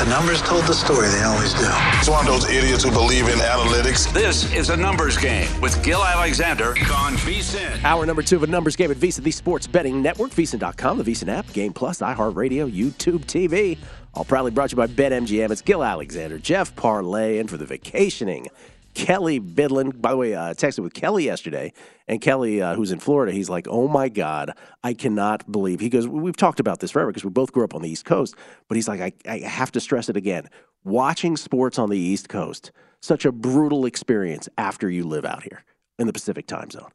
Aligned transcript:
The 0.00 0.06
numbers 0.06 0.40
told 0.40 0.64
the 0.64 0.72
story, 0.72 1.10
they 1.10 1.22
always 1.24 1.52
do. 1.52 1.68
It's 1.98 2.08
one 2.08 2.26
of 2.26 2.32
those 2.32 2.48
idiots 2.48 2.84
who 2.84 2.90
believe 2.90 3.28
in 3.28 3.38
analytics. 3.38 4.10
This 4.14 4.50
is 4.54 4.70
a 4.70 4.76
numbers 4.76 5.18
game 5.18 5.46
with 5.60 5.84
Gill 5.84 6.02
Alexander 6.02 6.70
on 6.70 7.16
VSIN. 7.16 7.84
Hour 7.84 8.06
number 8.06 8.22
two 8.22 8.36
of 8.36 8.42
a 8.42 8.46
numbers 8.46 8.76
game 8.76 8.90
at 8.90 8.96
VSiN, 8.96 9.24
the 9.24 9.30
sports 9.30 9.66
betting 9.66 10.00
network, 10.00 10.30
VSIN.com, 10.30 10.96
the 10.96 11.04
VSIN 11.04 11.28
app, 11.28 11.52
Game 11.52 11.74
Plus, 11.74 11.98
iHeartRadio, 11.98 12.72
YouTube 12.72 13.26
TV. 13.26 13.76
All 14.14 14.24
proudly 14.24 14.52
brought 14.52 14.70
to 14.70 14.76
you 14.76 14.78
by 14.78 14.86
BetMGM. 14.86 15.50
It's 15.50 15.60
Gil 15.60 15.84
Alexander, 15.84 16.38
Jeff 16.38 16.74
Parles, 16.76 17.38
and 17.38 17.50
for 17.50 17.58
the 17.58 17.66
vacationing 17.66 18.46
Kelley 18.94 19.40
Bydlon. 19.40 20.00
By 20.00 20.10
the 20.10 20.16
way, 20.16 20.34
I 20.34 20.50
uh, 20.50 20.54
texted 20.54 20.80
with 20.80 20.94
Kelly 20.94 21.24
yesterday, 21.24 21.72
and 22.08 22.20
Kelly, 22.20 22.60
uh, 22.60 22.74
who's 22.74 22.92
in 22.92 22.98
Florida, 22.98 23.32
he's 23.32 23.48
like, 23.48 23.66
"Oh 23.68 23.88
my 23.88 24.08
God, 24.08 24.52
I 24.82 24.94
cannot 24.94 25.50
believe." 25.50 25.80
He 25.80 25.88
goes, 25.88 26.08
"We've 26.08 26.36
talked 26.36 26.60
about 26.60 26.80
this 26.80 26.90
forever 26.90 27.10
because 27.10 27.24
we 27.24 27.30
both 27.30 27.52
grew 27.52 27.64
up 27.64 27.74
on 27.74 27.82
the 27.82 27.88
East 27.90 28.04
Coast." 28.04 28.34
But 28.68 28.76
he's 28.76 28.88
like, 28.88 29.00
I, 29.00 29.12
"I 29.30 29.38
have 29.38 29.70
to 29.72 29.80
stress 29.80 30.08
it 30.08 30.16
again. 30.16 30.48
Watching 30.84 31.36
sports 31.36 31.78
on 31.78 31.90
the 31.90 31.98
East 31.98 32.28
Coast, 32.28 32.72
such 33.00 33.24
a 33.24 33.32
brutal 33.32 33.86
experience 33.86 34.48
after 34.58 34.90
you 34.90 35.04
live 35.04 35.24
out 35.24 35.42
here 35.44 35.64
in 35.98 36.06
the 36.06 36.12
Pacific 36.12 36.46
time 36.46 36.70
zone." 36.70 36.90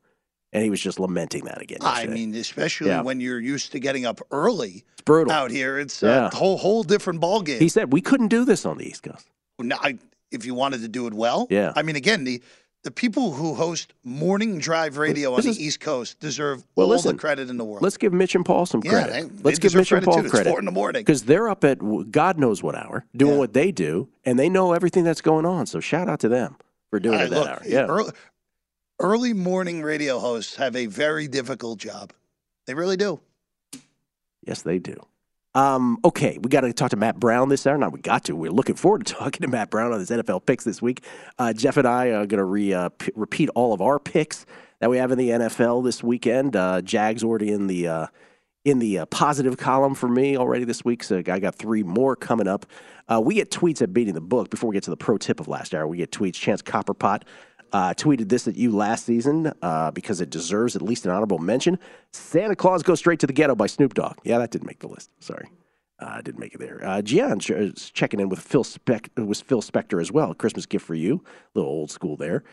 And 0.53 0.63
he 0.63 0.69
was 0.69 0.79
just 0.79 0.99
lamenting 1.01 1.43
that 1.45 1.61
again. 1.61 1.79
I 1.81 2.05
mean, 2.07 2.33
especially 2.35 2.87
Yeah. 2.87 3.01
when 3.01 3.19
you're 3.19 3.41
used 3.41 3.73
to 3.73 3.79
getting 3.79 4.05
up 4.05 4.21
early 4.31 4.85
it's 4.93 5.01
brutal. 5.03 5.33
out 5.33 5.51
here, 5.51 5.77
it's 5.79 6.01
Yeah. 6.01 6.27
a 6.27 6.35
whole 6.35 6.57
whole 6.57 6.83
different 6.83 7.19
ballgame. 7.19 7.59
He 7.59 7.67
said 7.67 7.91
we 7.91 7.99
couldn't 7.99 8.29
do 8.29 8.45
this 8.45 8.65
on 8.65 8.77
the 8.77 8.87
East 8.87 9.03
Coast. 9.03 9.27
Now, 9.59 9.79
I, 9.81 9.97
if 10.35 10.45
you 10.45 10.53
wanted 10.53 10.81
to 10.81 10.87
do 10.87 11.07
it 11.07 11.13
well, 11.13 11.47
Yeah. 11.49 11.73
I 11.75 11.81
mean, 11.81 11.95
again, 11.95 12.23
the 12.23 12.41
the 12.83 12.91
people 12.91 13.31
who 13.31 13.55
host 13.55 13.93
morning 14.03 14.59
drive 14.59 14.97
radio 14.99 15.31
on 15.33 15.41
This 15.41 15.57
the 15.57 15.63
East 15.63 15.79
Coast 15.79 16.19
deserve 16.19 16.63
Well, 16.75 16.85
all 16.85 16.91
listen, 16.93 17.15
the 17.15 17.19
credit 17.19 17.49
in 17.49 17.57
the 17.57 17.65
world. 17.65 17.81
Let's 17.81 17.97
give 17.97 18.13
Mitch 18.13 18.35
and 18.35 18.45
Paul 18.45 18.67
some 18.67 18.81
Yeah, 18.85 18.91
credit. 18.91 19.11
they- 19.13 19.21
they 19.23 19.41
Let's 19.43 19.57
give 19.57 19.73
Mitch 19.73 19.91
and 19.91 20.03
Paul 20.05 20.17
too. 20.17 20.21
It's 20.21 20.29
credit. 20.29 20.51
four 20.51 20.59
in 20.59 20.65
the 20.65 20.71
morning. 20.71 20.99
because 21.01 21.23
they're 21.23 21.49
up 21.49 21.63
at 21.63 21.79
God 22.11 22.37
knows 22.37 22.61
what 22.61 22.75
hour 22.75 23.03
doing 23.15 23.33
Yeah. 23.33 23.37
what 23.39 23.53
they 23.53 23.71
do, 23.71 24.07
and 24.23 24.37
they 24.37 24.49
know 24.49 24.73
everything 24.73 25.03
that's 25.03 25.21
going 25.21 25.47
on. 25.47 25.65
So 25.65 25.79
shout 25.79 26.07
out 26.07 26.19
to 26.19 26.29
them 26.29 26.57
for 26.91 26.99
doing 26.99 27.15
All 27.17 27.25
it 27.25 27.29
that 27.31 27.39
look, 27.39 27.47
hour. 27.49 27.61
Yeah, 27.65 27.85
early, 27.87 28.11
early 28.99 29.33
morning 29.33 29.81
radio 29.81 30.19
hosts 30.19 30.55
have 30.57 30.75
a 30.75 30.85
very 30.85 31.27
difficult 31.27 31.79
job. 31.79 32.13
They 32.67 32.75
really 32.75 32.97
do. 32.97 33.19
yes, 34.45 34.61
they 34.61 34.77
do. 34.77 34.95
Um, 35.55 35.99
okay, 36.03 36.37
we 36.37 36.49
got 36.49 36.61
to 36.61 36.73
talk 36.73 36.89
to 36.91 36.97
Matt 36.97 37.17
Brown 37.17 37.47
this 37.47 37.65
hour. 37.65 37.77
Now 37.77 37.87
we 37.87 38.01
got 38.01 38.25
to. 38.25 38.35
We're 38.35 38.51
looking 38.51 38.75
forward 38.75 39.05
to 39.05 39.13
talking 39.15 39.41
to 39.41 39.47
Matt 39.47 39.69
Brown 39.69 39.93
on 39.93 39.99
his 39.99 40.09
NFL 40.09 40.45
picks 40.45 40.65
this 40.65 40.81
week. 40.81 41.03
Uh, 41.39 41.53
Jeff 41.53 41.77
and 41.77 41.87
I 41.87 42.07
are 42.07 42.25
going 42.25 42.39
to 42.39 42.43
re, 42.43 42.73
uh, 42.73 42.89
p- 42.89 43.11
repeat 43.15 43.49
all 43.55 43.73
of 43.73 43.81
our 43.81 43.97
picks 43.97 44.45
that 44.81 44.89
we 44.89 44.97
have 44.97 45.11
in 45.11 45.17
the 45.17 45.29
NFL 45.29 45.83
this 45.85 46.03
weekend. 46.03 46.57
Uh, 46.57 46.81
Jags 46.81 47.23
already 47.23 47.51
in 47.51 47.67
the 47.67 47.87
uh, 47.87 48.07
in 48.65 48.79
the 48.79 48.99
uh, 48.99 49.05
positive 49.05 49.57
column 49.57 49.95
for 49.95 50.09
me 50.09 50.35
already 50.35 50.65
this 50.65 50.83
week. 50.83 51.03
So 51.03 51.21
I 51.27 51.39
got 51.39 51.55
three 51.55 51.83
more 51.83 52.15
coming 52.15 52.47
up. 52.47 52.65
Uh, 53.07 53.21
we 53.23 53.35
get 53.35 53.51
tweets 53.51 53.81
at 53.81 53.93
beating 53.93 54.15
the 54.15 54.21
book 54.21 54.49
before 54.49 54.69
we 54.69 54.73
get 54.73 54.83
to 54.83 54.89
the 54.89 54.97
pro 54.97 55.17
tip 55.17 55.39
of 55.39 55.47
last 55.47 55.73
hour. 55.75 55.87
We 55.87 55.97
get 55.97 56.11
tweets. 56.11 56.33
Chance 56.33 56.63
Copperpot 56.63 57.21
uh, 57.75 57.93
tweeted 57.93 58.29
this 58.29 58.47
at 58.47 58.55
you 58.55 58.73
last 58.73 59.05
season 59.05 59.51
uh, 59.61 59.91
because 59.91 60.21
it 60.21 60.29
deserves 60.29 60.77
at 60.77 60.81
least 60.81 61.03
an 61.03 61.11
honorable 61.11 61.39
mention. 61.39 61.77
Santa 62.13 62.55
Claus 62.55 62.83
goes 62.83 62.99
straight 62.99 63.19
to 63.19 63.27
the 63.27 63.33
ghetto 63.33 63.53
by 63.53 63.67
Snoop 63.67 63.93
Dogg. 63.93 64.17
Yeah, 64.23 64.37
that 64.37 64.51
didn't 64.51 64.65
make 64.65 64.79
the 64.79 64.87
list. 64.87 65.09
Sorry. 65.19 65.49
Uh, 65.99 66.21
didn't 66.21 66.39
make 66.39 66.53
it 66.53 66.59
there. 66.61 66.79
Uh, 66.81 67.01
Gian 67.01 67.41
is 67.49 67.91
checking 67.91 68.21
in 68.21 68.29
with 68.29 68.39
Phil 68.39 68.63
Spec- 68.63 69.09
with 69.17 69.41
Phil 69.41 69.61
Spector 69.61 69.99
as 69.99 70.09
well. 70.09 70.33
Christmas 70.33 70.65
gift 70.65 70.85
for 70.85 70.95
you. 70.95 71.21
A 71.53 71.59
little 71.59 71.69
old 71.69 71.91
school 71.91 72.15
there. 72.15 72.45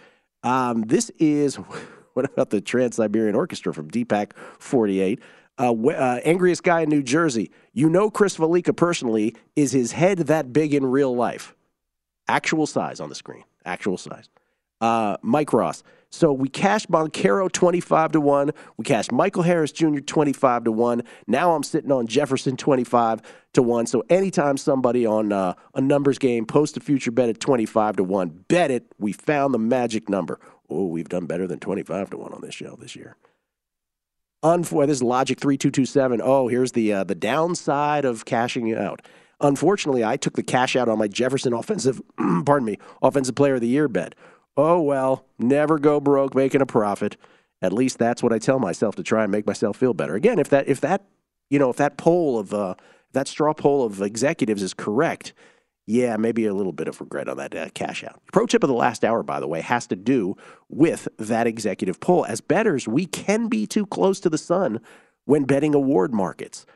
Um, 0.42 0.82
this 0.82 1.08
is 1.20 1.54
what 2.14 2.24
about 2.24 2.50
the 2.50 2.60
Trans 2.60 2.96
Siberian 2.96 3.36
Orchestra 3.36 3.72
from 3.72 3.92
Deepak 3.92 4.32
48? 4.58 5.20
Uh, 5.56 5.72
uh, 5.72 6.20
angriest 6.24 6.64
guy 6.64 6.80
in 6.80 6.88
New 6.88 7.02
Jersey. 7.02 7.52
You 7.72 7.88
know 7.88 8.10
Chris 8.10 8.36
Fallica 8.36 8.72
personally. 8.72 9.36
Is 9.54 9.70
his 9.70 9.92
head 9.92 10.18
that 10.18 10.52
big 10.52 10.74
in 10.74 10.84
real 10.84 11.14
life? 11.14 11.54
Actual 12.26 12.66
size 12.66 12.98
on 12.98 13.08
the 13.08 13.14
screen. 13.14 13.44
Actual 13.64 13.96
size. 13.96 14.28
Uh, 14.82 15.16
Mike 15.22 15.52
Ross. 15.52 15.84
So 16.10 16.30
we 16.30 16.48
cashed 16.48 16.90
Moncaro 16.90 17.50
25 17.50 18.12
to 18.12 18.20
1. 18.20 18.50
We 18.76 18.84
cashed 18.84 19.12
Michael 19.12 19.44
Harris 19.44 19.72
Jr. 19.72 20.00
25 20.00 20.64
to 20.64 20.72
1. 20.72 21.02
Now 21.26 21.54
I'm 21.54 21.62
sitting 21.62 21.90
on 21.90 22.06
Jefferson 22.06 22.56
25 22.56 23.22
to 23.54 23.62
1. 23.62 23.86
So 23.86 24.02
anytime 24.10 24.58
somebody 24.58 25.06
on 25.06 25.32
uh, 25.32 25.54
a 25.74 25.80
numbers 25.80 26.18
game 26.18 26.44
posts 26.44 26.76
a 26.76 26.80
future 26.80 27.12
bet 27.12 27.30
at 27.30 27.40
25 27.40 27.96
to 27.96 28.04
1, 28.04 28.44
bet 28.48 28.70
it. 28.70 28.92
We 28.98 29.12
found 29.12 29.54
the 29.54 29.58
magic 29.58 30.10
number. 30.10 30.38
Oh, 30.68 30.86
we've 30.86 31.08
done 31.08 31.26
better 31.26 31.46
than 31.46 31.60
25 31.60 32.10
to 32.10 32.18
1 32.18 32.32
on 32.34 32.40
this 32.42 32.54
show 32.54 32.76
this 32.76 32.94
year. 32.94 33.16
Unfor- 34.44 34.88
this 34.88 34.98
is 34.98 35.02
Logic 35.02 35.38
3227. 35.38 36.20
Oh, 36.22 36.48
here's 36.48 36.72
the 36.72 36.92
uh, 36.92 37.04
the 37.04 37.14
downside 37.14 38.04
of 38.04 38.24
cashing 38.24 38.74
out. 38.74 39.00
Unfortunately, 39.40 40.04
I 40.04 40.16
took 40.16 40.34
the 40.34 40.42
cash 40.42 40.76
out 40.76 40.88
on 40.88 40.98
my 40.98 41.08
Jefferson 41.08 41.52
offensive, 41.52 42.02
pardon 42.44 42.64
me, 42.64 42.78
offensive 43.02 43.34
player 43.34 43.54
of 43.54 43.60
the 43.60 43.68
year 43.68 43.88
bet. 43.88 44.14
Oh 44.56 44.80
well, 44.80 45.24
never 45.38 45.78
go 45.78 46.00
broke 46.00 46.34
making 46.34 46.60
a 46.60 46.66
profit. 46.66 47.16
At 47.62 47.72
least 47.72 47.98
that's 47.98 48.22
what 48.22 48.32
I 48.32 48.38
tell 48.38 48.58
myself 48.58 48.96
to 48.96 49.02
try 49.02 49.22
and 49.22 49.32
make 49.32 49.46
myself 49.46 49.76
feel 49.76 49.94
better. 49.94 50.14
Again, 50.14 50.38
if 50.38 50.48
that 50.50 50.68
if 50.68 50.80
that 50.80 51.04
you 51.48 51.58
know 51.58 51.70
if 51.70 51.76
that 51.76 51.96
poll 51.96 52.38
of 52.38 52.52
uh, 52.52 52.74
that 53.12 53.28
straw 53.28 53.54
poll 53.54 53.84
of 53.84 54.02
executives 54.02 54.62
is 54.62 54.74
correct, 54.74 55.32
yeah, 55.86 56.16
maybe 56.16 56.46
a 56.46 56.54
little 56.54 56.72
bit 56.72 56.88
of 56.88 57.00
regret 57.00 57.28
on 57.28 57.36
that 57.38 57.54
uh, 57.54 57.68
cash 57.70 58.04
out. 58.04 58.20
Pro 58.32 58.46
tip 58.46 58.62
of 58.62 58.68
the 58.68 58.74
last 58.74 59.04
hour, 59.04 59.22
by 59.22 59.40
the 59.40 59.48
way, 59.48 59.60
has 59.60 59.86
to 59.88 59.96
do 59.96 60.36
with 60.68 61.08
that 61.18 61.46
executive 61.46 62.00
poll. 62.00 62.24
As 62.26 62.40
bettors, 62.40 62.86
we 62.86 63.06
can 63.06 63.48
be 63.48 63.66
too 63.66 63.86
close 63.86 64.20
to 64.20 64.30
the 64.30 64.38
sun 64.38 64.80
when 65.24 65.44
betting 65.44 65.74
award 65.74 66.12
markets. 66.12 66.66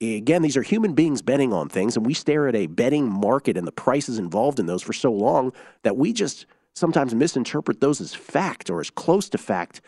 Again, 0.00 0.42
these 0.42 0.56
are 0.56 0.62
human 0.62 0.94
beings 0.94 1.22
betting 1.22 1.52
on 1.52 1.68
things, 1.68 1.96
and 1.96 2.06
we 2.06 2.14
stare 2.14 2.46
at 2.46 2.54
a 2.54 2.68
betting 2.68 3.10
market 3.10 3.56
and 3.56 3.66
the 3.66 3.72
prices 3.72 4.18
involved 4.18 4.60
in 4.60 4.66
those 4.66 4.82
for 4.82 4.92
so 4.92 5.12
long 5.12 5.52
that 5.82 5.96
we 5.96 6.12
just 6.12 6.46
sometimes 6.78 7.14
misinterpret 7.14 7.80
those 7.80 8.00
as 8.00 8.14
fact 8.14 8.70
or 8.70 8.80
as 8.80 8.90
close 8.90 9.28
to 9.30 9.38
fact. 9.38 9.80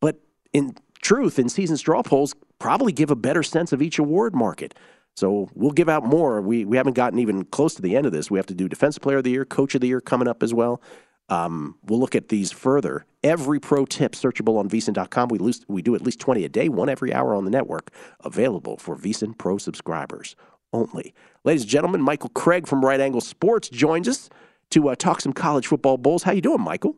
But 0.00 0.20
in 0.52 0.74
truth, 1.00 1.38
in 1.38 1.48
season 1.48 1.76
straw 1.76 2.02
polls, 2.02 2.34
probably 2.58 2.92
give 2.92 3.10
a 3.10 3.16
better 3.16 3.42
sense 3.42 3.72
of 3.72 3.82
each 3.82 3.98
award 3.98 4.34
market. 4.34 4.74
So 5.14 5.50
we'll 5.54 5.72
give 5.72 5.88
out 5.88 6.04
more. 6.04 6.40
We 6.40 6.64
we 6.64 6.76
haven't 6.76 6.94
gotten 6.94 7.18
even 7.18 7.44
close 7.44 7.74
to 7.74 7.82
the 7.82 7.96
end 7.96 8.06
of 8.06 8.12
this. 8.12 8.30
We 8.30 8.38
have 8.38 8.46
to 8.46 8.54
do 8.54 8.68
defensive 8.68 9.02
player 9.02 9.18
of 9.18 9.24
the 9.24 9.30
year, 9.30 9.44
coach 9.44 9.74
of 9.74 9.80
the 9.80 9.88
year 9.88 10.00
coming 10.00 10.28
up 10.28 10.42
as 10.42 10.54
well. 10.54 10.80
Um, 11.28 11.76
we'll 11.84 12.00
look 12.00 12.14
at 12.14 12.28
these 12.28 12.52
further. 12.52 13.06
Every 13.22 13.60
pro 13.60 13.86
tip 13.86 14.12
searchable 14.12 14.58
on 14.58 14.68
VSiN.com. 14.68 15.28
We, 15.28 15.38
lose, 15.38 15.64
we 15.68 15.80
do 15.80 15.94
at 15.94 16.02
least 16.02 16.18
20 16.20 16.44
a 16.44 16.48
day, 16.48 16.68
one 16.68 16.88
every 16.88 17.14
hour 17.14 17.34
on 17.34 17.44
the 17.44 17.50
network, 17.50 17.90
available 18.20 18.76
for 18.76 18.96
VSiN 18.96 19.38
Pro 19.38 19.56
subscribers 19.56 20.34
only. 20.72 21.14
Ladies 21.44 21.62
and 21.62 21.70
gentlemen, 21.70 22.02
Michael 22.02 22.30
Craig 22.30 22.66
from 22.66 22.84
Right 22.84 23.00
Angle 23.00 23.20
Sports 23.20 23.68
joins 23.68 24.08
us 24.08 24.28
to 24.72 24.88
uh, 24.88 24.94
talk 24.94 25.20
some 25.20 25.32
college 25.32 25.66
football 25.66 25.96
bowls. 25.96 26.22
How 26.22 26.32
you 26.32 26.40
doing, 26.40 26.60
Michael? 26.60 26.96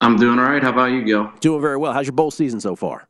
I'm 0.00 0.16
doing 0.16 0.38
all 0.38 0.46
right. 0.46 0.62
How 0.62 0.70
about 0.70 0.86
you, 0.86 1.04
Gill? 1.04 1.30
Doing 1.40 1.60
very 1.60 1.76
well. 1.76 1.92
How's 1.92 2.06
your 2.06 2.14
bowl 2.14 2.30
season 2.30 2.60
so 2.60 2.74
far? 2.74 3.06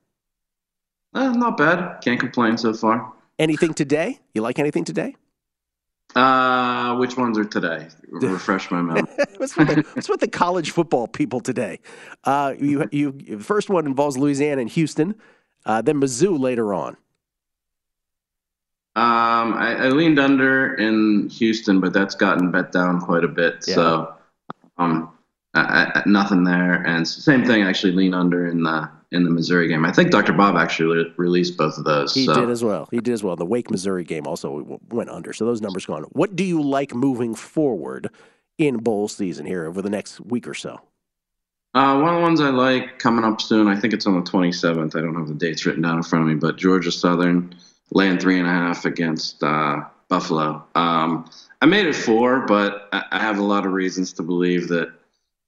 Uh, 1.15 1.33
not 1.33 1.57
bad. 1.57 2.01
Can't 2.03 2.19
complain 2.19 2.59
so 2.59 2.73
far. 2.75 3.13
Anything 3.39 3.75
today? 3.75 4.19
You 4.35 4.43
like 4.43 4.59
anything 4.59 4.85
today? 4.85 5.17
Uh, 6.17 6.97
which 6.97 7.17
ones 7.17 7.39
are 7.39 7.45
today? 7.45 7.87
Refresh 8.09 8.71
my 8.71 8.83
memory. 8.83 9.03
what's, 9.37 9.57
with 9.57 9.69
the, 9.69 9.87
what's 9.95 10.09
with 10.09 10.21
the 10.21 10.29
college 10.29 10.73
football 10.73 11.07
people 11.07 11.41
today? 11.41 11.79
Uh, 12.25 12.55
you, 12.59 12.89
you, 12.91 13.13
the 13.13 13.39
first 13.39 13.71
one 13.71 13.87
involves 13.87 14.19
Louisiana 14.19 14.61
and 14.61 14.71
Houston, 14.71 15.15
uh, 15.67 15.81
then 15.83 16.01
Mizzou 16.01 16.39
later 16.39 16.75
on. 16.75 16.97
Um, 18.97 19.55
I, 19.55 19.77
I 19.85 19.89
leaned 19.89 20.19
under 20.19 20.75
in 20.75 21.29
Houston, 21.29 21.81
but 21.81 21.93
that's 21.93 22.15
gotten 22.15 22.51
bet 22.51 22.73
down 22.73 23.01
quite 23.01 23.23
a 23.23 23.29
bit. 23.29 23.65
Yeah. 23.67 23.75
So, 23.75 24.15
um, 24.79 25.13
I, 25.55 25.93
I, 25.95 26.03
nothing 26.07 26.45
there. 26.45 26.75
And 26.87 27.07
same 27.07 27.45
thing, 27.45 27.63
actually 27.63 27.93
lean 27.93 28.15
under 28.15 28.49
in 28.49 28.63
the 28.63 28.91
in 29.13 29.25
the 29.25 29.31
Missouri 29.31 29.69
game. 29.69 29.85
I 29.85 29.93
think 29.93 30.11
Dr. 30.11 30.33
Bob 30.33 30.57
actually 30.57 31.05
re- 31.05 31.15
released 31.17 31.57
both 31.57 31.77
of 31.79 31.85
those. 31.85 32.15
He 32.15 32.27
so. 32.27 32.35
did 32.35 32.49
as 32.49 32.63
well. 32.63 32.89
He 32.91 33.01
did 33.01 33.13
as 33.13 33.25
well. 33.25 33.37
The 33.37 33.47
Wake 33.47 33.71
Missouri 33.71 34.05
game 34.05 34.27
also 34.27 34.61
w- 34.61 34.79
went 34.91 35.11
under. 35.11 35.33
So 35.33 35.45
those 35.45 35.61
numbers 35.61 35.87
gone. 35.87 36.05
What 36.13 36.37
do 36.37 36.45
you 36.45 36.63
like 36.63 36.95
moving 36.95 37.35
forward 37.35 38.11
in 38.59 38.77
bowl 38.79 39.09
season 39.09 39.47
here 39.47 39.67
over 39.67 39.83
the 39.83 39.91
next 39.91 40.21
week 40.21 40.47
or 40.47 40.55
so? 40.55 40.81
Uh, 41.75 42.01
one 42.01 42.09
of 42.09 42.17
the 42.17 42.23
ones 42.23 42.41
I 42.41 42.51
like 42.51 42.99
coming 42.99 43.25
up 43.25 43.41
soon, 43.41 43.69
I 43.69 43.79
think 43.79 43.95
it's 43.95 44.07
on 44.07 44.15
the 44.15 44.29
27th. 44.29 44.97
I 44.97 45.01
don't 45.01 45.15
have 45.15 45.29
the 45.29 45.35
dates 45.35 45.67
written 45.67 45.83
down 45.83 45.99
in 45.99 46.03
front 46.03 46.25
of 46.25 46.29
me, 46.29 46.35
but 46.35 46.57
Georgia 46.57 46.91
Southern 46.91 47.55
laying 47.93 48.19
three 48.19 48.39
and 48.39 48.47
a 48.47 48.51
half 48.51 48.85
against 48.85 49.43
uh, 49.43 49.83
Buffalo. 50.09 50.65
Um, 50.75 51.31
I 51.61 51.67
made 51.67 51.87
it 51.87 51.95
four, 51.95 52.47
but 52.47 52.89
I, 52.93 53.21
have 53.21 53.39
a 53.39 53.43
lot 53.43 53.67
of 53.67 53.73
reasons 53.73 54.13
to 54.15 54.23
believe 54.23 54.69
that 54.69 54.93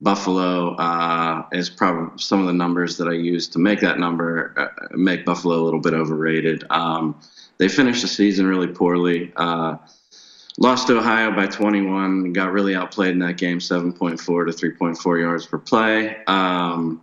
Buffalo 0.01 0.75
uh, 0.75 1.45
is 1.51 1.69
probably 1.69 2.17
some 2.17 2.41
of 2.41 2.47
the 2.47 2.53
numbers 2.53 2.97
that 2.97 3.07
I 3.07 3.13
used 3.13 3.53
to 3.53 3.59
make 3.59 3.79
that 3.79 3.99
number 3.99 4.53
uh, 4.57 4.87
make 4.91 5.25
Buffalo 5.25 5.55
a 5.55 5.63
little 5.63 5.79
bit 5.79 5.93
overrated. 5.93 6.65
Um, 6.69 7.19
they 7.57 7.67
finished 7.67 8.01
the 8.01 8.07
season 8.07 8.45
really 8.45 8.67
poorly. 8.67 9.31
Uh, 9.35 9.77
lost 10.57 10.87
to 10.87 10.97
Ohio 10.97 11.31
by 11.31 11.47
21. 11.47 12.33
Got 12.33 12.51
really 12.51 12.75
outplayed 12.75 13.11
in 13.11 13.19
that 13.19 13.37
game, 13.37 13.59
7.4 13.59 14.17
to 14.17 14.33
3.4 14.33 15.19
yards 15.19 15.45
per 15.45 15.57
play. 15.57 16.23
Um, 16.25 17.01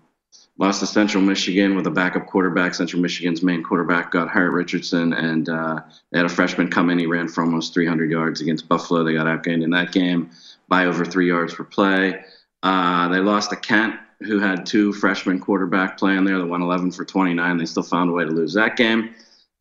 lost 0.60 0.80
to 0.80 0.86
Central 0.86 1.22
Michigan 1.22 1.74
with 1.74 1.86
a 1.86 1.90
backup 1.90 2.26
quarterback. 2.26 2.74
Central 2.74 3.00
Michigan's 3.00 3.42
main 3.42 3.62
quarterback 3.62 4.10
got 4.10 4.28
hurt, 4.28 4.50
Richardson, 4.50 5.14
and 5.14 5.48
uh, 5.48 5.80
they 6.12 6.18
had 6.18 6.26
a 6.26 6.28
freshman 6.28 6.68
come 6.68 6.90
in. 6.90 6.98
He 6.98 7.06
ran 7.06 7.28
for 7.28 7.42
almost 7.42 7.72
300 7.72 8.10
yards 8.10 8.42
against 8.42 8.68
Buffalo. 8.68 9.02
They 9.02 9.14
got 9.14 9.26
outgained 9.26 9.64
in 9.64 9.70
that 9.70 9.90
game 9.90 10.30
by 10.68 10.84
over 10.84 11.04
three 11.04 11.26
yards 11.26 11.54
per 11.54 11.64
play. 11.64 12.22
Uh, 12.62 13.08
they 13.08 13.20
lost 13.20 13.48
to 13.50 13.56
Kent, 13.56 13.94
who 14.20 14.38
had 14.38 14.66
two 14.66 14.92
freshman 14.92 15.40
quarterback 15.40 15.96
playing 15.96 16.24
there. 16.24 16.36
They 16.36 16.44
won 16.44 16.60
11 16.60 16.92
for 16.92 17.06
29. 17.06 17.56
They 17.56 17.64
still 17.64 17.82
found 17.82 18.10
a 18.10 18.12
way 18.12 18.24
to 18.24 18.30
lose 18.30 18.52
that 18.52 18.76
game. 18.76 19.14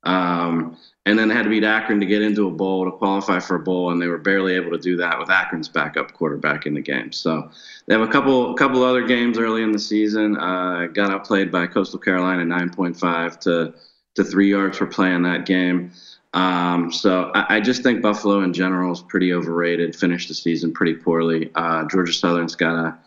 Um, 0.04 0.78
and 1.10 1.18
then 1.18 1.30
had 1.30 1.44
to 1.44 1.50
beat 1.50 1.64
Akron 1.64 2.00
to 2.00 2.06
get 2.06 2.22
into 2.22 2.48
a 2.48 2.52
bowl 2.52 2.86
to 2.86 2.92
qualify 2.92 3.40
for 3.40 3.56
a 3.56 3.60
bowl, 3.60 3.92
and 3.92 4.00
they 4.00 4.08
were 4.08 4.20
barely 4.20 4.54
able 4.54 4.70
to 4.72 4.78
do 4.78 4.96
that 4.98 5.18
with 5.18 5.30
Akron's 5.30 5.68
backup 5.68 6.14
quarterback 6.14 6.68
in 6.68 6.76
the 6.76 6.82
game. 6.82 7.12
So 7.12 7.50
they 7.88 7.96
have 7.96 8.08
a 8.08 8.12
couple 8.12 8.54
couple 8.54 8.84
other 8.84 9.06
games 9.08 9.40
early 9.40 9.64
in 9.64 9.72
the 9.72 9.80
season. 9.80 10.38
Uh, 10.38 10.88
got 10.94 11.12
outplayed 11.12 11.52
by 11.52 11.66
Coastal 11.66 12.00
Carolina 12.00 12.44
9.5 12.44 13.40
to 13.42 13.74
to 14.16 14.24
three 14.24 14.52
yards 14.52 14.78
per 14.78 14.86
play 14.86 15.14
in 15.14 15.24
that 15.24 15.48
game. 15.48 15.92
Um, 16.34 16.92
so 16.92 17.32
I, 17.34 17.56
I, 17.56 17.60
just 17.60 17.82
think 17.82 18.04
Buffalo 18.04 18.42
in 18.42 18.54
general 18.54 18.92
is 18.92 19.02
pretty 19.02 19.34
overrated. 19.34 19.96
Finished 19.96 20.28
the 20.28 20.36
season 20.36 20.72
pretty 20.72 20.94
poorly. 20.94 21.50
Uh, 21.56 21.86
Georgia 21.86 22.14
Southern's 22.14 22.54
got 22.54 22.76
a 22.76 22.98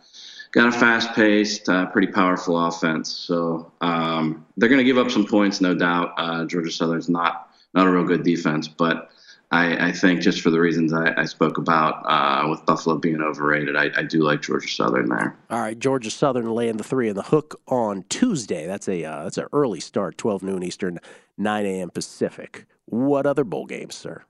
got 0.51 0.67
a 0.67 0.71
fast-paced, 0.71 1.69
uh, 1.69 1.85
pretty 1.87 2.07
powerful 2.07 2.67
offense. 2.67 3.09
So 3.09 3.71
um, 3.79 4.45
they're 4.57 4.69
going 4.69 4.79
to 4.79 4.83
give 4.83 4.97
up 4.97 5.09
some 5.09 5.25
points, 5.25 5.61
no 5.61 5.73
doubt. 5.73 6.13
Uh, 6.17 6.45
Georgia 6.45 6.69
Southern's 6.69 7.07
not 7.07 7.52
not 7.73 7.87
a 7.87 7.91
real 7.91 8.03
good 8.03 8.23
defense, 8.23 8.67
but 8.67 9.11
I, 9.53 9.89
I 9.89 9.91
think 9.91 10.21
just 10.21 10.41
for 10.41 10.49
the 10.49 10.59
reasons 10.59 10.93
I, 10.93 11.13
I 11.15 11.25
spoke 11.25 11.59
about 11.59 12.03
uh, 12.05 12.47
with 12.49 12.65
Buffalo 12.65 12.97
being 12.97 13.21
overrated, 13.21 13.75
I, 13.75 13.91
I, 13.95 14.01
do 14.01 14.23
like 14.23 14.41
Georgia 14.41 14.67
Southern 14.67 15.09
there. 15.09 15.37
All 15.51 15.59
right, 15.59 15.77
Georgia 15.77 16.09
Southern 16.09 16.51
laying 16.55 16.77
the 16.77 16.83
three 16.83 17.07
in 17.07 17.15
the 17.15 17.21
hook 17.21 17.61
on 17.67 18.03
Tuesday. 18.09 18.65
That's 18.65 18.87
a 18.89 19.05
uh, 19.05 19.23
that's 19.23 19.37
an 19.37 19.45
early 19.53 19.79
start, 19.79 20.17
twelve 20.17 20.41
noon 20.41 20.63
Eastern, 20.63 20.99
nine 21.37 21.67
a.m. 21.67 21.91
Pacific. 21.91 22.65
What 22.85 23.27
other 23.27 23.43
bowl 23.43 23.67
games, 23.67 23.93
sir? 23.93 24.23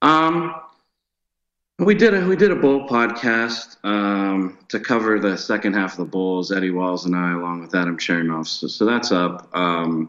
Um, 0.00 0.54
we 1.78 1.94
did 1.94 2.14
a 2.14 2.24
we 2.26 2.36
did 2.36 2.50
a 2.50 2.56
bowl 2.56 2.88
podcast 2.88 3.76
um, 3.84 4.56
to 4.68 4.80
cover 4.80 5.18
the 5.18 5.36
second 5.36 5.74
half 5.74 5.92
of 5.92 5.98
the 5.98 6.04
bowls. 6.06 6.50
Eddie 6.50 6.70
Walls 6.70 7.04
and 7.04 7.14
I, 7.14 7.32
along 7.32 7.60
with 7.60 7.74
Adam 7.74 7.98
Chernoff. 7.98 8.46
So, 8.46 8.68
so 8.68 8.86
that's 8.86 9.12
up. 9.12 9.54
Um, 9.54 10.08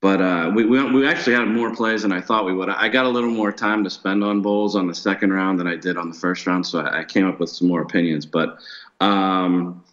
but 0.00 0.20
uh, 0.20 0.52
we, 0.54 0.64
we, 0.64 0.82
we 0.92 1.06
actually 1.06 1.34
had 1.34 1.48
more 1.48 1.74
plays 1.74 2.02
than 2.02 2.12
I 2.12 2.20
thought 2.20 2.44
we 2.44 2.54
would. 2.54 2.68
I 2.68 2.88
got 2.88 3.04
a 3.04 3.08
little 3.08 3.30
more 3.30 3.50
time 3.50 3.82
to 3.82 3.90
spend 3.90 4.22
on 4.22 4.40
bowls 4.40 4.76
on 4.76 4.86
the 4.86 4.94
second 4.94 5.32
round 5.32 5.58
than 5.58 5.66
I 5.66 5.74
did 5.74 5.96
on 5.96 6.10
the 6.10 6.16
first 6.16 6.46
round, 6.46 6.66
so 6.66 6.80
I, 6.80 7.00
I 7.00 7.04
came 7.04 7.26
up 7.26 7.40
with 7.40 7.50
some 7.50 7.66
more 7.66 7.82
opinions. 7.82 8.24
But 8.24 8.58
um, 9.00 9.84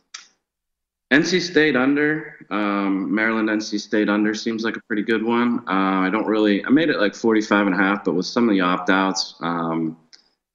NC 1.12 1.42
State 1.42 1.76
under 1.76 2.36
um, 2.50 3.14
Maryland 3.14 3.50
NC 3.50 3.80
State 3.80 4.10
under 4.10 4.34
seems 4.34 4.64
like 4.64 4.76
a 4.76 4.82
pretty 4.82 5.02
good 5.02 5.24
one. 5.24 5.60
Uh, 5.68 6.02
I 6.02 6.10
don't 6.12 6.28
really 6.28 6.64
I 6.66 6.70
made 6.70 6.90
it 6.90 7.00
like 7.00 7.16
45 7.16 7.68
and 7.68 7.76
a 7.76 7.78
half, 7.78 8.04
but 8.04 8.14
with 8.14 8.26
some 8.26 8.48
of 8.48 8.54
the 8.54 8.62
opt 8.62 8.90
outs, 8.90 9.36
um, 9.42 9.98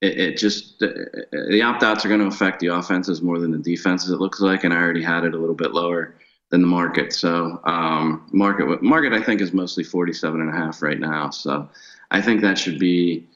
it, 0.00 0.18
it, 0.18 0.36
just 0.36 0.78
the, 0.78 1.26
the 1.50 1.62
opt 1.62 1.82
outs 1.82 2.04
are 2.04 2.08
going 2.08 2.20
to 2.20 2.26
affect 2.26 2.60
the 2.60 2.68
offenses 2.68 3.20
more 3.20 3.38
than 3.38 3.50
the 3.50 3.58
defenses. 3.58 4.10
It 4.10 4.20
looks 4.20 4.40
like, 4.40 4.64
and 4.64 4.72
I 4.72 4.78
already 4.78 5.02
had 5.02 5.24
it 5.24 5.34
a 5.34 5.38
little 5.38 5.54
bit 5.54 5.72
lower 5.72 6.14
than 6.50 6.60
the 6.60 6.66
market. 6.66 7.12
So 7.12 7.60
um, 7.64 8.28
market 8.32 8.82
market 8.82 9.12
I 9.12 9.22
think 9.22 9.40
is 9.40 9.52
mostly 9.52 9.84
47 9.84 10.40
and 10.40 10.50
a 10.50 10.52
half 10.52 10.82
right 10.82 10.98
now. 10.98 11.30
So 11.30 11.68
I 12.10 12.20
think 12.20 12.40
that 12.42 12.58
should 12.58 12.78
be 12.78 13.26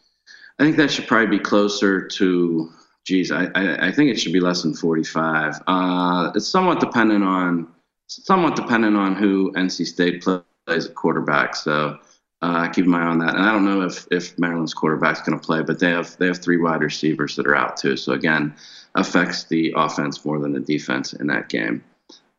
I 0.58 0.64
think 0.64 0.76
that 0.76 0.90
should 0.90 1.06
probably 1.06 1.38
be 1.38 1.42
closer 1.42 2.06
to 2.06 2.70
geez, 3.04 3.30
I, 3.30 3.44
I, 3.54 3.88
I 3.88 3.92
think 3.92 4.10
it 4.10 4.18
should 4.18 4.32
be 4.32 4.40
less 4.40 4.62
than 4.62 4.74
45. 4.74 5.62
Uh, 5.66 6.32
it's 6.34 6.48
somewhat 6.48 6.80
dependent 6.80 7.22
on 7.22 7.68
somewhat 8.08 8.56
dependent 8.56 8.96
on 8.96 9.14
who 9.14 9.52
NC 9.52 9.86
State 9.86 10.22
plays 10.22 10.86
at 10.86 10.94
quarterback. 10.94 11.54
So 11.54 11.98
uh, 12.42 12.68
keep 12.68 12.86
an 12.86 12.94
eye 12.94 13.06
on 13.06 13.18
that. 13.18 13.34
And 13.34 13.44
I 13.44 13.52
don't 13.52 13.64
know 13.64 13.82
if, 13.82 14.06
if 14.10 14.38
Maryland's 14.38 14.74
quarterback's 14.74 15.22
going 15.22 15.38
to 15.38 15.44
play, 15.44 15.62
but 15.62 15.78
they 15.78 15.90
have 15.90 16.16
they 16.18 16.26
have 16.26 16.38
three 16.38 16.58
wide 16.58 16.82
receivers 16.82 17.36
that 17.36 17.46
are 17.46 17.56
out 17.56 17.76
too. 17.76 17.96
So 17.96 18.12
again, 18.12 18.54
affects 18.94 19.44
the 19.44 19.72
offense 19.76 20.24
more 20.24 20.38
than 20.38 20.52
the 20.52 20.60
defense 20.60 21.12
in 21.12 21.26
that 21.28 21.48
game. 21.48 21.82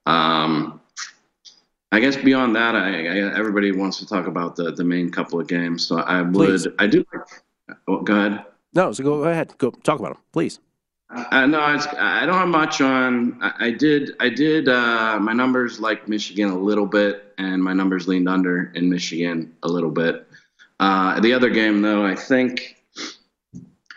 Um, 0.06 0.82
I 1.92 2.00
guess 2.00 2.16
beyond 2.16 2.56
that, 2.56 2.76
I, 2.76 3.06
I, 3.08 3.38
everybody 3.38 3.72
wants 3.72 4.00
to 4.00 4.08
talk 4.08 4.28
about 4.28 4.56
the, 4.56 4.72
the 4.72 4.84
main 4.84 5.10
couple 5.10 5.40
of 5.40 5.48
games. 5.48 5.88
So 5.88 6.00
I 6.00 6.22
would, 6.22 6.34
Please. 6.34 6.68
I 6.78 6.88
do. 6.88 7.06
Oh, 7.88 8.02
go 8.02 8.16
ahead. 8.16 8.46
No, 8.74 8.92
so 8.92 9.04
go 9.04 9.24
ahead. 9.24 9.58
Go 9.58 9.72
talk 9.72 10.00
about 10.00 10.14
them, 10.16 10.24
please. 10.34 10.60
Uh, 11.10 11.46
no, 11.46 11.74
it's, 11.74 11.88
I 11.88 12.26
don't 12.26 12.36
have 12.36 12.48
much 12.48 12.82
on. 12.82 13.38
I, 13.42 13.68
I 13.68 13.72
did. 13.72 14.16
I 14.20 14.30
did. 14.30 14.68
Uh, 14.68 15.20
my 15.20 15.34
numbers 15.34 15.80
like 15.80 16.08
Michigan 16.08 16.50
a 16.50 16.58
little 16.58 16.86
bit, 16.86 17.34
and 17.38 17.64
my 17.64 17.74
numbers 17.74 18.08
leaned 18.08 18.28
under 18.28 18.72
in 18.76 18.90
Michigan 18.90 19.56
a 19.64 19.68
little 19.68 19.92
bit. 19.92 20.28
Uh, 20.80 21.20
the 21.22 21.32
other 21.32 21.50
game, 21.50 21.82
though, 21.82 22.06
I 22.06 22.16
think 22.16 22.75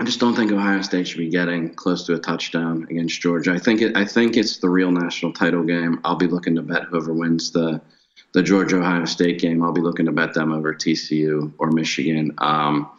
I 0.00 0.04
just 0.04 0.20
don't 0.20 0.34
think 0.34 0.52
Ohio 0.52 0.80
State 0.82 1.08
should 1.08 1.18
be 1.18 1.28
getting 1.28 1.74
close 1.74 2.06
to 2.06 2.14
a 2.14 2.18
touchdown 2.18 2.86
against 2.88 3.20
Georgia. 3.20 3.52
I 3.52 3.58
think 3.58 3.82
it, 3.82 3.96
I 3.96 4.04
think 4.04 4.36
it's 4.36 4.58
the 4.58 4.68
real 4.68 4.92
national 4.92 5.32
title 5.32 5.64
game. 5.64 6.00
I'll 6.04 6.16
be 6.16 6.28
looking 6.28 6.54
to 6.54 6.62
bet 6.62 6.84
whoever 6.84 7.12
wins 7.12 7.50
the 7.50 7.80
the 8.32 8.42
Georgia 8.42 8.76
Ohio 8.78 9.04
State 9.06 9.40
game. 9.40 9.62
I'll 9.62 9.72
be 9.72 9.80
looking 9.80 10.06
to 10.06 10.12
bet 10.12 10.34
them 10.34 10.52
over 10.52 10.74
TCU 10.74 11.52
or 11.58 11.70
Michigan. 11.70 12.34
Um, 12.38 12.90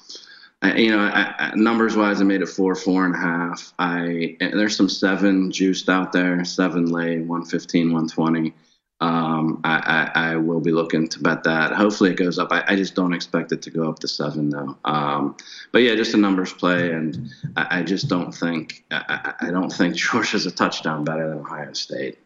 I, 0.61 0.75
you 0.75 0.91
know, 0.91 0.99
I, 0.99 1.35
I, 1.37 1.51
numbers 1.55 1.95
wise, 1.95 2.19
I 2.19 2.25
made 2.25 2.41
it 2.41 2.49
four, 2.49 2.75
four 2.75 3.05
and 3.05 3.15
a 3.15 3.17
half. 3.17 3.73
I 3.79 4.35
there's 4.39 4.75
some 4.75 4.89
seven 4.89 5.51
juiced 5.51 5.87
out 5.87 6.11
there, 6.11 6.43
seven 6.43 6.87
lay, 6.87 7.19
115, 7.19 7.85
120. 7.93 8.53
Um, 9.01 9.61
I, 9.63 10.09
I, 10.13 10.31
I, 10.31 10.35
will 10.35 10.59
be 10.59 10.71
looking 10.71 11.07
to 11.07 11.19
bet 11.21 11.43
that. 11.43 11.71
Hopefully, 11.71 12.11
it 12.11 12.17
goes 12.17 12.37
up. 12.37 12.51
I, 12.51 12.65
I 12.67 12.75
just 12.75 12.95
don't 12.95 13.13
expect 13.13 13.53
it 13.53 13.61
to 13.61 13.69
go 13.69 13.89
up 13.89 13.99
to 13.99 14.09
seven, 14.09 14.49
though. 14.49 14.77
Um, 14.83 15.37
but 15.71 15.83
yeah, 15.83 15.95
just 15.95 16.13
a 16.13 16.17
numbers 16.17 16.51
play, 16.51 16.91
and 16.91 17.29
I, 17.55 17.81
just 17.81 18.09
don't 18.09 18.33
think 18.33 18.83
I, 18.91 19.33
I 19.39 19.51
don't 19.51 19.69
think 19.69 19.95
Georgia's 19.95 20.45
a 20.45 20.51
touchdown 20.51 21.05
better 21.05 21.29
than 21.29 21.39
Ohio 21.39 21.71
State. 21.71 22.19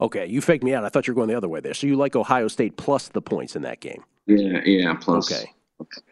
Okay, 0.00 0.26
you 0.26 0.40
faked 0.40 0.62
me 0.62 0.74
out. 0.74 0.84
I 0.84 0.90
thought 0.90 1.08
you 1.08 1.14
were 1.14 1.16
going 1.16 1.28
the 1.28 1.36
other 1.36 1.48
way 1.48 1.58
there. 1.58 1.74
So 1.74 1.88
you 1.88 1.96
like 1.96 2.14
Ohio 2.14 2.46
State 2.46 2.76
plus 2.76 3.08
the 3.08 3.22
points 3.22 3.56
in 3.56 3.62
that 3.62 3.80
game? 3.80 4.04
Yeah, 4.26 4.60
yeah, 4.64 4.94
plus. 4.94 5.32
Okay. 5.32 5.50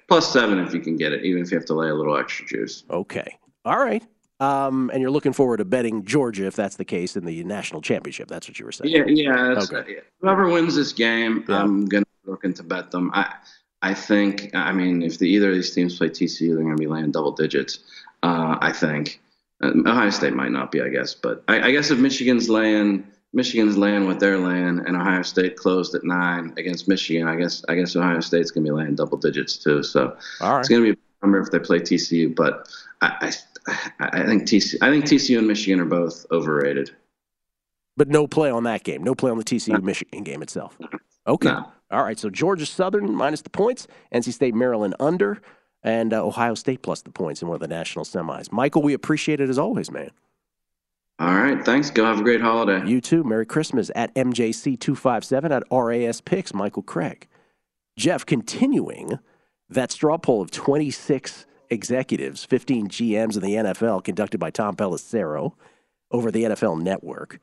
Plus 0.08 0.32
seven 0.32 0.58
if 0.58 0.74
you 0.74 0.80
can 0.80 0.96
get 0.96 1.12
it, 1.12 1.24
even 1.24 1.42
if 1.42 1.50
you 1.50 1.56
have 1.56 1.66
to 1.66 1.74
lay 1.74 1.88
a 1.88 1.94
little 1.94 2.16
extra 2.16 2.46
juice. 2.46 2.84
Okay. 2.90 3.38
All 3.64 3.78
right. 3.78 4.02
Um, 4.44 4.90
and 4.92 5.00
you're 5.00 5.10
looking 5.10 5.32
forward 5.32 5.58
to 5.58 5.64
betting 5.64 6.04
Georgia 6.04 6.46
if 6.46 6.54
that's 6.54 6.76
the 6.76 6.84
case 6.84 7.16
in 7.16 7.24
the 7.24 7.44
national 7.44 7.80
championship. 7.80 8.28
That's 8.28 8.48
what 8.48 8.58
you 8.58 8.64
were 8.64 8.72
saying. 8.72 8.94
Yeah, 8.94 9.04
yeah. 9.06 9.54
okay. 9.62 10.00
Whoever 10.20 10.48
wins 10.48 10.74
this 10.74 10.92
game, 10.92 11.44
yeah. 11.48 11.62
I'm 11.62 11.86
gonna 11.86 12.04
be 12.24 12.30
looking 12.30 12.54
to 12.54 12.62
bet 12.62 12.90
them. 12.90 13.10
I, 13.14 13.32
I 13.82 13.94
think. 13.94 14.50
I 14.54 14.72
mean, 14.72 15.02
if 15.02 15.18
the, 15.18 15.28
either 15.28 15.50
of 15.50 15.54
these 15.54 15.74
teams 15.74 15.98
play 15.98 16.08
TCU, 16.08 16.54
they're 16.54 16.64
gonna 16.64 16.76
be 16.76 16.86
laying 16.86 17.10
double 17.10 17.32
digits. 17.32 17.80
Uh, 18.22 18.58
I 18.60 18.72
think. 18.72 19.20
Uh, 19.62 19.70
Ohio 19.86 20.10
State 20.10 20.34
might 20.34 20.50
not 20.50 20.72
be, 20.72 20.82
I 20.82 20.88
guess, 20.88 21.14
but 21.14 21.44
I, 21.48 21.68
I 21.68 21.70
guess 21.70 21.90
if 21.90 21.98
Michigan's 21.98 22.48
laying 22.48 23.06
Michigan's 23.34 23.76
laying 23.76 24.06
what 24.06 24.20
they're 24.20 24.38
laying, 24.38 24.78
and 24.86 24.96
Ohio 24.96 25.22
State 25.22 25.56
closed 25.56 25.94
at 25.96 26.04
nine 26.04 26.54
against 26.56 26.86
Michigan. 26.86 27.26
I 27.26 27.34
guess 27.34 27.64
I 27.68 27.74
guess 27.74 27.96
Ohio 27.96 28.20
State's 28.20 28.52
gonna 28.52 28.64
be 28.64 28.70
laying 28.70 28.94
double 28.94 29.18
digits 29.18 29.56
too. 29.56 29.82
So 29.82 30.16
it's 30.40 30.68
gonna 30.68 30.82
be 30.82 30.90
a 30.90 30.96
number 31.20 31.40
if 31.40 31.50
they 31.50 31.58
play 31.58 31.80
TCU. 31.80 32.34
But 32.34 32.68
I, 33.04 33.32
I, 34.00 34.08
I 34.20 34.26
think 34.26 34.44
TCU 34.44 34.76
I 34.82 34.90
think 34.90 35.04
TCU 35.04 35.38
and 35.38 35.46
Michigan 35.46 35.80
are 35.80 35.84
both 35.84 36.26
overrated. 36.30 36.90
But 37.96 38.08
no 38.08 38.26
play 38.26 38.50
on 38.50 38.64
that 38.64 38.82
game. 38.82 39.04
No 39.04 39.14
play 39.14 39.30
on 39.30 39.38
the 39.38 39.44
TCU 39.44 39.80
Michigan 39.82 40.24
game 40.24 40.42
itself. 40.42 40.76
Okay. 41.26 41.48
No. 41.48 41.70
All 41.90 42.02
right, 42.02 42.18
so 42.18 42.28
Georgia 42.28 42.66
Southern 42.66 43.14
minus 43.14 43.42
the 43.42 43.50
points, 43.50 43.86
NC 44.12 44.32
State 44.32 44.54
Maryland 44.54 44.96
under, 44.98 45.40
and 45.82 46.12
uh, 46.12 46.26
Ohio 46.26 46.54
State 46.54 46.82
plus 46.82 47.02
the 47.02 47.10
points 47.10 47.40
in 47.40 47.46
one 47.46 47.54
of 47.54 47.60
the 47.60 47.68
national 47.68 48.04
semis. 48.04 48.50
Michael, 48.50 48.82
we 48.82 48.94
appreciate 48.94 49.40
it 49.40 49.48
as 49.48 49.58
always, 49.58 49.92
man. 49.92 50.10
All 51.20 51.34
right, 51.34 51.64
thanks. 51.64 51.90
Go 51.90 52.04
have 52.04 52.18
a 52.18 52.22
great 52.24 52.40
holiday. 52.40 52.84
You 52.84 53.00
too. 53.00 53.22
Merry 53.22 53.46
Christmas 53.46 53.90
at 53.94 54.12
MJC257 54.16 55.50
at 55.52 55.62
RAS 55.70 56.20
Picks, 56.20 56.52
Michael 56.52 56.82
Craig. 56.82 57.28
Jeff, 57.96 58.26
continuing 58.26 59.20
that 59.68 59.92
straw 59.92 60.18
poll 60.18 60.42
of 60.42 60.50
26 60.50 61.46
executives, 61.70 62.44
15 62.44 62.88
GMs 62.88 63.36
in 63.36 63.42
the 63.42 63.54
NFL, 63.54 64.04
conducted 64.04 64.38
by 64.38 64.50
Tom 64.50 64.76
Pelissero 64.76 65.52
over 66.10 66.30
the 66.30 66.44
NFL 66.44 66.80
Network. 66.82 67.38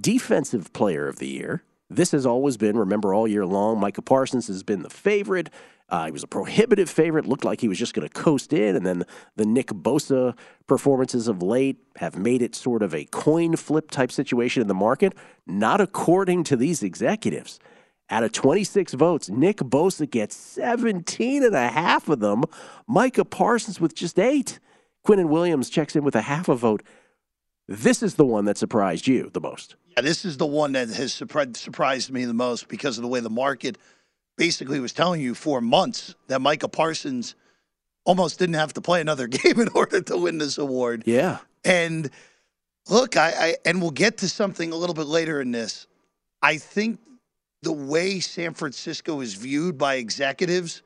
Defensive 0.00 0.72
Player 0.72 1.08
of 1.08 1.18
the 1.18 1.28
Year. 1.28 1.62
This 1.88 2.12
has 2.12 2.24
always 2.24 2.56
been, 2.56 2.78
remember, 2.78 3.12
all 3.12 3.26
year 3.26 3.44
long. 3.44 3.80
Micah 3.80 4.02
Parsons 4.02 4.46
has 4.46 4.62
been 4.62 4.82
the 4.82 4.90
favorite. 4.90 5.50
Uh, 5.88 6.06
he 6.06 6.12
was 6.12 6.22
a 6.22 6.28
prohibitive 6.28 6.88
favorite. 6.88 7.26
Looked 7.26 7.44
like 7.44 7.60
he 7.60 7.68
was 7.68 7.78
just 7.78 7.94
going 7.94 8.06
to 8.06 8.14
coast 8.14 8.52
in, 8.52 8.76
and 8.76 8.86
then 8.86 9.04
the 9.34 9.44
Nick 9.44 9.68
Bosa 9.68 10.36
performances 10.68 11.26
of 11.26 11.42
late 11.42 11.78
have 11.96 12.16
made 12.16 12.42
it 12.42 12.54
sort 12.54 12.82
of 12.82 12.94
a 12.94 13.06
coin 13.06 13.56
flip 13.56 13.90
type 13.90 14.12
situation 14.12 14.62
in 14.62 14.68
the 14.68 14.74
market. 14.74 15.14
Not 15.46 15.80
according 15.80 16.44
to 16.44 16.56
these 16.56 16.84
executives. 16.84 17.58
Out 18.10 18.24
of 18.24 18.32
26 18.32 18.94
votes, 18.94 19.28
Nick 19.28 19.58
Bosa 19.58 20.08
gets 20.10 20.34
17 20.34 21.44
and 21.44 21.54
a 21.54 21.68
half 21.68 22.08
of 22.08 22.18
them. 22.18 22.42
Micah 22.88 23.24
Parsons 23.24 23.80
with 23.80 23.94
just 23.94 24.18
eight. 24.18 24.58
Quinnen 25.06 25.28
Williams 25.28 25.70
checks 25.70 25.94
in 25.94 26.02
with 26.02 26.16
a 26.16 26.22
half 26.22 26.48
a 26.48 26.56
vote. 26.56 26.82
This 27.68 28.02
is 28.02 28.16
the 28.16 28.26
one 28.26 28.46
that 28.46 28.58
surprised 28.58 29.06
you 29.06 29.30
the 29.32 29.40
most. 29.40 29.76
Yeah, 29.96 30.02
this 30.02 30.24
is 30.24 30.36
the 30.38 30.46
one 30.46 30.72
that 30.72 30.88
has 30.88 31.12
surprised, 31.12 31.56
surprised 31.56 32.10
me 32.10 32.24
the 32.24 32.34
most 32.34 32.66
because 32.66 32.98
of 32.98 33.02
the 33.02 33.08
way 33.08 33.20
the 33.20 33.30
market 33.30 33.78
basically 34.36 34.80
was 34.80 34.92
telling 34.92 35.20
you 35.20 35.34
for 35.34 35.60
months 35.60 36.16
that 36.26 36.40
Micah 36.40 36.68
Parsons 36.68 37.36
almost 38.04 38.40
didn't 38.40 38.56
have 38.56 38.72
to 38.74 38.80
play 38.80 39.00
another 39.00 39.26
game 39.28 39.60
in 39.60 39.68
order 39.68 40.00
to 40.00 40.16
win 40.16 40.38
this 40.38 40.58
award. 40.58 41.04
Yeah. 41.06 41.38
And 41.64 42.10
look, 42.88 43.16
I, 43.16 43.28
I 43.28 43.56
and 43.64 43.80
we'll 43.80 43.92
get 43.92 44.18
to 44.18 44.28
something 44.28 44.72
a 44.72 44.76
little 44.76 44.94
bit 44.94 45.06
later 45.06 45.40
in 45.40 45.52
this. 45.52 45.86
I 46.42 46.56
think 46.56 46.98
the 47.62 47.72
way 47.72 48.20
San 48.20 48.54
Francisco 48.54 49.20
is 49.20 49.34
viewed 49.34 49.76
by 49.76 49.96
executives, 49.96 50.82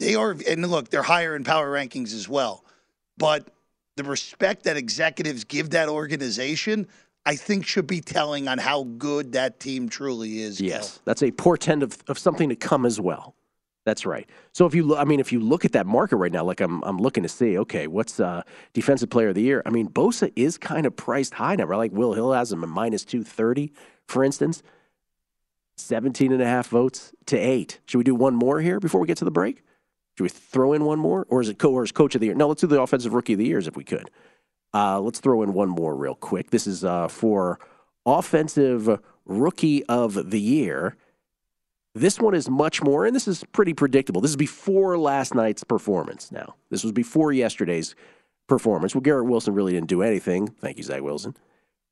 they 0.00 0.14
are 0.14 0.36
and 0.48 0.66
look, 0.68 0.90
they're 0.90 1.02
higher 1.02 1.36
in 1.36 1.44
power 1.44 1.72
rankings 1.72 2.14
as 2.14 2.28
well. 2.28 2.64
But 3.16 3.48
the 3.96 4.04
respect 4.04 4.64
that 4.64 4.76
executives 4.76 5.44
give 5.44 5.70
that 5.70 5.88
organization, 5.88 6.88
I 7.24 7.36
think 7.36 7.64
should 7.64 7.86
be 7.86 8.00
telling 8.00 8.48
on 8.48 8.58
how 8.58 8.84
good 8.84 9.32
that 9.32 9.60
team 9.60 9.88
truly 9.88 10.40
is. 10.40 10.60
Yes, 10.60 10.92
Gill. 10.92 11.02
that's 11.04 11.22
a 11.22 11.30
portend 11.30 11.82
of, 11.82 11.96
of 12.08 12.18
something 12.18 12.48
to 12.48 12.56
come 12.56 12.84
as 12.84 13.00
well. 13.00 13.34
That's 13.86 14.06
right. 14.06 14.28
So 14.52 14.64
if 14.64 14.74
you, 14.74 14.82
lo- 14.82 14.96
I 14.96 15.04
mean, 15.04 15.20
if 15.20 15.30
you 15.30 15.40
look 15.40 15.66
at 15.66 15.72
that 15.72 15.86
market 15.86 16.16
right 16.16 16.32
now, 16.32 16.42
like 16.42 16.62
I'm, 16.62 16.82
I'm 16.84 16.96
looking 16.96 17.22
to 17.22 17.28
see, 17.28 17.58
okay, 17.58 17.86
what's 17.86 18.18
uh, 18.18 18.42
defensive 18.72 19.10
player 19.10 19.28
of 19.28 19.34
the 19.34 19.42
year? 19.42 19.62
I 19.66 19.70
mean, 19.70 19.88
Bosa 19.88 20.32
is 20.36 20.56
kind 20.56 20.86
of 20.86 20.96
priced 20.96 21.34
high 21.34 21.54
now. 21.56 21.64
Right? 21.64 21.76
Like 21.76 21.92
Will 21.92 22.14
Hill 22.14 22.32
has 22.32 22.50
him 22.50 22.62
at 22.62 22.70
minus 22.70 23.04
two 23.04 23.22
thirty, 23.22 23.72
for 24.08 24.24
instance. 24.24 24.62
17 25.76 26.32
and 26.32 26.42
a 26.42 26.46
half 26.46 26.68
votes 26.68 27.12
to 27.26 27.36
eight. 27.36 27.80
Should 27.86 27.98
we 27.98 28.04
do 28.04 28.14
one 28.14 28.34
more 28.34 28.60
here 28.60 28.80
before 28.80 29.00
we 29.00 29.06
get 29.06 29.18
to 29.18 29.24
the 29.24 29.30
break? 29.30 29.62
Should 30.16 30.24
we 30.24 30.28
throw 30.28 30.72
in 30.72 30.84
one 30.84 30.98
more, 30.98 31.26
or 31.28 31.40
is 31.40 31.48
it 31.48 31.58
co- 31.58 31.72
or 31.72 31.82
is 31.82 31.92
coach 31.92 32.14
of 32.14 32.20
the 32.20 32.28
year? 32.28 32.34
No, 32.34 32.48
let's 32.48 32.60
do 32.60 32.66
the 32.66 32.80
offensive 32.80 33.14
rookie 33.14 33.32
of 33.32 33.38
the 33.38 33.46
years 33.46 33.66
if 33.66 33.76
we 33.76 33.84
could. 33.84 34.10
Uh, 34.72 35.00
let's 35.00 35.20
throw 35.20 35.42
in 35.42 35.52
one 35.52 35.68
more 35.68 35.96
real 35.96 36.14
quick. 36.14 36.50
This 36.50 36.66
is 36.66 36.84
uh, 36.84 37.08
for 37.08 37.58
offensive 38.06 39.00
rookie 39.24 39.84
of 39.86 40.30
the 40.30 40.40
year. 40.40 40.96
This 41.96 42.18
one 42.18 42.34
is 42.34 42.50
much 42.50 42.82
more, 42.82 43.06
and 43.06 43.14
this 43.14 43.28
is 43.28 43.44
pretty 43.52 43.72
predictable. 43.72 44.20
This 44.20 44.32
is 44.32 44.36
before 44.36 44.98
last 44.98 45.34
night's 45.34 45.62
performance. 45.62 46.32
Now, 46.32 46.56
this 46.70 46.82
was 46.82 46.92
before 46.92 47.32
yesterday's 47.32 47.94
performance. 48.48 48.94
Well, 48.94 49.02
Garrett 49.02 49.26
Wilson 49.26 49.54
really 49.54 49.72
didn't 49.72 49.88
do 49.88 50.02
anything. 50.02 50.48
Thank 50.48 50.76
you, 50.76 50.82
Zach 50.82 51.02
Wilson. 51.02 51.36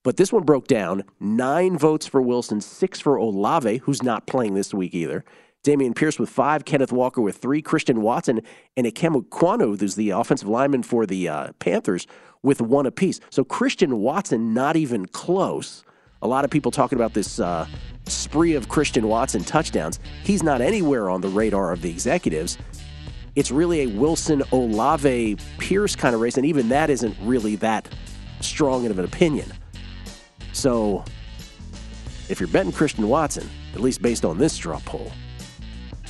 But 0.04 0.16
this 0.16 0.32
one 0.32 0.42
broke 0.42 0.66
down 0.66 1.04
nine 1.20 1.78
votes 1.78 2.06
for 2.06 2.20
Wilson, 2.20 2.60
six 2.60 3.00
for 3.00 3.16
Olave, 3.16 3.78
who's 3.78 4.02
not 4.02 4.26
playing 4.26 4.54
this 4.54 4.74
week 4.74 4.94
either. 4.94 5.24
Dameon 5.62 5.94
Pierce 5.94 6.18
with 6.18 6.28
five, 6.28 6.64
Kenneth 6.64 6.90
Walker 6.90 7.20
with 7.20 7.36
three, 7.36 7.62
Christian 7.62 8.02
Watson 8.02 8.40
and 8.76 8.84
Ikem 8.84 9.22
Ekwonu, 9.22 9.78
who's 9.78 9.94
the 9.94 10.10
offensive 10.10 10.48
lineman 10.48 10.82
for 10.82 11.06
the 11.06 11.28
uh, 11.28 11.52
Panthers, 11.60 12.08
with 12.42 12.60
one 12.60 12.84
apiece. 12.84 13.20
So 13.30 13.44
Christian 13.44 13.98
Watson 14.00 14.52
not 14.52 14.74
even 14.74 15.06
close. 15.06 15.84
A 16.20 16.26
lot 16.26 16.44
of 16.44 16.50
people 16.50 16.72
talking 16.72 16.98
about 16.98 17.14
this 17.14 17.38
uh, 17.38 17.68
spree 18.06 18.54
of 18.54 18.68
Christian 18.68 19.06
Watson 19.06 19.44
touchdowns. 19.44 20.00
He's 20.24 20.42
not 20.42 20.60
anywhere 20.60 21.08
on 21.10 21.20
the 21.20 21.28
radar 21.28 21.72
of 21.72 21.82
the 21.82 21.90
executives. 21.90 22.58
It's 23.36 23.52
really 23.52 23.82
a 23.82 23.86
Wilson 23.86 24.42
Olave 24.50 25.36
Pierce 25.58 25.94
kind 25.94 26.14
of 26.14 26.20
race, 26.20 26.36
and 26.36 26.44
even 26.44 26.68
that 26.70 26.90
isn't 26.90 27.16
really 27.22 27.54
that 27.56 27.88
strong 28.40 28.84
of 28.86 28.98
an 28.98 29.04
opinion. 29.04 29.52
So, 30.52 31.04
if 32.28 32.40
you're 32.40 32.48
betting 32.48 32.72
Christian 32.72 33.08
Watson, 33.08 33.48
at 33.74 33.80
least 33.80 34.02
based 34.02 34.24
on 34.24 34.38
this 34.38 34.52
straw 34.52 34.80
poll, 34.84 35.10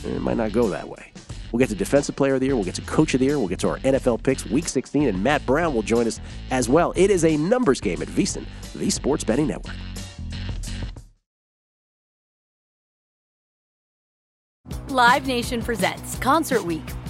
it 0.05 0.21
might 0.21 0.37
not 0.37 0.53
go 0.53 0.69
that 0.69 0.89
way. 0.89 1.13
We'll 1.53 1.59
get 1.59 1.69
to 1.69 1.75
Defensive 1.75 2.17
Player 2.17 2.35
of 2.35 2.41
the 2.41 2.47
Year. 2.47 2.55
We'll 2.55 2.65
get 2.65 2.75
to 2.77 2.83
Coach 2.83 3.13
of 3.13 3.21
the 3.21 3.27
Year. 3.27 3.39
We'll 3.39 3.49
get 3.49 3.59
to 3.61 3.69
our 3.69 3.79
NFL 3.81 4.23
picks, 4.23 4.47
Week 4.47 4.67
16, 4.67 5.09
and 5.09 5.23
Matt 5.23 5.45
Brown 5.45 5.75
will 5.75 5.83
join 5.83 6.07
us 6.07 6.19
as 6.51 6.69
well. 6.69 6.95
It 6.97 7.11
is 7.11 7.25
a 7.25 7.37
numbers 7.37 7.81
game 7.81 8.01
at 8.01 8.09
VSiN, 8.09 8.47
the 8.75 8.89
Sports 8.89 9.23
Betting 9.23 9.47
Network. 9.47 9.75
Live 14.89 15.27
Nation 15.27 15.63
presents 15.63 16.17
Concert 16.19 16.65
Week. 16.65 16.85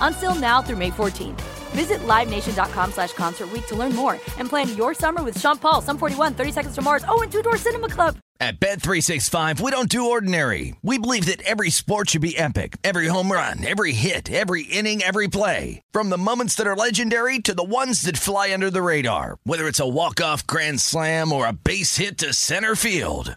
Until 0.00 0.34
now 0.34 0.62
through 0.62 0.76
May 0.78 0.90
14th. 0.90 1.40
Visit 1.76 2.00
LiveNation.com 2.06 2.92
slash 2.92 3.12
Concert 3.12 3.50
to 3.66 3.76
learn 3.76 3.94
more 3.94 4.14
and 4.38 4.48
plan 4.48 4.74
your 4.76 4.94
summer 4.94 5.22
with 5.22 5.38
Sean 5.38 5.58
Paul, 5.58 5.82
Sum 5.82 5.98
41, 5.98 6.32
30 6.34 6.52
Seconds 6.52 6.74
to 6.76 6.82
Mars, 6.82 7.04
oh, 7.06 7.20
and 7.20 7.30
Two 7.30 7.42
Door 7.42 7.58
Cinema 7.58 7.88
Club. 7.88 8.16
At 8.38 8.60
Bet365, 8.60 9.60
we 9.60 9.70
don't 9.70 9.88
do 9.88 10.10
ordinary. 10.10 10.76
We 10.82 10.98
believe 10.98 11.24
that 11.26 11.40
every 11.42 11.70
sport 11.70 12.10
should 12.10 12.20
be 12.20 12.36
epic. 12.36 12.76
Every 12.84 13.06
home 13.06 13.32
run, 13.32 13.64
every 13.64 13.92
hit, 13.92 14.30
every 14.30 14.64
inning, 14.64 15.02
every 15.02 15.28
play. 15.28 15.80
From 15.92 16.10
the 16.10 16.18
moments 16.18 16.54
that 16.56 16.66
are 16.66 16.76
legendary 16.76 17.38
to 17.40 17.54
the 17.54 17.64
ones 17.64 18.02
that 18.02 18.18
fly 18.18 18.52
under 18.52 18.70
the 18.70 18.82
radar. 18.82 19.38
Whether 19.44 19.66
it's 19.66 19.80
a 19.80 19.88
walk-off 19.88 20.46
grand 20.46 20.80
slam 20.80 21.32
or 21.32 21.46
a 21.46 21.52
base 21.52 21.96
hit 21.96 22.18
to 22.18 22.34
center 22.34 22.76
field. 22.76 23.36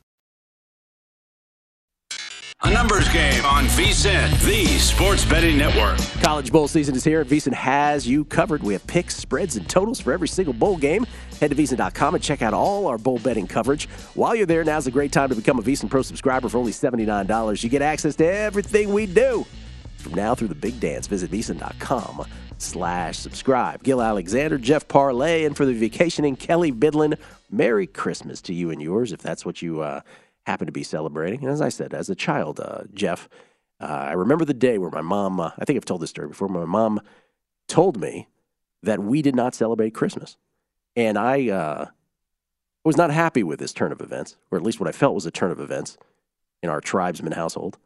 A 2.63 2.69
numbers 2.69 3.09
game 3.09 3.43
on 3.43 3.65
VSIN, 3.65 4.39
the 4.45 4.67
Sports 4.77 5.25
Betting 5.25 5.57
Network. 5.57 5.97
College 6.21 6.51
bowl 6.51 6.67
season 6.67 6.93
is 6.93 7.03
here, 7.03 7.21
and 7.21 7.29
VSiN 7.29 7.53
has 7.53 8.07
you 8.07 8.23
covered. 8.25 8.61
We 8.61 8.73
have 8.73 8.85
picks, 8.85 9.15
spreads, 9.15 9.55
and 9.55 9.67
totals 9.67 9.99
for 9.99 10.13
every 10.13 10.27
single 10.27 10.53
bowl 10.53 10.77
game. 10.77 11.07
Head 11.39 11.49
to 11.49 11.55
VSiN.com 11.55 12.13
and 12.13 12.23
check 12.23 12.43
out 12.43 12.53
all 12.53 12.85
our 12.85 12.99
bowl 12.99 13.17
betting 13.17 13.47
coverage. 13.47 13.89
While 14.13 14.35
you're 14.35 14.45
there, 14.45 14.63
now's 14.63 14.85
a 14.85 14.91
great 14.91 15.11
time 15.11 15.29
to 15.29 15.35
become 15.35 15.57
a 15.57 15.63
VSiN 15.63 15.89
Pro 15.89 16.03
subscriber 16.03 16.49
for 16.49 16.59
only 16.59 16.71
$79. 16.71 17.63
You 17.63 17.69
get 17.69 17.81
access 17.81 18.15
to 18.17 18.25
everything 18.25 18.93
we 18.93 19.07
do. 19.07 19.43
From 19.97 20.13
now 20.13 20.35
through 20.35 20.49
the 20.49 20.55
big 20.55 20.79
dance, 20.79 21.07
visit 21.07 21.31
VSiN.com 21.31 22.27
slash 22.59 23.17
subscribe. 23.17 23.81
Gill 23.81 24.03
Alexander, 24.03 24.59
Jeff 24.59 24.87
Parles, 24.87 25.47
and 25.47 25.57
for 25.57 25.65
the 25.65 25.73
vacationing, 25.73 26.35
Kelley 26.35 26.71
Bydlon. 26.71 27.17
Merry 27.49 27.87
Christmas 27.87 28.39
to 28.41 28.53
you 28.53 28.69
and 28.69 28.79
yours, 28.79 29.11
if 29.11 29.19
that's 29.19 29.45
what 29.45 29.63
you 29.63 29.81
uh, 29.81 30.01
happen 30.45 30.65
to 30.65 30.71
be 30.71 30.83
celebrating. 30.83 31.41
And 31.41 31.49
as 31.49 31.61
I 31.61 31.69
said, 31.69 31.93
as 31.93 32.09
a 32.09 32.15
child, 32.15 32.59
uh, 32.59 32.83
Jeff, 32.93 33.29
uh, 33.79 33.85
I 33.85 34.13
remember 34.13 34.45
the 34.45 34.53
day 34.53 34.77
where 34.77 34.91
my 34.91 35.01
mom, 35.01 35.39
uh, 35.39 35.51
I 35.57 35.65
think 35.65 35.77
I've 35.77 35.85
told 35.85 36.01
this 36.01 36.09
story 36.09 36.27
before, 36.27 36.47
my 36.47 36.65
mom 36.65 37.01
told 37.67 37.99
me 37.99 38.27
that 38.83 38.99
we 38.99 39.21
did 39.21 39.35
not 39.35 39.55
celebrate 39.55 39.93
Christmas. 39.93 40.37
And 40.95 41.17
I 41.17 41.49
uh, 41.49 41.85
was 42.83 42.97
not 42.97 43.11
happy 43.11 43.43
with 43.43 43.59
this 43.59 43.73
turn 43.73 43.91
of 43.91 44.01
events, 44.01 44.37
or 44.51 44.57
at 44.57 44.63
least 44.63 44.79
what 44.79 44.89
I 44.89 44.91
felt 44.91 45.15
was 45.15 45.25
a 45.25 45.31
turn 45.31 45.51
of 45.51 45.59
events 45.59 45.97
in 46.61 46.69
our 46.69 46.81
tribesman 46.81 47.33
household. 47.33 47.77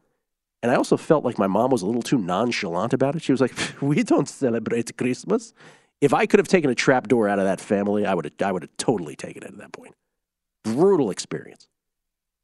And 0.62 0.72
I 0.72 0.74
also 0.74 0.96
felt 0.96 1.24
like 1.24 1.38
my 1.38 1.46
mom 1.46 1.70
was 1.70 1.82
a 1.82 1.86
little 1.86 2.02
too 2.02 2.18
nonchalant 2.18 2.92
about 2.92 3.14
it. 3.14 3.22
She 3.22 3.32
was 3.32 3.40
like, 3.40 3.52
"We 3.80 4.02
don't 4.02 4.28
celebrate 4.28 4.96
Christmas." 4.96 5.52
If 6.00 6.12
I 6.12 6.26
could 6.26 6.40
have 6.40 6.48
taken 6.48 6.70
a 6.70 6.74
trap 6.74 7.08
door 7.08 7.28
out 7.28 7.38
of 7.38 7.44
that 7.44 7.60
family, 7.60 8.04
I 8.04 8.14
would 8.14 8.24
have, 8.24 8.34
I 8.42 8.52
would 8.52 8.62
have 8.62 8.76
totally 8.76 9.16
taken 9.16 9.42
it 9.42 9.48
at 9.48 9.58
that 9.58 9.72
point. 9.72 9.94
Brutal 10.62 11.10
experience. 11.10 11.68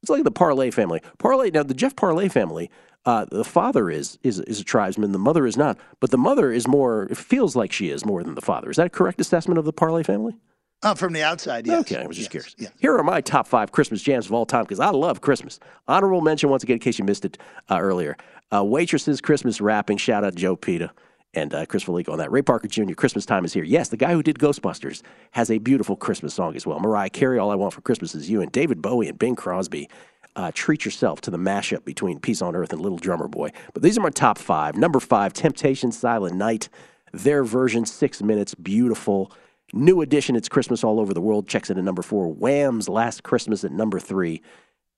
It's 0.02 0.10
like 0.10 0.24
the 0.24 0.30
Parles 0.30 0.74
family. 0.74 1.00
Parles 1.18 1.52
now 1.52 1.62
the 1.62 1.74
Jeff 1.74 1.94
Parles 1.96 2.32
family. 2.32 2.70
Uh, 3.04 3.24
the 3.30 3.44
father 3.44 3.90
is 3.90 4.18
is 4.22 4.40
is 4.40 4.60
a 4.60 4.64
tribesman. 4.64 5.12
The 5.12 5.18
mother 5.18 5.46
is 5.46 5.56
not, 5.56 5.78
but 6.00 6.10
the 6.10 6.18
mother 6.18 6.52
is 6.52 6.66
more. 6.68 7.04
It 7.04 7.16
feels 7.16 7.56
like 7.56 7.72
she 7.72 7.88
is 7.90 8.04
more 8.04 8.22
than 8.22 8.34
the 8.34 8.40
father. 8.40 8.70
Is 8.70 8.76
that 8.76 8.86
a 8.86 8.90
correct 8.90 9.20
assessment 9.20 9.58
of 9.58 9.64
the 9.64 9.72
Parles 9.72 10.06
family? 10.06 10.36
Uh, 10.84 10.94
from 10.96 11.12
the 11.12 11.22
outside, 11.22 11.64
yes. 11.64 11.80
Okay, 11.82 12.02
I 12.02 12.06
was 12.06 12.16
just 12.16 12.34
Yes, 12.34 12.44
curious. 12.54 12.54
yes. 12.58 12.72
Here 12.80 12.96
are 12.96 13.04
my 13.04 13.20
top 13.20 13.46
five 13.46 13.70
Christmas 13.70 14.02
jams 14.02 14.26
of 14.26 14.32
all 14.32 14.44
time 14.44 14.64
because 14.64 14.80
I 14.80 14.90
love 14.90 15.20
Christmas. 15.20 15.60
Honorable 15.86 16.20
mention 16.20 16.50
once 16.50 16.64
again, 16.64 16.74
in 16.74 16.80
case 16.80 16.98
you 16.98 17.04
missed 17.04 17.24
it 17.24 17.38
uh, 17.70 17.78
earlier. 17.80 18.16
Uh, 18.52 18.64
Waitresses 18.64 19.20
Christmas 19.20 19.60
Wrapping. 19.60 19.96
Shout 19.98 20.24
out 20.24 20.34
Joe 20.34 20.56
Peta 20.56 20.90
and 21.34 21.54
uh, 21.54 21.66
Chris 21.66 21.84
Fallica 21.84 22.10
on 22.12 22.18
that. 22.18 22.30
Ray 22.30 22.42
Parker 22.42 22.68
Jr. 22.68 22.94
Christmas 22.94 23.24
Time 23.26 23.44
is 23.44 23.52
here. 23.52 23.64
Yes, 23.64 23.88
the 23.88 23.96
guy 23.96 24.12
who 24.12 24.22
did 24.22 24.38
Ghostbusters 24.38 25.02
has 25.32 25.50
a 25.50 25.58
beautiful 25.58 25.96
Christmas 25.96 26.34
song 26.34 26.56
as 26.56 26.66
well. 26.66 26.78
Mariah 26.80 27.10
Carey, 27.10 27.38
All 27.38 27.50
I 27.50 27.54
Want 27.54 27.72
for 27.72 27.80
Christmas 27.80 28.14
Is 28.14 28.28
You, 28.30 28.42
and 28.42 28.52
David 28.52 28.82
Bowie 28.82 29.08
and 29.08 29.18
Bing 29.18 29.36
Crosby. 29.36 29.88
Uh, 30.34 30.50
treat 30.54 30.84
yourself 30.84 31.20
to 31.22 31.30
the 31.30 31.38
mashup 31.38 31.84
between 31.84 32.18
Peace 32.18 32.40
on 32.40 32.56
Earth 32.56 32.72
and 32.72 32.80
Little 32.80 32.98
Drummer 32.98 33.28
Boy. 33.28 33.50
But 33.74 33.82
these 33.82 33.98
are 33.98 34.02
my 34.02 34.10
top 34.10 34.38
five. 34.38 34.76
Number 34.76 35.00
five, 35.00 35.32
Temptation 35.32 35.92
Silent 35.92 36.36
Night. 36.36 36.68
Their 37.12 37.44
version, 37.44 37.84
six 37.84 38.22
minutes, 38.22 38.54
beautiful. 38.54 39.30
New 39.74 40.00
edition, 40.00 40.36
It's 40.36 40.48
Christmas 40.48 40.84
All 40.84 41.00
Over 41.00 41.12
the 41.12 41.20
World, 41.20 41.48
checks 41.48 41.70
in 41.70 41.78
at 41.78 41.84
number 41.84 42.02
four. 42.02 42.28
Wham's 42.28 42.88
Last 42.88 43.22
Christmas 43.22 43.64
at 43.64 43.72
number 43.72 43.98
three. 44.00 44.42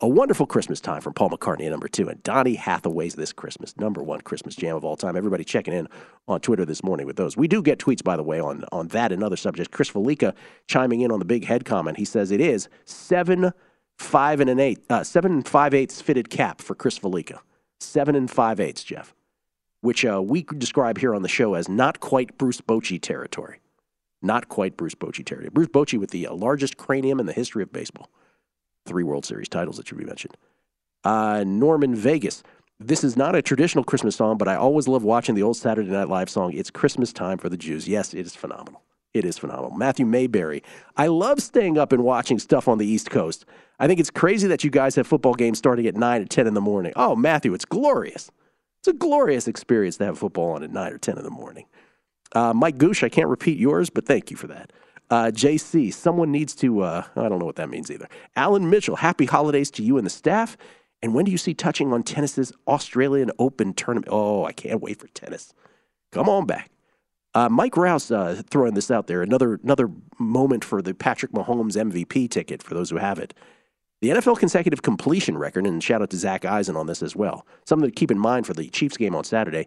A 0.01 0.09
Wonderful 0.09 0.47
Christmas 0.47 0.81
Time 0.81 1.01
from 1.01 1.15
Paul 1.15 1.31
McCartney 1.31 1.71
number 1.71 1.87
two. 1.87 2.09
And 2.09 2.21
Donny 2.25 2.57
Hathaway's 2.57 3.15
This 3.15 3.33
Christmas, 3.33 3.77
number 3.77 4.03
one 4.03 4.21
Christmas 4.23 4.57
jam 4.57 4.75
of 4.75 4.85
all 4.85 4.97
time. 4.97 5.17
Everybody 5.17 5.45
checking 5.45 5.73
in 5.73 5.87
on 6.27 6.41
Twitter 6.41 6.65
this 6.65 6.83
morning 6.83 7.07
with 7.07 7.15
those. 7.15 7.37
We 7.37 7.47
do 7.47 7.63
get 7.63 7.79
tweets, 7.79 8.03
by 8.03 8.17
the 8.17 8.23
way, 8.25 8.41
on, 8.41 8.65
on 8.73 8.89
that 8.89 9.13
and 9.13 9.23
other 9.23 9.37
subjects. 9.37 9.71
Chris 9.73 9.89
Fallica 9.89 10.35
chiming 10.67 11.03
in 11.03 11.13
on 11.13 11.21
the 11.21 11.25
big 11.25 11.45
head 11.45 11.65
comment. 11.65 11.97
He 11.97 12.05
says 12.05 12.33
it 12.33 12.41
is 12.41 12.69
seven, 12.85 13.53
five, 13.97 14.41
and 14.41 14.51
an 14.51 14.59
eight, 14.59 14.81
uh, 14.91 15.05
seven 15.05 15.43
five 15.43 15.73
eighths 15.73 16.01
fitted 16.01 16.29
cap 16.29 16.61
for 16.61 16.75
Chris 16.75 16.99
Fallica. 16.99 17.39
Seven 17.79 18.17
and 18.17 18.29
five 18.29 18.59
eighths, 18.59 18.83
Jeff, 18.83 19.15
which 19.81 20.05
uh, 20.05 20.21
we 20.21 20.43
describe 20.43 20.99
here 20.99 21.15
on 21.15 21.23
the 21.23 21.29
show 21.29 21.55
as 21.55 21.69
not 21.69 22.01
quite 22.01 22.37
Bruce 22.37 22.61
Bochy 22.61 23.01
territory. 23.01 23.61
Not 24.21 24.49
quite 24.49 24.77
Bruce 24.77 24.97
Bochy 24.97 25.25
territory. 25.25 25.51
Bruce 25.51 25.69
Bochy 25.69 26.01
with 26.01 26.11
the 26.11 26.27
uh, 26.27 26.35
largest 26.35 26.77
cranium 26.79 27.21
in 27.21 27.27
the 27.27 27.33
history 27.33 27.63
of 27.63 27.73
baseball. 27.73 28.11
Three 28.87 29.05
World 29.05 29.25
Series 29.25 29.49
titles 29.49 29.77
that 29.77 29.89
should 29.89 29.99
be 29.99 30.05
mentioned. 30.05 30.37
Uh, 31.05 31.45
Norman 31.47 31.95
Vegas. 31.95 32.43
This 32.81 33.05
is 33.05 33.17
not 33.17 33.37
a 33.37 33.43
traditional 33.43 33.85
Christmas 33.85 34.17
song, 34.17 34.37
but 34.37 34.49
I 34.49 34.57
always 34.57 34.89
love 34.89 35.05
watching 35.05 35.35
the 35.35 35.43
old 35.43 35.57
Saturday 35.57 35.91
Night 35.91 36.09
Live 36.09 36.29
song. 36.29 36.53
It's 36.53 36.71
Christmas 36.71 37.13
time 37.13 37.39
for 37.39 37.49
the 37.49 37.57
Jews. 37.57 37.87
Yes, 37.87 38.13
it 38.15 38.27
is 38.27 38.35
phenomenal. 38.35 38.83
It 39.13 39.25
is 39.25 39.39
phenomenal. 39.39 39.71
Matthew 39.71 40.05
Mayberry. 40.05 40.63
I 40.97 41.07
love 41.07 41.41
staying 41.41 41.79
up 41.79 41.93
and 41.93 42.03
watching 42.03 42.41
stuff 42.41 42.67
on 42.67 42.79
the 42.79 42.87
East 42.87 43.11
Coast. 43.11 43.45
I 43.79 43.87
think 43.87 44.01
it's 44.01 44.11
crazy 44.11 44.49
that 44.49 44.65
you 44.65 44.71
guys 44.71 44.97
have 44.97 45.07
football 45.07 45.35
games 45.35 45.59
starting 45.59 45.87
at 45.87 45.97
9 45.97 46.23
or 46.23 46.27
10 46.27 46.49
in 46.49 46.55
the 46.55 46.61
morning. 46.61 46.93
Oh, 46.97 47.15
Matthew, 47.15 47.55
it's 47.55 47.65
glorious. 47.65 48.31
It's 48.81 48.89
a 48.89 48.93
glorious 48.93 49.47
experience 49.47 49.97
to 49.99 50.07
have 50.07 50.19
football 50.19 50.51
on 50.51 50.65
at 50.65 50.71
9 50.71 50.93
or 50.93 50.99
10 50.99 51.17
in 51.17 51.25
the 51.25 51.31
morning. 51.31 51.67
Uh, 52.35 52.53
Mike 52.53 52.77
Goosh, 52.77 53.05
I 53.05 53.09
can't 53.09 53.29
repeat 53.29 53.57
yours, 53.57 53.89
but 53.89 54.05
thank 54.05 54.33
you 54.33 54.37
for 54.37 54.49
that. 54.49 54.73
Uh, 55.11 55.31
JC, 55.33 55.93
someone 55.93 56.33
needs 56.33 56.55
to, 56.57 56.81
uh, 56.81 57.05
I 57.15 57.29
don't 57.29 57.39
know 57.39 57.45
what 57.45 57.57
that 57.57 57.69
means 57.69 57.91
either. 57.91 58.09
Alan 58.37 58.71
Mitchell, 58.71 58.97
happy 58.97 59.27
holidays 59.27 59.71
to 59.73 59.83
you 59.83 59.99
and 59.99 60.07
the 60.07 60.11
staff. 60.11 60.57
And 61.03 61.15
when 61.15 61.27
do 61.27 61.31
you 61.31 61.39
see 61.39 61.53
touching 61.53 61.93
on 61.93 62.03
tennis's 62.03 62.53
Australian 62.67 63.31
Open 63.39 63.75
tournament? 63.75 64.09
Oh, 64.11 64.45
I 64.45 64.53
can't 64.53 64.81
wait 64.81 64.99
for 64.99 65.09
tennis. 65.09 65.53
Come 66.13 66.29
on 66.29 66.47
back. 66.47 66.71
Uh, 67.35 67.49
Mike 67.49 67.77
Rouse 67.77 68.11
uh, 68.11 68.41
throwing 68.49 68.75
this 68.75 68.91
out 68.91 69.07
there. 69.09 69.21
Another 69.21 69.59
another 69.63 69.91
moment 70.19 70.65
for 70.65 70.81
the 70.81 70.95
Patrick 70.95 71.33
Mahomes 71.33 71.77
MVP 71.77 72.31
ticket 72.31 72.63
for 72.63 72.75
those 72.75 72.91
who 72.91 72.97
have 72.97 73.19
it. 73.19 73.35
The 74.01 74.11
NFL 74.11 74.39
consecutive 74.39 74.83
completion 74.83 75.37
record, 75.37 75.67
and 75.67 75.83
shout 75.83 76.01
out 76.01 76.11
to 76.11 76.17
Zach 76.17 76.45
Eisen 76.45 76.77
on 76.77 76.87
this 76.87 77.03
as 77.03 77.17
well. 77.17 77.47
Something 77.67 77.89
to 77.89 77.95
keep 77.95 78.11
in 78.11 78.19
mind 78.19 78.47
for 78.47 78.55
the 78.55 78.69
Chiefs 78.69 78.97
game 78.97 79.17
on 79.17 79.25
Saturday. 79.25 79.67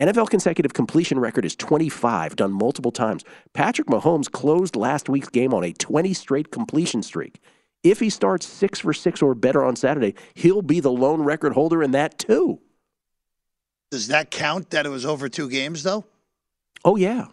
NFL 0.00 0.28
consecutive 0.28 0.74
completion 0.74 1.18
record 1.18 1.44
is 1.44 1.56
25, 1.56 2.36
done 2.36 2.52
multiple 2.52 2.92
times. 2.92 3.24
Patrick 3.54 3.88
Mahomes 3.88 4.30
closed 4.30 4.76
last 4.76 5.08
week's 5.08 5.28
game 5.28 5.54
on 5.54 5.64
a 5.64 5.72
20 5.72 6.12
straight 6.12 6.50
completion 6.50 7.02
streak. 7.02 7.40
If 7.82 8.00
he 8.00 8.10
starts 8.10 8.46
six 8.46 8.80
for 8.80 8.92
six 8.92 9.22
or 9.22 9.34
better 9.34 9.64
on 9.64 9.76
Saturday, 9.76 10.14
he'll 10.34 10.62
be 10.62 10.80
the 10.80 10.90
lone 10.90 11.22
record 11.22 11.52
holder 11.52 11.82
in 11.82 11.92
that 11.92 12.18
too. 12.18 12.60
Does 13.90 14.08
that 14.08 14.30
count 14.30 14.70
that 14.70 14.84
it 14.84 14.88
was 14.90 15.06
over 15.06 15.28
two 15.28 15.48
games, 15.48 15.82
though? 15.82 16.04
Oh 16.84 16.96
yeah, 16.96 17.28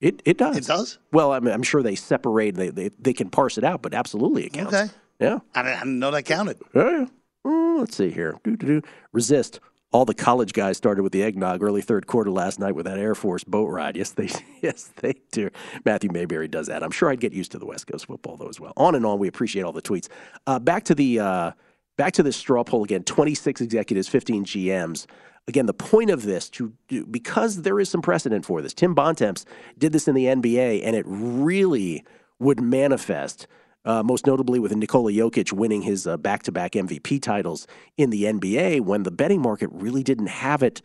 it 0.00 0.22
it 0.24 0.38
does. 0.38 0.56
It 0.56 0.66
does? 0.66 0.98
Well, 1.12 1.32
I'm, 1.32 1.46
I'm 1.46 1.62
sure 1.62 1.82
they 1.82 1.94
separate. 1.94 2.54
They, 2.54 2.70
they 2.70 2.88
they 2.98 3.12
can 3.12 3.28
parse 3.28 3.58
it 3.58 3.64
out, 3.64 3.82
but 3.82 3.92
absolutely 3.92 4.44
it 4.46 4.54
counts. 4.54 4.72
Okay. 4.72 4.90
Yeah. 5.20 5.38
I 5.54 5.62
didn't, 5.62 5.76
I 5.76 5.78
didn't 5.80 5.98
know 5.98 6.10
that 6.10 6.24
counted. 6.24 6.58
Yeah. 6.74 6.90
yeah. 6.90 7.06
Mm, 7.46 7.80
let's 7.80 7.96
see 7.96 8.10
here. 8.10 8.36
Do, 8.42 8.56
do, 8.56 8.66
do. 8.66 8.82
Resist. 9.12 9.60
All 9.92 10.06
the 10.06 10.14
college 10.14 10.54
guys 10.54 10.78
started 10.78 11.02
with 11.02 11.12
the 11.12 11.22
eggnog 11.22 11.62
early 11.62 11.82
third 11.82 12.06
quarter 12.06 12.30
last 12.30 12.58
night 12.58 12.74
with 12.74 12.86
that 12.86 12.98
Air 12.98 13.14
Force 13.14 13.44
boat 13.44 13.66
ride. 13.66 13.96
Yes, 13.96 14.10
they 14.10 14.30
yes 14.62 14.90
they 14.96 15.14
do. 15.30 15.50
Matthew 15.84 16.10
Mayberry 16.10 16.48
does 16.48 16.66
that. 16.68 16.82
I'm 16.82 16.90
sure 16.90 17.10
I'd 17.10 17.20
get 17.20 17.32
used 17.32 17.52
to 17.52 17.58
the 17.58 17.66
West 17.66 17.86
Coast 17.86 18.06
football 18.06 18.36
though 18.36 18.48
as 18.48 18.58
well. 18.58 18.72
On 18.76 18.94
and 18.94 19.04
on. 19.04 19.18
We 19.18 19.28
appreciate 19.28 19.62
all 19.62 19.72
the 19.72 19.82
tweets. 19.82 20.08
Uh, 20.46 20.58
back 20.58 20.84
to 20.84 20.94
the 20.94 21.20
uh, 21.20 21.52
back 21.96 22.14
to 22.14 22.22
this 22.22 22.36
straw 22.36 22.64
poll 22.64 22.84
again. 22.84 23.04
26 23.04 23.60
executives, 23.60 24.08
15 24.08 24.44
GMs. 24.46 25.06
Again, 25.48 25.66
the 25.66 25.74
point 25.74 26.10
of 26.10 26.22
this 26.22 26.48
to 26.50 26.72
do, 26.86 27.04
because 27.04 27.62
there 27.62 27.80
is 27.80 27.88
some 27.88 28.00
precedent 28.00 28.44
for 28.44 28.62
this. 28.62 28.72
Tim 28.72 28.94
Bontemps 28.94 29.44
did 29.76 29.92
this 29.92 30.06
in 30.06 30.14
the 30.14 30.26
NBA, 30.26 30.82
and 30.84 30.94
it 30.94 31.04
really 31.06 32.04
would 32.38 32.60
manifest. 32.60 33.48
Uh, 33.84 34.02
most 34.02 34.26
notably 34.26 34.60
with 34.60 34.74
Nikola 34.76 35.10
Jokic 35.10 35.52
winning 35.52 35.82
his 35.82 36.06
uh, 36.06 36.16
back-to-back 36.16 36.72
MVP 36.72 37.20
titles 37.20 37.66
in 37.96 38.10
the 38.10 38.24
NBA, 38.24 38.80
when 38.82 39.02
the 39.02 39.10
betting 39.10 39.42
market 39.42 39.70
really 39.72 40.04
didn't 40.04 40.28
have 40.28 40.62
it 40.62 40.82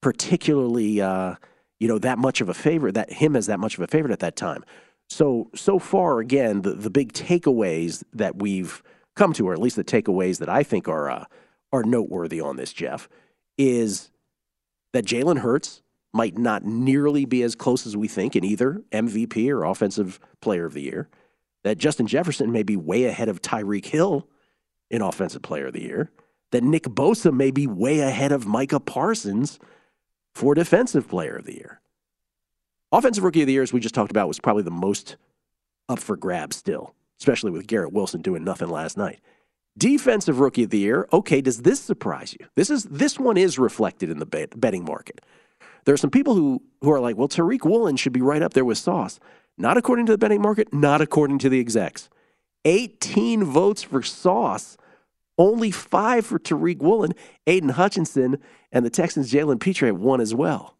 particularly, 0.00 1.00
uh, 1.00 1.34
you 1.80 1.88
know, 1.88 1.98
that 1.98 2.18
much 2.18 2.40
of 2.40 2.48
a 2.48 2.54
favorite, 2.54 2.94
that 2.94 3.12
him 3.12 3.34
as 3.34 3.46
that 3.46 3.58
much 3.58 3.76
of 3.76 3.82
a 3.82 3.88
favorite 3.88 4.12
at 4.12 4.20
that 4.20 4.36
time. 4.36 4.64
So 5.10 5.50
so 5.54 5.78
far, 5.78 6.20
again, 6.20 6.62
the 6.62 6.72
the 6.72 6.90
big 6.90 7.12
takeaways 7.12 8.04
that 8.12 8.36
we've 8.36 8.82
come 9.16 9.32
to, 9.34 9.48
or 9.48 9.52
at 9.52 9.58
least 9.58 9.76
the 9.76 9.84
takeaways 9.84 10.38
that 10.38 10.48
I 10.48 10.62
think 10.62 10.86
are 10.86 11.10
uh, 11.10 11.24
are 11.72 11.82
noteworthy 11.82 12.40
on 12.40 12.56
this, 12.56 12.72
Jeff, 12.72 13.08
is 13.56 14.10
that 14.92 15.04
Jalen 15.04 15.38
Hurts 15.40 15.82
might 16.12 16.38
not 16.38 16.64
nearly 16.64 17.24
be 17.24 17.42
as 17.42 17.54
close 17.54 17.86
as 17.86 17.96
we 17.96 18.08
think 18.08 18.34
in 18.34 18.44
either 18.44 18.82
MVP 18.92 19.50
or 19.50 19.64
Offensive 19.64 20.18
Player 20.40 20.64
of 20.64 20.74
the 20.74 20.82
Year. 20.82 21.08
That 21.68 21.76
Justin 21.76 22.06
Jefferson 22.06 22.50
may 22.50 22.62
be 22.62 22.76
way 22.76 23.04
ahead 23.04 23.28
of 23.28 23.42
Tyreek 23.42 23.84
Hill 23.84 24.26
in 24.90 25.02
Offensive 25.02 25.42
Player 25.42 25.66
of 25.66 25.74
the 25.74 25.82
Year. 25.82 26.10
That 26.50 26.64
Nick 26.64 26.84
Bosa 26.84 27.30
may 27.30 27.50
be 27.50 27.66
way 27.66 28.00
ahead 28.00 28.32
of 28.32 28.46
Micah 28.46 28.80
Parsons 28.80 29.58
for 30.34 30.54
Defensive 30.54 31.06
Player 31.06 31.36
of 31.36 31.44
the 31.44 31.56
Year. 31.56 31.82
Offensive 32.90 33.22
Rookie 33.22 33.42
of 33.42 33.48
the 33.48 33.52
Year, 33.52 33.62
as 33.62 33.70
we 33.70 33.80
just 33.80 33.94
talked 33.94 34.10
about, 34.10 34.28
was 34.28 34.40
probably 34.40 34.62
the 34.62 34.70
most 34.70 35.16
up 35.90 35.98
for 35.98 36.16
grabs 36.16 36.56
still, 36.56 36.94
especially 37.20 37.50
with 37.50 37.66
Garrett 37.66 37.92
Wilson 37.92 38.22
doing 38.22 38.44
nothing 38.44 38.70
last 38.70 38.96
night. 38.96 39.20
Defensive 39.76 40.40
Rookie 40.40 40.64
of 40.64 40.70
the 40.70 40.78
Year. 40.78 41.06
Okay, 41.12 41.42
does 41.42 41.60
this 41.60 41.80
surprise 41.80 42.34
you? 42.40 42.46
This 42.54 42.70
is 42.70 42.84
this 42.84 43.18
one 43.18 43.36
is 43.36 43.58
reflected 43.58 44.08
in 44.08 44.20
the 44.20 44.26
bet, 44.26 44.58
betting 44.58 44.86
market. 44.86 45.20
There 45.84 45.92
are 45.92 45.98
some 45.98 46.08
people 46.08 46.34
who 46.34 46.62
who 46.80 46.90
are 46.90 47.00
like, 47.00 47.18
well, 47.18 47.28
Tariq 47.28 47.66
Woolen 47.66 47.96
should 47.96 48.14
be 48.14 48.22
right 48.22 48.40
up 48.40 48.54
there 48.54 48.64
with 48.64 48.78
Sauce. 48.78 49.20
Not 49.58 49.76
according 49.76 50.06
to 50.06 50.12
the 50.12 50.18
betting 50.18 50.40
market, 50.40 50.72
not 50.72 51.00
according 51.00 51.38
to 51.40 51.48
the 51.48 51.58
execs. 51.60 52.08
18 52.64 53.44
votes 53.44 53.82
for 53.82 54.02
Sauce, 54.02 54.76
only 55.36 55.70
five 55.70 56.24
for 56.24 56.38
Tariq 56.38 56.78
Woolen. 56.78 57.12
Aidan 57.46 57.70
Hutchinson 57.70 58.38
and 58.72 58.84
the 58.86 58.90
Texans' 58.90 59.32
Jalen 59.32 59.60
Pitre 59.60 59.86
have 59.86 59.98
one 59.98 60.20
as 60.20 60.34
well. 60.34 60.76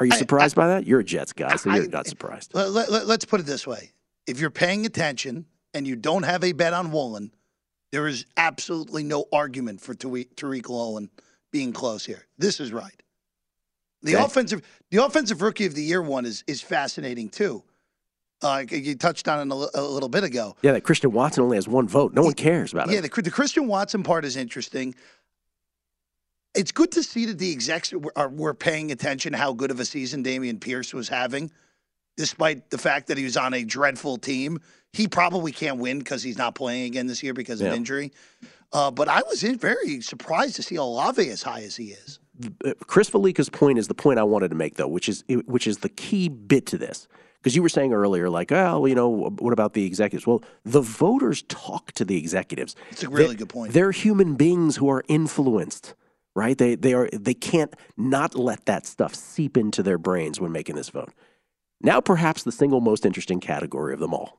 Are 0.00 0.06
you 0.06 0.12
I- 0.12 0.16
surprised 0.16 0.56
by 0.56 0.68
that? 0.68 0.86
You're 0.86 1.00
a 1.00 1.04
Jets 1.04 1.32
guy, 1.32 1.54
so 1.56 1.70
you're 1.72 1.84
I- 1.84 1.86
not 1.86 2.06
surprised. 2.06 2.52
Let, 2.54 2.70
let, 2.70 3.06
let's 3.06 3.24
put 3.24 3.40
it 3.40 3.46
this 3.46 3.66
way: 3.66 3.92
if 4.26 4.40
you're 4.40 4.50
paying 4.50 4.86
attention 4.86 5.46
and 5.72 5.86
you 5.86 5.94
don't 5.96 6.24
have 6.24 6.42
a 6.42 6.52
bet 6.52 6.72
on 6.72 6.90
Woolen, 6.90 7.32
there 7.92 8.08
is 8.08 8.26
absolutely 8.36 9.04
no 9.04 9.26
argument 9.32 9.80
for 9.80 9.94
Tariq 9.94 10.68
Woolen 10.68 11.10
being 11.52 11.72
close 11.72 12.04
here. 12.04 12.26
This 12.38 12.58
is 12.58 12.72
right. 12.72 13.00
The 14.04 14.14
Okay. 14.16 14.24
offensive, 14.24 14.62
the 14.90 15.02
offensive 15.04 15.40
rookie 15.42 15.64
of 15.66 15.74
the 15.74 15.82
year 15.82 16.02
one 16.02 16.26
is 16.26 16.44
is 16.46 16.60
fascinating 16.60 17.28
too. 17.30 17.64
Uh, 18.42 18.62
you 18.70 18.94
touched 18.94 19.26
on 19.28 19.50
it 19.50 19.70
a, 19.74 19.82
little 19.82 20.08
bit 20.10 20.22
ago. 20.22 20.54
Yeah, 20.60 20.72
that 20.72 20.82
Christian 20.82 21.12
Watson 21.12 21.42
only 21.44 21.56
has 21.56 21.66
one 21.66 21.88
vote. 21.88 22.12
No 22.12 22.22
one 22.22 22.34
cares 22.34 22.72
about 22.74 22.90
Yeah, 22.90 22.98
it. 22.98 23.10
the, 23.14 23.22
the 23.22 23.30
Christian 23.30 23.66
Watson 23.66 24.02
part 24.02 24.26
is 24.26 24.36
interesting. 24.36 24.94
It's 26.54 26.70
good 26.70 26.92
to 26.92 27.02
see 27.02 27.24
that 27.26 27.38
the 27.38 27.50
execs 27.50 27.92
were, 27.92 28.12
are, 28.16 28.28
were 28.28 28.52
paying 28.52 28.92
attention 28.92 29.32
how 29.32 29.54
good 29.54 29.70
of 29.70 29.80
a 29.80 29.84
season 29.86 30.22
Dameon 30.22 30.60
Pierce 30.60 30.92
was 30.92 31.08
having, 31.08 31.50
despite 32.18 32.68
the 32.68 32.76
fact 32.78 33.06
that 33.06 33.16
he 33.16 33.24
was 33.24 33.38
on 33.38 33.54
a 33.54 33.64
dreadful 33.64 34.18
team. 34.18 34.60
He 34.92 35.08
probably 35.08 35.50
can't 35.50 35.78
win 35.78 35.98
because 35.98 36.22
he's 36.22 36.36
not 36.38 36.54
playing 36.54 36.84
again 36.84 37.06
this 37.06 37.22
year 37.22 37.32
because 37.32 37.60
of 37.62 37.68
Yeah. 37.68 37.74
injury. 37.74 38.12
Uh, 38.72 38.90
but 38.90 39.08
I 39.08 39.22
was 39.22 39.42
very 39.42 40.02
surprised 40.02 40.56
to 40.56 40.62
see 40.62 40.76
Olave 40.76 41.26
as 41.30 41.42
high 41.42 41.62
as 41.62 41.76
he 41.76 41.92
is. 41.92 42.18
Chris 42.86 43.08
Fallica's 43.10 43.48
point 43.48 43.78
is 43.78 43.88
the 43.88 43.94
point 43.94 44.18
I 44.18 44.24
wanted 44.24 44.48
to 44.48 44.56
make, 44.56 44.74
though, 44.76 44.88
which 44.88 45.08
is 45.08 45.24
which 45.46 45.66
is 45.66 45.78
the 45.78 45.88
key 45.88 46.28
bit 46.28 46.66
to 46.66 46.78
this. 46.78 47.06
Because 47.38 47.54
you 47.54 47.62
were 47.62 47.68
saying 47.68 47.92
earlier, 47.92 48.30
like, 48.30 48.50
oh, 48.52 48.86
you 48.86 48.94
know, 48.94 49.08
what 49.38 49.52
about 49.52 49.74
the 49.74 49.84
executives? 49.84 50.26
Well, 50.26 50.42
the 50.64 50.80
voters 50.80 51.42
talk 51.42 51.92
to 51.92 52.04
the 52.04 52.16
executives. 52.16 52.74
It's 52.90 53.02
a 53.02 53.08
really 53.10 53.28
They- 53.28 53.34
good 53.36 53.50
point. 53.50 53.72
They're 53.74 53.90
human 53.92 54.34
beings 54.34 54.76
who 54.76 54.88
are 54.88 55.04
influenced, 55.08 55.94
right? 56.34 56.56
They 56.56 56.74
they 56.74 56.94
are 56.94 57.08
they 57.12 57.34
can't 57.34 57.74
not 57.96 58.34
let 58.34 58.64
that 58.64 58.86
stuff 58.86 59.14
seep 59.14 59.56
into 59.56 59.82
their 59.82 59.98
brains 59.98 60.40
when 60.40 60.52
making 60.52 60.76
this 60.76 60.88
vote. 60.88 61.12
Now, 61.82 62.00
perhaps 62.00 62.42
the 62.44 62.52
single 62.52 62.80
most 62.80 63.04
interesting 63.04 63.40
category 63.40 63.92
of 63.92 64.00
them 64.00 64.14
all, 64.14 64.38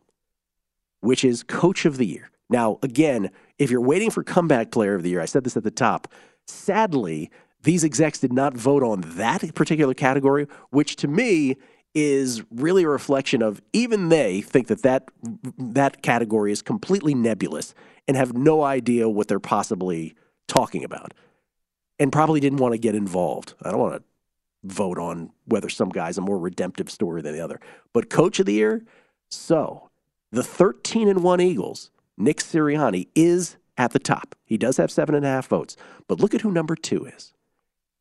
which 1.01 1.23
is 1.23 1.43
Coach 1.43 1.85
of 1.85 1.97
the 1.97 2.07
Year. 2.07 2.31
Now, 2.49 2.79
again, 2.81 3.29
if 3.59 3.69
you're 3.69 3.81
waiting 3.81 4.09
for 4.09 4.23
Comeback 4.23 4.71
Player 4.71 4.95
of 4.95 5.03
the 5.03 5.09
Year, 5.09 5.21
I 5.21 5.25
said 5.25 5.43
this 5.43 5.55
at 5.55 5.63
the 5.63 5.71
top. 5.71 6.07
Sadly, 6.47 7.29
these 7.65 7.83
execs 7.83 8.19
did 8.19 8.31
not 8.31 8.53
vote 8.53 8.83
on 8.83 9.01
that 9.17 9.53
particular 9.55 9.93
category, 9.93 10.47
which 10.69 10.95
to 10.97 11.07
me 11.07 11.57
is 11.93 12.43
really 12.51 12.83
a 12.83 12.89
reflection 12.89 13.41
of 13.41 13.61
even 13.73 14.09
they 14.09 14.41
think 14.41 14.67
that 14.67 14.83
that, 14.83 15.09
that 15.57 16.01
category 16.01 16.51
is 16.51 16.61
completely 16.61 17.15
nebulous 17.15 17.73
and 18.07 18.15
have 18.15 18.33
no 18.33 18.63
idea 18.63 19.09
what 19.09 19.27
they're 19.27 19.39
possibly 19.39 20.15
talking 20.47 20.83
about 20.83 21.13
and 21.97 22.11
probably 22.11 22.39
didn't 22.39 22.59
want 22.59 22.73
to 22.73 22.77
get 22.77 22.93
involved. 22.93 23.55
I 23.63 23.71
don't 23.71 23.79
want 23.79 23.95
to 23.95 24.03
vote 24.63 24.99
on 24.99 25.31
whether 25.45 25.69
some 25.69 25.89
guy's 25.89 26.17
a 26.17 26.21
more 26.21 26.37
redemptive 26.37 26.91
story 26.91 27.21
than 27.21 27.33
the 27.33 27.43
other. 27.43 27.59
But 27.93 28.09
coach 28.09 28.39
of 28.39 28.45
the 28.45 28.53
year, 28.53 28.83
so 29.29 29.89
the 30.31 30.43
13 30.43 31.07
and 31.07 31.23
1 31.23 31.41
Eagles, 31.41 31.91
Nick 32.17 32.37
Sirianni, 32.37 33.07
is 33.15 33.57
at 33.77 33.91
the 33.91 33.99
top. 33.99 34.35
He 34.45 34.57
does 34.57 34.77
have 34.77 34.91
seven 34.91 35.15
and 35.15 35.25
a 35.25 35.29
half 35.29 35.47
votes. 35.47 35.75
But 36.07 36.19
look 36.19 36.33
at 36.33 36.41
who 36.41 36.51
number 36.51 36.75
two 36.75 37.05
is 37.05 37.34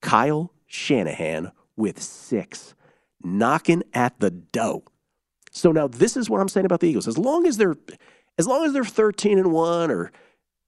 Kyle 0.05 0.53
Shanahan 0.67 1.51
with 1.77 2.01
six, 2.01 2.75
knocking 3.23 3.83
at 3.95 4.21
the 4.21 4.31
dough. 4.31 4.85
So 5.51 5.73
now 5.73 5.89
this 5.89 6.17
is 6.17 6.29
what 6.29 6.41
I'm 6.41 6.49
saying 6.49 6.67
about 6.67 6.81
the 6.81 6.89
Eagles. 6.89 7.09
As 7.09 7.17
long 7.17 7.47
as 7.47 7.57
they're 7.57 7.75
as 8.37 8.47
long 8.47 8.67
as 8.67 8.73
they're 8.73 8.85
13 8.85 9.39
and 9.39 9.53
1 9.53 9.91
or 9.91 10.13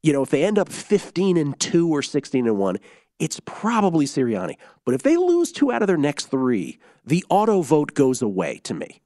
you 0.03 0.13
know, 0.13 0.23
if 0.23 0.31
they 0.31 0.45
end 0.45 0.59
up 0.59 0.71
15 0.71 1.37
and 1.37 1.59
2 1.59 1.89
or 1.91 2.01
16 2.01 2.47
and 2.47 2.57
1, 2.57 2.77
it's 3.19 3.41
probably 3.45 4.07
Sirianni. 4.07 4.57
But 4.85 4.95
if 4.95 5.03
they 5.03 5.17
lose 5.17 5.53
two 5.53 5.73
out 5.73 5.83
of 5.83 5.89
their 5.89 5.97
next 5.97 6.27
3, 6.27 6.79
the 7.05 7.25
auto 7.29 7.61
vote 7.63 7.93
goes 7.95 8.23
away 8.23 8.59
to 8.65 8.75
me. 8.75 9.03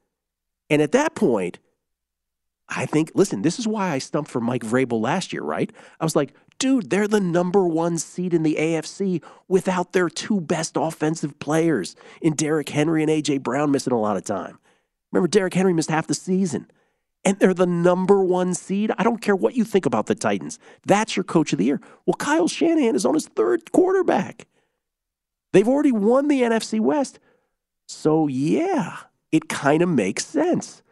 And 0.68 0.82
at 0.82 0.92
that 0.92 1.14
point, 1.14 1.58
I 2.68 2.86
think, 2.86 3.12
listen, 3.14 3.42
this 3.42 3.58
is 3.58 3.66
why 3.66 3.90
I 3.90 3.98
stumped 3.98 4.30
for 4.30 4.40
Mike 4.40 4.62
Vrabel 4.62 5.00
last 5.00 5.32
year, 5.32 5.42
right? 5.42 5.72
I 5.98 6.04
was 6.04 6.14
like, 6.14 6.34
dude, 6.60 6.90
they're 6.90 7.08
the 7.08 7.20
number 7.20 7.66
one 7.66 7.98
seed 7.98 8.32
in 8.32 8.44
the 8.44 8.54
AFC 8.54 9.20
without 9.48 9.92
their 9.92 10.08
two 10.08 10.40
best 10.40 10.76
offensive 10.76 11.36
players 11.40 11.96
in 12.22 12.34
Derrick 12.34 12.68
Henry 12.68 13.02
and 13.02 13.10
A.J. 13.10 13.38
Brown 13.38 13.72
missing 13.72 13.92
a 13.92 13.98
lot 13.98 14.16
of 14.16 14.22
time. 14.22 14.60
Remember, 15.10 15.26
Derrick 15.26 15.54
Henry 15.54 15.72
missed 15.72 15.90
half 15.90 16.06
the 16.06 16.14
season. 16.14 16.70
And 17.24 17.38
they're 17.38 17.52
the 17.52 17.66
number 17.66 18.22
one 18.22 18.54
seed. 18.54 18.92
I 18.96 19.02
don't 19.02 19.20
care 19.20 19.36
what 19.36 19.54
you 19.54 19.64
think 19.64 19.84
about 19.84 20.06
the 20.06 20.14
Titans. 20.14 20.58
That's 20.86 21.16
your 21.16 21.24
coach 21.24 21.52
of 21.52 21.58
the 21.58 21.64
year. 21.64 21.80
Well, 22.06 22.14
Kyle 22.14 22.48
Shanahan 22.48 22.94
is 22.94 23.04
on 23.04 23.14
his 23.14 23.26
third 23.26 23.72
quarterback. 23.72 24.46
They've 25.52 25.68
already 25.68 25.92
won 25.92 26.28
the 26.28 26.42
NFC 26.42 26.80
West. 26.80 27.18
So, 27.88 28.26
yeah, 28.26 28.96
it 29.32 29.48
kind 29.48 29.82
of 29.82 29.88
makes 29.88 30.24
sense. 30.24 30.82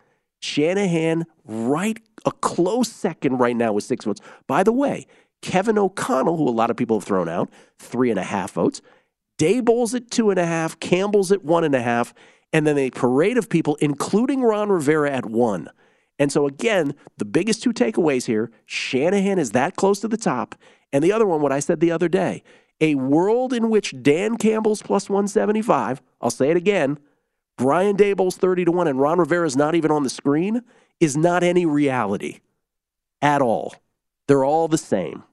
Shanahan, 0.41 1.25
right, 1.47 1.99
a 2.27 2.33
close 2.33 2.91
second 2.91 3.39
right 3.39 3.57
now 3.57 3.73
with 3.73 3.85
six 3.85 4.05
votes. 4.05 4.21
By 4.47 4.63
the 4.63 4.73
way, 4.73 5.07
Kevin 5.43 5.79
O'Connell, 5.79 6.37
who 6.37 6.49
a 6.49 6.51
lot 6.51 6.71
of 6.71 6.77
people 6.77 6.99
have 6.99 7.07
thrown 7.07 7.29
out, 7.29 7.51
three 7.79 8.11
and 8.11 8.19
a 8.19 8.25
half 8.25 8.53
votes. 8.53 8.81
Daboll's 9.39 9.95
at 9.95 10.11
two 10.11 10.31
and 10.31 10.39
a 10.39 10.47
half, 10.47 10.79
Campbell's 10.81 11.31
at 11.31 11.45
one 11.45 11.65
and 11.65 11.75
a 11.75 11.83
half, 11.83 12.13
and 12.53 12.67
then 12.67 12.77
a 12.79 12.91
parade 12.91 13.39
of 13.39 13.49
people, 13.49 13.77
including 13.81 14.43
Ron 14.43 14.69
Rivera, 14.69 15.11
at 15.11 15.27
one. 15.27 15.69
And 16.19 16.33
so, 16.33 16.47
again, 16.47 16.95
the 17.19 17.25
biggest 17.25 17.63
two 17.63 17.73
takeaways 17.73 18.27
here 18.27 18.51
Shanahan 18.67 19.39
is 19.39 19.53
that 19.53 19.77
close 19.77 20.01
to 20.01 20.09
the 20.09 20.17
top. 20.17 20.57
And 20.93 21.05
the 21.05 21.13
other 21.13 21.27
one, 21.27 21.41
what 21.41 21.53
I 21.53 21.61
said 21.61 21.81
the 21.81 21.93
other 21.93 22.09
day, 22.09 22.43
a 22.81 22.95
world 22.97 23.53
in 23.53 23.71
which 23.71 23.95
Dan 24.03 24.37
Campbell's 24.37 24.83
plus 24.83 25.09
175, 25.09 26.01
I'll 26.21 26.31
say 26.31 26.51
it 26.51 26.57
again, 26.57 26.99
Brian 27.57 27.97
Daboll's 27.97 28.37
30 28.37 28.67
to 28.67 28.73
1, 28.73 28.89
and 28.89 29.01
Ron 29.01 29.19
Rivera's 29.19 29.57
not 29.57 29.75
even 29.75 29.91
on 29.91 30.05
the 30.05 30.11
screen, 30.11 30.63
is 31.01 31.17
not 31.17 31.43
any 31.43 31.67
reality 31.67 32.41
at 33.21 33.43
all. 33.43 33.75
They're 34.29 34.45
all 34.45 34.69
the 34.69 34.79
same. 34.79 35.25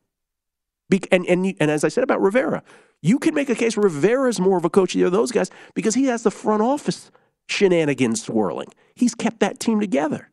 Be- 0.90 1.04
and, 1.12 1.26
and, 1.28 1.54
and 1.60 1.70
as 1.72 1.84
I 1.84 1.90
said 1.90 2.04
about 2.04 2.22
Rivera, 2.22 2.64
you 3.02 3.20
can 3.20 3.36
make 3.36 3.50
a 3.50 3.56
case 3.56 3.78
Rivera's 3.78 4.40
more 4.40 4.58
of 4.58 4.66
a 4.66 4.70
coach 4.70 4.94
than 4.94 5.12
those 5.12 5.32
guys 5.32 5.52
because 5.76 5.94
he 5.94 6.06
has 6.06 6.24
the 6.24 6.32
front 6.32 6.62
office 6.64 7.12
shenanigans 7.48 8.24
swirling. 8.24 8.70
He's 8.96 9.14
kept 9.14 9.42
that 9.42 9.60
team 9.60 9.80
together 9.80 10.30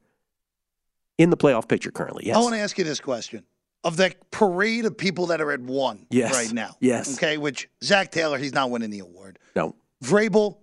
in 1.18 1.30
the 1.30 1.36
playoff 1.36 1.68
picture 1.68 1.90
currently. 1.90 2.26
Yes. 2.26 2.36
I 2.36 2.40
want 2.40 2.54
to 2.54 2.60
ask 2.60 2.78
you 2.78 2.84
this 2.84 3.00
question. 3.00 3.44
Of 3.84 3.96
that 3.96 4.30
parade 4.30 4.84
of 4.84 4.96
people 4.96 5.26
that 5.26 5.40
are 5.40 5.50
at 5.50 5.60
one 5.60 6.06
Yes. 6.08 6.32
right 6.32 6.52
now. 6.52 6.76
Yes. 6.80 7.16
Okay, 7.18 7.36
which 7.36 7.68
Zac 7.82 8.12
Taylor, 8.12 8.38
he's 8.38 8.52
not 8.54 8.70
winning 8.70 8.90
the 8.90 9.00
award. 9.00 9.38
no. 9.56 9.74
Vrabel, 10.04 10.56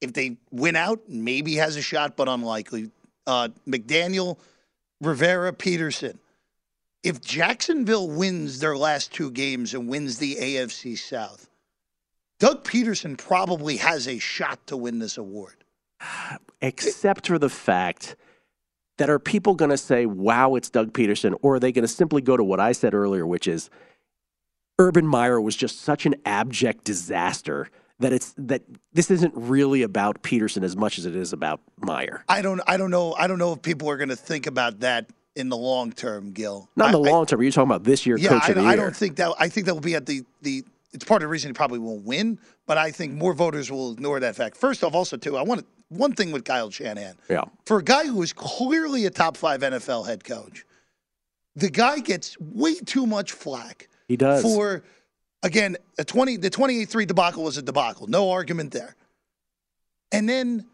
if 0.00 0.12
they 0.14 0.36
win 0.50 0.74
out, 0.74 1.00
maybe 1.08 1.54
has 1.56 1.76
a 1.76 1.82
shot, 1.82 2.16
but 2.16 2.28
unlikely. 2.28 2.90
Uh, 3.24 3.48
McDaniel, 3.68 4.36
Rivera, 5.00 5.52
Pederson. 5.52 6.18
If 7.02 7.20
Jacksonville 7.20 8.08
wins 8.08 8.60
their 8.60 8.76
last 8.76 9.12
two 9.12 9.30
games 9.30 9.74
and 9.74 9.88
wins 9.88 10.18
the 10.18 10.36
AFC 10.36 10.96
South, 10.96 11.48
Doug 12.38 12.64
Pederson 12.64 13.18
probably 13.18 13.76
has 13.78 14.06
a 14.06 14.18
shot 14.18 14.66
to 14.68 14.76
win 14.76 14.98
this 14.98 15.18
award. 15.18 15.64
except 16.60 17.26
for 17.26 17.38
the 17.38 17.48
fact 17.48 18.16
that 18.98 19.10
are 19.10 19.18
people 19.18 19.54
going 19.54 19.70
to 19.70 19.76
say, 19.76 20.06
wow, 20.06 20.54
it's 20.54 20.70
Doug 20.70 20.92
Pederson, 20.92 21.36
or 21.42 21.56
are 21.56 21.60
they 21.60 21.72
going 21.72 21.82
to 21.82 21.88
simply 21.88 22.22
go 22.22 22.36
to 22.36 22.44
what 22.44 22.60
I 22.60 22.72
said 22.72 22.94
earlier, 22.94 23.26
which 23.26 23.48
is 23.48 23.70
Urban 24.78 25.06
Meyer 25.06 25.40
was 25.40 25.56
just 25.56 25.80
such 25.80 26.06
an 26.06 26.14
abject 26.24 26.84
disaster 26.84 27.68
that 27.98 28.12
it's 28.12 28.34
that 28.36 28.62
this 28.92 29.10
isn't 29.10 29.32
really 29.36 29.82
about 29.82 30.22
Pederson 30.22 30.64
as 30.64 30.76
much 30.76 30.98
as 30.98 31.06
it 31.06 31.14
is 31.14 31.32
about 31.32 31.60
Meyer. 31.78 32.24
I 32.28 32.42
don't 32.42 32.60
I 32.66 32.76
don't 32.76 32.90
know 32.90 33.14
I 33.14 33.26
don't 33.26 33.38
know 33.38 33.52
if 33.52 33.62
people 33.62 33.88
are 33.90 33.96
going 33.96 34.08
to 34.08 34.16
think 34.16 34.46
about 34.46 34.80
that 34.80 35.06
in 35.36 35.48
the 35.48 35.56
long 35.56 35.92
term, 35.92 36.32
Gill. 36.32 36.68
Not 36.76 36.94
in 36.94 37.02
the 37.02 37.08
I- 37.08 37.12
long 37.12 37.26
term. 37.26 37.42
You're 37.42 37.52
talking 37.52 37.70
about 37.70 37.84
this 37.84 38.06
year, 38.06 38.16
yeah, 38.16 38.28
coach 38.30 38.42
I, 38.44 38.48
of 38.48 38.54
the 38.56 38.62
year. 38.62 38.70
I 38.70 38.76
don't 38.76 38.94
think 38.96 39.16
that. 39.16 39.34
I 39.38 39.48
think 39.48 39.66
that 39.66 39.74
will 39.74 39.80
be 39.80 39.94
at 39.94 40.06
the 40.06 40.24
the. 40.42 40.64
It's 40.92 41.04
part 41.04 41.22
of 41.22 41.26
the 41.26 41.30
reason 41.30 41.48
he 41.48 41.54
probably 41.54 41.78
won't 41.78 42.04
win, 42.04 42.38
but 42.66 42.76
I 42.76 42.90
think 42.90 43.14
more 43.14 43.32
voters 43.32 43.70
will 43.70 43.92
ignore 43.92 44.20
that 44.20 44.36
fact. 44.36 44.58
First 44.58 44.84
off, 44.84 44.94
also 44.94 45.16
too, 45.16 45.38
I 45.38 45.42
want 45.42 45.60
to, 45.60 45.66
one 45.88 46.12
thing 46.12 46.32
with 46.32 46.44
Kyle 46.44 46.70
Shanahan. 46.70 47.16
Yeah. 47.30 47.44
For 47.64 47.78
a 47.78 47.82
guy 47.82 48.04
who 48.04 48.20
is 48.20 48.34
clearly 48.34 49.06
a 49.06 49.10
top 49.10 49.38
five 49.38 49.62
NFL 49.62 50.06
head 50.06 50.22
coach, 50.22 50.66
the 51.56 51.70
guy 51.70 52.00
gets 52.00 52.38
way 52.38 52.74
too 52.74 53.06
much 53.06 53.32
flack. 53.32 53.88
He 54.06 54.18
does. 54.18 54.42
For 54.42 54.82
again, 55.42 55.78
a 55.98 56.04
twenty 56.04 56.36
the 56.36 56.50
twenty 56.50 56.82
eight 56.82 56.90
three 56.90 57.06
debacle 57.06 57.42
was 57.42 57.56
a 57.56 57.62
debacle, 57.62 58.06
no 58.06 58.30
argument 58.30 58.72
there. 58.72 58.94
And 60.12 60.28
then 60.28 60.66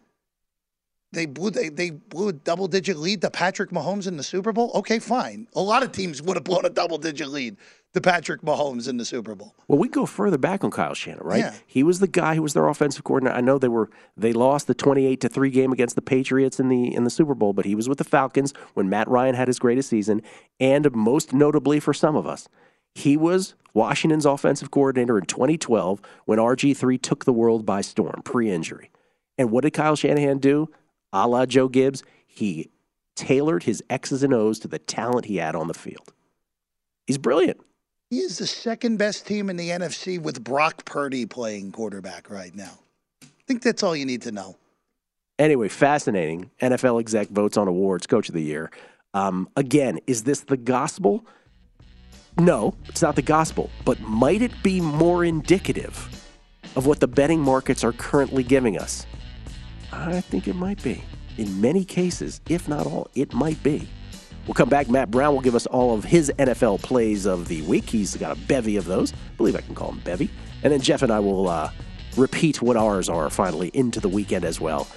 they 1.13 1.27
blew 1.27 1.51
they, 1.51 1.71
they 1.71 1.91
blew 1.91 2.29
a 2.29 2.33
double 2.33 2.69
digit 2.69 2.99
lead 2.99 3.23
to 3.23 3.31
Patrick 3.31 3.71
Mahomes 3.71 4.07
in 4.07 4.17
the 4.17 4.23
Super 4.23 4.53
Bowl. 4.53 4.71
Okay, 4.75 4.99
fine. 4.99 5.49
A 5.55 5.61
lot 5.61 5.83
of 5.83 5.93
teams 5.93 6.21
would 6.21 6.37
have 6.37 6.45
blown 6.45 6.67
a 6.67 6.71
double 6.71 6.99
digit 6.99 7.29
lead 7.29 7.57
to 7.95 8.01
Patrick 8.01 8.43
Mahomes 8.43 8.89
in 8.89 8.99
the 8.99 9.05
Super 9.05 9.35
Bowl. 9.35 9.55
Well, 9.67 9.79
we 9.79 9.89
go 9.89 10.05
further 10.05 10.37
back 10.37 10.63
on 10.63 10.71
Kyle 10.71 10.93
Shanahan, 10.93 11.27
right? 11.27 11.39
Yeah. 11.39 11.55
He 11.67 11.83
was 11.83 12.01
the 12.01 12.09
guy 12.09 12.35
who 12.35 12.43
was 12.43 12.53
their 12.53 12.69
offensive 12.69 13.05
coordinator. 13.05 13.37
I 13.37 13.41
know 13.41 13.59
they 13.59 13.69
were 13.69 13.89
they 14.17 14.35
lost 14.35 14.67
the 14.67 14.75
twenty-eight 14.75 15.21
to 15.23 15.29
three 15.29 15.51
game 15.51 15.73
against 15.73 15.95
the 15.95 16.03
Patriots 16.03 16.61
in 16.61 16.69
the 16.69 16.95
in 16.95 17.05
the 17.05 17.11
Super 17.11 17.35
Bowl, 17.35 17.55
but 17.55 17.65
he 17.65 17.75
was 17.75 17.89
with 17.89 17.99
the 17.99 18.05
Falcons 18.05 18.53
when 18.75 18.91
Matt 18.91 19.09
Ryan 19.09 19.35
had 19.35 19.49
his 19.49 19.59
greatest 19.59 19.89
season, 19.89 20.21
and 20.61 20.91
most 20.95 21.33
notably 21.33 21.81
for 21.81 21.95
some 21.95 22.17
of 22.17 22.27
us, 22.27 22.49
he 22.95 23.17
was 23.17 23.55
Washington's 23.73 24.27
offensive 24.27 24.71
coordinator 24.71 25.17
in 25.17 25.25
2012 25.25 26.03
when 26.27 26.39
RG 26.39 26.77
three 26.77 26.99
took 26.99 27.25
the 27.25 27.33
world 27.33 27.65
by 27.65 27.81
storm 27.81 28.21
pre-injury. 28.25 28.91
And 29.39 29.51
what 29.51 29.63
did 29.63 29.73
Kyle 29.73 29.97
Shanahan 29.97 30.39
do? 30.39 30.69
A 31.13 31.27
la 31.27 31.47
Joe 31.47 31.69
Gibbs, 31.69 32.03
he 32.27 32.71
tailored 33.15 33.65
his 33.65 33.83
X's 33.91 34.23
and 34.23 34.33
O's 34.33 34.59
to 34.61 34.69
the 34.69 34.79
talent 34.79 35.27
he 35.27 35.37
had 35.37 35.55
on 35.55 35.69
the 35.69 35.75
field. 35.75 36.13
He's 37.07 37.19
brilliant. 37.19 37.61
He 38.11 38.19
is 38.19 38.39
the 38.39 38.47
second 38.47 38.97
best 38.97 39.27
team 39.27 39.51
in 39.51 39.57
the 39.57 39.71
NFC 39.71 40.21
with 40.21 40.43
Brock 40.43 40.85
Purdy 40.85 41.27
playing 41.27 41.73
quarterback 41.73 42.31
right 42.31 42.55
now. 42.55 42.79
I 43.23 43.27
think 43.47 43.63
that's 43.63 43.83
all 43.83 43.97
you 43.97 44.07
need 44.07 44.23
to 44.23 44.33
know. 44.33 44.57
Anyway, 45.39 45.69
fascinating. 45.69 46.51
NFL 46.61 47.01
exec 47.01 47.29
votes 47.29 47.57
on 47.57 47.69
awards, 47.69 48.07
coach 48.07 48.29
of 48.29 48.35
the 48.35 48.43
year. 48.43 48.71
Um, 49.15 49.49
again, 49.57 49.99
is 50.07 50.25
this 50.25 50.41
the 50.41 50.57
gospel? 50.57 51.25
No, 52.39 52.75
it's 52.87 53.03
not 53.03 53.17
the 53.17 53.23
gospel. 53.23 53.71
But 53.85 54.01
might 54.01 54.43
it 54.43 54.63
be 54.63 54.81
more 54.81 55.25
indicative 55.25 56.09
of 56.77 56.87
what 56.87 57.01
the 57.01 57.09
betting 57.09 57.41
markets 57.41 57.85
are 57.85 57.93
currently 57.93 58.43
giving 58.43 58.79
us? 58.79 59.07
I 59.93 60.21
think 60.21 60.49
it 60.49 60.55
might 60.55 60.83
be. 60.83 61.03
In 61.37 61.61
many 61.61 61.85
cases, 61.85 62.41
if 62.49 62.69
not 62.69 62.87
all, 62.87 63.09
it 63.15 63.33
might 63.33 63.63
be. 63.63 63.89
We'll 64.47 64.55
come 64.55 64.69
back. 64.69 64.89
Matt 64.89 65.11
Brown 65.11 65.35
will 65.35 65.43
give 65.43 65.55
us 65.55 65.67
all 65.67 65.95
of 65.95 66.05
his 66.05 66.33
NFL 66.39 66.83
plays 66.83 67.27
of 67.27 67.49
the 67.49 67.63
week. 67.63 67.89
He's 67.89 68.17
got 68.17 68.37
a 68.37 68.41
bevy 68.41 68.77
of 68.77 68.87
those. 68.87 69.13
I 69.13 69.17
believe 69.37 69.55
I 69.55 69.61
can 69.61 69.75
call 69.75 69.91
him 69.93 70.01
bevy. 70.01 70.31
And 70.63 70.73
then 70.73 70.81
Jeff 70.81 71.03
and 71.03 71.13
I 71.13 71.21
will 71.21 71.49
uh, 71.49 71.71
repeat 72.17 72.63
what 72.63 72.77
ours 72.77 73.09
are 73.09 73.29
finally 73.31 73.69
into 73.75 74.01
the 74.01 74.09
weekend 74.09 74.45
as 74.45 74.61
well. 74.61 74.89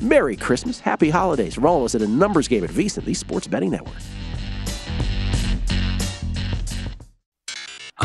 Merry 0.00 0.36
Christmas, 0.36 0.80
Happy 0.80 1.10
Holidays. 1.10 1.58
We're 1.58 1.68
almost 1.68 1.94
at 1.94 2.02
a 2.02 2.06
numbers 2.06 2.48
game 2.48 2.64
at 2.64 2.70
VSiN, 2.70 3.04
the 3.04 3.14
Sports 3.14 3.46
Betting 3.46 3.70
Network. 3.70 3.96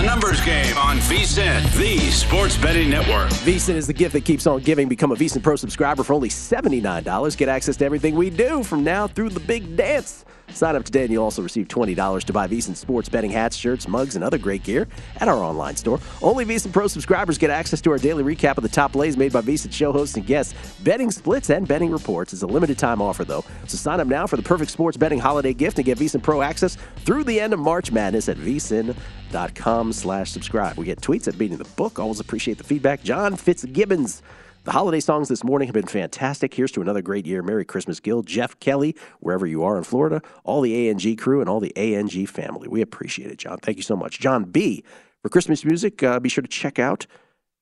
Numbers 0.08 0.40
game 0.46 0.78
on 0.78 1.00
VSiN, 1.00 1.62
the 1.78 1.98
Sports 2.12 2.56
Betting 2.56 2.90
Network. 2.90 3.30
VSiN 3.44 3.76
is 3.76 3.88
the 3.88 3.94
gift 3.94 4.14
that 4.14 4.24
keeps 4.24 4.48
on 4.48 4.62
giving. 4.62 4.88
Become 4.88 5.12
a 5.12 5.16
VSiN 5.16 5.44
Pro 5.44 5.58
subscriber 5.58 6.02
for 6.02 6.14
only 6.14 6.30
$79. 6.30 7.36
Get 7.36 7.50
access 7.50 7.76
to 7.76 7.84
everything 7.84 8.16
we 8.16 8.30
do 8.30 8.64
from 8.64 8.86
now 8.86 9.08
through 9.08 9.32
the 9.32 9.42
big 9.42 9.76
dance. 9.76 10.24
Sign 10.52 10.76
up 10.76 10.84
today 10.84 11.04
and 11.04 11.12
you'll 11.12 11.24
also 11.24 11.42
receive 11.42 11.68
$20 11.68 12.24
to 12.24 12.34
buy 12.34 12.48
VSiN 12.48 12.76
sports 12.76 13.10
betting 13.10 13.32
hats, 13.32 13.56
shirts, 13.56 13.88
mugs, 13.88 14.16
and 14.16 14.24
other 14.24 14.38
great 14.38 14.64
gear 14.64 14.88
at 15.18 15.28
our 15.28 15.44
online 15.44 15.76
store. 15.76 16.00
Only 16.22 16.46
VSiN 16.46 16.72
Pro 16.72 16.88
subscribers 16.88 17.38
get 17.38 17.50
access 17.50 17.82
to 17.82 17.92
our 17.92 17.98
daily 17.98 18.24
recap 18.24 18.58
of 18.58 18.64
the 18.64 18.70
top 18.70 18.94
plays 18.94 19.18
made 19.18 19.34
by 19.34 19.42
VSiN 19.42 19.72
show 19.72 19.92
hosts 19.92 20.16
and 20.16 20.26
guests, 20.26 20.54
betting 20.82 21.12
splits, 21.12 21.50
and 21.50 21.68
betting 21.68 21.92
reports. 21.92 22.34
It's 22.34 22.42
a 22.42 22.48
limited 22.48 22.78
time 22.78 23.02
offer, 23.02 23.24
though. 23.24 23.44
So 23.68 23.78
sign 23.78 24.00
up 24.00 24.08
now 24.08 24.26
for 24.26 24.38
the 24.38 24.44
perfect 24.44 24.72
sports 24.72 24.98
betting 24.98 25.20
holiday 25.20 25.54
gift 25.54 25.78
and 25.78 25.86
get 25.86 25.98
VSiN 25.98 26.24
Pro 26.24 26.42
access 26.42 26.78
through 26.98 27.24
the 27.24 27.40
end 27.40 27.54
of 27.54 27.60
March 27.60 27.92
Madness 27.92 28.30
at 28.30 28.38
VSiN.com 28.38 29.94
slash 29.94 30.32
subscribe. 30.32 30.78
We 30.78 30.86
get 30.86 31.02
tweets 31.02 31.28
at 31.28 31.38
Beating 31.38 31.58
the 31.58 31.66
Book. 31.76 32.00
Always 32.00 32.20
appreciate 32.20 32.58
the 32.58 32.64
feedback. 32.64 33.04
John 33.04 33.36
Fitzgibbons 33.36 34.22
the 34.68 34.74
holiday 34.74 35.00
songs 35.00 35.30
this 35.30 35.46
morning 35.46 35.70
have 35.70 35.74
been 35.74 35.88
fantastic. 35.88 36.54
Here's 36.54 36.74
to 36.74 36.82
another 36.82 37.02
great 37.02 37.26
year. 37.26 37.42
Merry 37.42 37.64
Christmas, 37.64 38.02
Gill, 38.02 38.22
Jeff 38.22 38.60
Kelly, 38.60 38.98
wherever 39.22 39.48
you 39.48 39.64
are 39.64 39.78
in 39.78 39.86
Florida, 39.86 40.22
all 40.44 40.60
the 40.60 40.90
ANG 40.90 41.16
crew, 41.16 41.40
and 41.40 41.50
all 41.50 41.62
the 41.62 41.76
ANG 41.78 42.26
family. 42.26 42.68
We 42.68 42.82
appreciate 42.82 43.32
it, 43.32 43.38
John. 43.38 43.60
Thank 43.60 43.78
you 43.78 43.84
so 43.84 43.96
much. 43.96 44.20
John 44.20 44.44
B. 44.44 44.84
For 45.22 45.30
Christmas 45.30 45.64
music, 45.64 46.04
uh, 46.04 46.20
be 46.20 46.28
sure 46.28 46.42
to 46.42 46.50
check 46.50 46.80
out. 46.80 47.08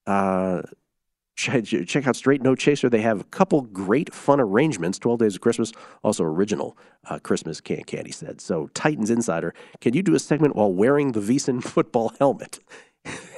Uh, 0.07 0.63
check 1.35 2.07
out 2.07 2.15
Straight 2.15 2.41
No 2.41 2.55
Chaser. 2.55 2.89
They 2.89 3.01
have 3.01 3.21
a 3.21 3.25
couple 3.25 3.61
great 3.61 4.11
fun 4.11 4.39
arrangements. 4.39 4.97
12 4.97 5.19
Days 5.19 5.35
of 5.35 5.41
Christmas, 5.41 5.73
also 6.03 6.23
original 6.23 6.75
uh, 7.07 7.19
Christmas 7.19 7.61
can 7.61 7.83
candy 7.83 8.11
said. 8.11 8.41
So, 8.41 8.71
Titans 8.73 9.11
Insider, 9.11 9.53
can 9.79 9.93
you 9.93 10.01
do 10.01 10.15
a 10.15 10.19
segment 10.19 10.55
while 10.55 10.73
wearing 10.73 11.11
the 11.11 11.19
VSiN 11.19 11.63
football 11.71 12.13
helmet? 12.17 12.59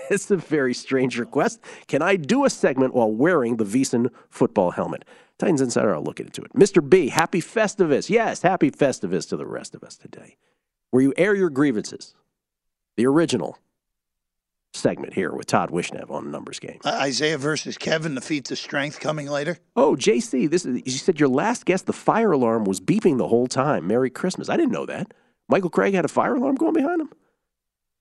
It's 0.09 0.31
a 0.31 0.37
very 0.37 0.73
strange 0.73 1.17
request. 1.17 1.59
Can 1.87 2.01
I 2.01 2.15
do 2.15 2.45
a 2.45 2.49
segment 2.49 2.93
while 2.93 3.11
wearing 3.11 3.57
the 3.57 3.65
VSiN 3.65 4.09
football 4.29 4.71
helmet? 4.71 5.05
Titans 5.37 5.61
Insider, 5.61 5.93
I'll 5.93 6.03
look 6.03 6.19
into 6.19 6.41
it. 6.41 6.53
Mr. 6.53 6.87
B, 6.87 7.09
happy 7.09 7.41
Festivus. 7.41 8.09
Yes, 8.09 8.41
happy 8.41 8.71
Festivus 8.71 9.29
to 9.29 9.37
the 9.37 9.45
rest 9.45 9.75
of 9.75 9.83
us 9.83 9.95
today. 9.95 10.37
Where 10.89 11.03
you 11.03 11.13
air 11.17 11.35
your 11.35 11.49
grievances. 11.49 12.15
The 12.95 13.05
original 13.05 13.59
segment 14.73 15.13
here 15.13 15.31
with 15.31 15.47
Todd 15.47 15.69
Wishnev 15.69 16.09
on 16.09 16.31
Numbers 16.31 16.59
Game. 16.59 16.79
Uh, 16.83 16.89
Isaiah 17.01 17.37
versus 17.37 17.77
Kevin, 17.77 18.15
the 18.15 18.21
feats 18.21 18.51
of 18.51 18.57
strength 18.57 18.99
coming 18.99 19.27
later. 19.27 19.57
Oh, 19.75 19.95
JC, 19.95 20.49
this 20.49 20.65
is 20.65 20.81
you 20.85 20.91
said 20.91 21.19
your 21.19 21.29
last 21.29 21.65
guest, 21.65 21.85
the 21.85 21.93
fire 21.93 22.31
alarm 22.31 22.65
was 22.65 22.79
beeping 22.79 23.17
the 23.17 23.27
whole 23.27 23.47
time. 23.47 23.87
Merry 23.87 24.09
Christmas. 24.09 24.49
I 24.49 24.57
didn't 24.57 24.71
know 24.71 24.85
that. 24.85 25.13
Michael 25.49 25.69
Craig 25.69 25.93
had 25.93 26.05
a 26.05 26.09
fire 26.09 26.35
alarm 26.35 26.55
going 26.55 26.73
behind 26.73 27.01
him? 27.01 27.09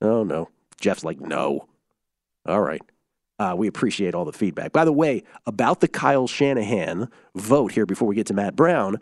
Oh 0.01 0.23
no. 0.23 0.49
Jeff's 0.81 1.05
like, 1.05 1.21
no. 1.21 1.67
All 2.47 2.63
right. 2.63 2.83
Uh, 3.39 3.55
we 3.57 3.67
appreciate 3.67 4.15
all 4.15 4.25
the 4.25 4.33
feedback. 4.33 4.73
By 4.73 4.85
the 4.85 4.93
way, 4.93 5.23
about 5.45 5.81
the 5.81 5.89
Kyle 5.89 6.27
Shanahan 6.27 7.11
vote 7.35 7.73
here 7.73 7.85
before 7.85 8.09
we 8.09 8.15
get 8.15 8.27
to 8.29 8.35
Matt 8.35 8.57
Brown, 8.57 8.99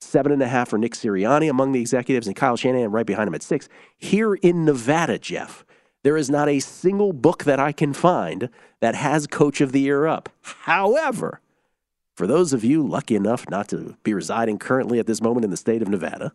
seven 0.00 0.30
and 0.30 0.42
a 0.42 0.46
half 0.46 0.68
for 0.68 0.78
Nick 0.78 0.92
Sirianni 0.92 1.50
among 1.50 1.72
the 1.72 1.80
executives, 1.80 2.26
and 2.26 2.36
Kyle 2.36 2.56
Shanahan 2.56 2.92
right 2.92 3.06
behind 3.06 3.26
him 3.26 3.34
at 3.34 3.42
six. 3.42 3.68
Here 3.96 4.34
in 4.34 4.64
Nevada, 4.64 5.18
Jeff, 5.18 5.64
there 6.04 6.16
is 6.16 6.30
not 6.30 6.48
a 6.48 6.60
single 6.60 7.12
book 7.12 7.44
that 7.44 7.58
I 7.58 7.72
can 7.72 7.92
find 7.94 8.48
that 8.80 8.94
has 8.94 9.26
Coach 9.26 9.60
of 9.60 9.72
the 9.72 9.80
Year 9.80 10.06
up. 10.06 10.28
However, 10.42 11.40
for 12.14 12.28
those 12.28 12.52
of 12.52 12.62
you 12.62 12.86
lucky 12.86 13.16
enough 13.16 13.48
not 13.50 13.68
to 13.68 13.96
be 14.04 14.14
residing 14.14 14.58
currently 14.58 15.00
at 15.00 15.06
this 15.06 15.20
moment 15.20 15.44
in 15.44 15.50
the 15.50 15.56
state 15.56 15.82
of 15.82 15.88
Nevada, 15.88 16.32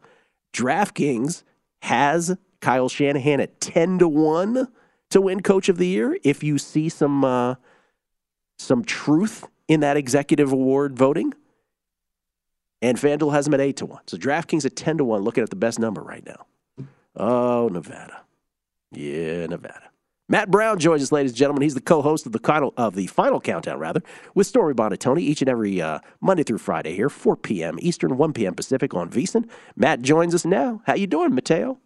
DraftKings 0.54 1.44
has 1.84 2.36
Kyle 2.60 2.90
Shanahan 2.90 3.40
at 3.40 3.62
10 3.62 4.00
to 4.00 4.08
1 4.08 4.68
to 5.10 5.22
win 5.22 5.42
Coach 5.42 5.70
of 5.70 5.78
the 5.78 5.88
Year 5.88 6.18
if 6.24 6.44
you 6.44 6.58
see 6.58 6.90
some 6.90 7.24
uh, 7.24 7.56
some 8.58 8.84
truth 8.84 9.46
in 9.68 9.80
that 9.82 9.98
executive 9.98 10.52
award 10.52 10.98
voting. 10.98 11.34
And 12.82 12.98
FanDuel 12.98 13.34
has 13.34 13.46
him 13.46 13.54
at 13.54 13.60
eight 13.60 13.76
to 13.78 13.86
one. 13.86 14.02
So 14.08 14.18
DraftKings 14.18 14.66
at 14.66 14.76
ten 14.76 14.98
to 14.98 15.04
one, 15.04 15.22
looking 15.22 15.44
at 15.44 15.50
the 15.50 15.56
best 15.56 15.80
number 15.80 16.02
right 16.02 16.26
now. 16.26 16.46
Oh, 17.16 17.68
Nevada, 17.68 18.22
yeah, 18.92 19.46
Nevada. 19.48 19.90
Matt 20.32 20.52
Brown 20.52 20.78
joins 20.78 21.02
us, 21.02 21.12
ladies 21.12 21.32
and 21.32 21.38
gentlemen. 21.38 21.64
He's 21.64 21.74
the 21.74 21.82
co-host 21.82 22.28
of 22.28 22.34
the 22.34 22.40
final, 22.40 22.72
of 22.78 22.94
the 22.94 23.08
final 23.08 23.42
countdown, 23.42 23.80
rather, 23.80 24.04
with 24.36 24.46
Stormy 24.46 24.76
Buonantony 24.76 25.22
each 25.22 25.42
and 25.42 25.50
every 25.50 25.82
uh, 25.82 26.00
Monday 26.22 26.44
through 26.44 26.60
Friday 26.60 26.96
here, 26.96 27.10
4 27.10 27.36
p.m. 27.36 27.78
Eastern, 27.82 28.16
1 28.16 28.34
p.m. 28.34 28.54
Pacific 28.54 28.94
on 28.94 29.10
VSiN. 29.10 29.50
Matt 29.76 30.04
joins 30.04 30.36
us 30.36 30.46
now. 30.46 30.84
How 30.86 30.94
you 30.94 31.08
doing, 31.08 31.34
Mateo? 31.34 31.80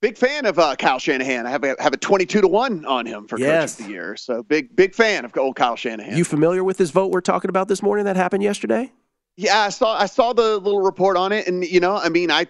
Big 0.00 0.18
fan 0.18 0.46
of 0.46 0.58
uh, 0.58 0.76
Kyle 0.76 0.98
Shanahan. 0.98 1.46
I 1.46 1.50
have 1.50 1.64
a, 1.64 1.76
have 1.78 1.92
a 1.92 1.96
22 1.96 2.40
to 2.40 2.48
1 2.48 2.84
on 2.84 3.06
him 3.06 3.26
for 3.26 3.38
yes. 3.38 3.74
coach 3.74 3.80
of 3.80 3.86
the 3.86 3.92
year. 3.92 4.16
So 4.16 4.42
big 4.42 4.74
big 4.76 4.94
fan 4.94 5.24
of 5.24 5.36
old 5.36 5.56
Kyle 5.56 5.76
Shanahan. 5.76 6.16
You 6.16 6.24
familiar 6.24 6.64
with 6.64 6.76
this 6.76 6.90
vote 6.90 7.10
we're 7.10 7.20
talking 7.20 7.48
about 7.48 7.68
this 7.68 7.82
morning 7.82 8.04
that 8.04 8.16
happened 8.16 8.42
yesterday? 8.42 8.92
Yeah, 9.36 9.58
I 9.58 9.68
saw 9.70 9.98
I 9.98 10.06
saw 10.06 10.32
the 10.32 10.58
little 10.58 10.82
report 10.82 11.16
on 11.16 11.32
it 11.32 11.46
and 11.46 11.64
you 11.64 11.80
know, 11.80 11.96
I 11.96 12.08
mean, 12.08 12.30
I 12.30 12.46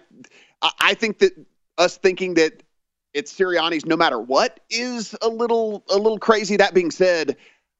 I 0.79 0.93
think 0.93 1.19
that 1.19 1.33
us 1.77 1.97
thinking 1.97 2.33
that 2.35 2.63
it's 3.13 3.33
Sirianni's 3.33 3.85
no 3.85 3.97
matter 3.97 4.19
what 4.19 4.59
is 4.69 5.15
a 5.21 5.27
little 5.27 5.83
a 5.89 5.97
little 5.97 6.19
crazy. 6.19 6.55
That 6.57 6.73
being 6.73 6.91
said, 6.91 7.35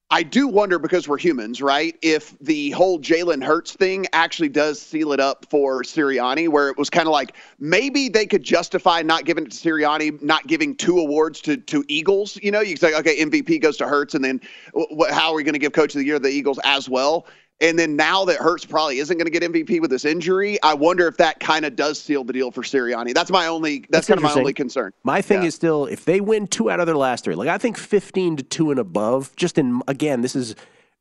I 0.09 0.23
do 0.23 0.47
wonder 0.47 0.79
because 0.79 1.05
we're 1.05 1.17
humans, 1.17 1.61
right? 1.61 1.97
If 2.01 2.37
the 2.39 2.71
whole 2.71 2.97
Jalen 2.97 3.43
Hurts 3.43 3.73
thing 3.73 4.07
actually 4.13 4.47
does 4.47 4.81
seal 4.81 5.11
it 5.11 5.19
up 5.19 5.45
for 5.49 5.83
Sirianni, 5.83 6.47
where 6.47 6.69
it 6.69 6.77
was 6.77 6.89
kind 6.89 7.07
of 7.07 7.11
like 7.11 7.35
maybe 7.59 8.07
they 8.07 8.25
could 8.25 8.41
justify 8.41 9.01
not 9.01 9.25
giving 9.25 9.45
it 9.45 9.51
to 9.51 9.57
Sirianni, 9.57 10.21
not 10.21 10.47
giving 10.47 10.77
two 10.77 10.97
awards 10.99 11.41
to 11.41 11.57
to 11.57 11.83
Eagles. 11.89 12.39
You 12.41 12.51
know, 12.51 12.61
you 12.61 12.77
say, 12.77 12.95
okay, 12.97 13.17
MVP 13.17 13.61
goes 13.61 13.75
to 13.77 13.87
Hurts, 13.87 14.13
and 14.13 14.23
then 14.23 14.39
wh- 14.73 15.11
how 15.11 15.31
are 15.31 15.35
we 15.35 15.43
going 15.43 15.53
to 15.53 15.59
give 15.59 15.73
Coach 15.73 15.93
of 15.93 15.99
the 15.99 16.05
Year 16.05 16.15
to 16.15 16.23
the 16.23 16.29
Eagles 16.29 16.59
as 16.63 16.87
well? 16.87 17.27
And 17.59 17.77
then 17.77 17.95
now 17.95 18.23
that 18.25 18.37
Hurts 18.37 18.65
probably 18.65 18.99
isn't 18.99 19.17
going 19.17 19.25
to 19.25 19.31
get 19.31 19.41
MVP 19.41 19.81
with 19.81 19.89
this 19.89 20.05
injury, 20.05 20.61
I 20.61 20.75
wonder 20.75 21.07
if 21.07 21.17
that 21.17 21.39
kind 21.39 21.65
of 21.65 21.75
does 21.75 21.99
seal 21.99 22.23
the 22.23 22.33
deal 22.33 22.51
for 22.51 22.61
Sirianni. 22.61 23.15
That's 23.15 23.31
my 23.31 23.47
only. 23.47 23.79
That's, 23.79 23.89
that's 23.89 24.07
kind 24.07 24.19
of 24.19 24.23
my 24.23 24.33
only 24.33 24.53
concern. 24.53 24.93
My 25.03 25.21
thing 25.21 25.41
yeah. 25.41 25.47
is 25.47 25.55
still 25.55 25.85
if 25.85 26.05
they 26.05 26.21
win 26.21 26.45
two 26.47 26.69
out 26.69 26.79
of 26.79 26.85
their 26.85 26.97
last 26.97 27.23
three, 27.23 27.33
like 27.33 27.49
I 27.49 27.57
think 27.57 27.77
fifteen 27.77 28.37
to 28.37 28.43
two 28.43 28.69
and 28.69 28.79
above. 28.79 29.35
Just 29.35 29.57
in 29.57 29.81
again, 29.87 30.21
this 30.21 30.35
is. 30.35 30.55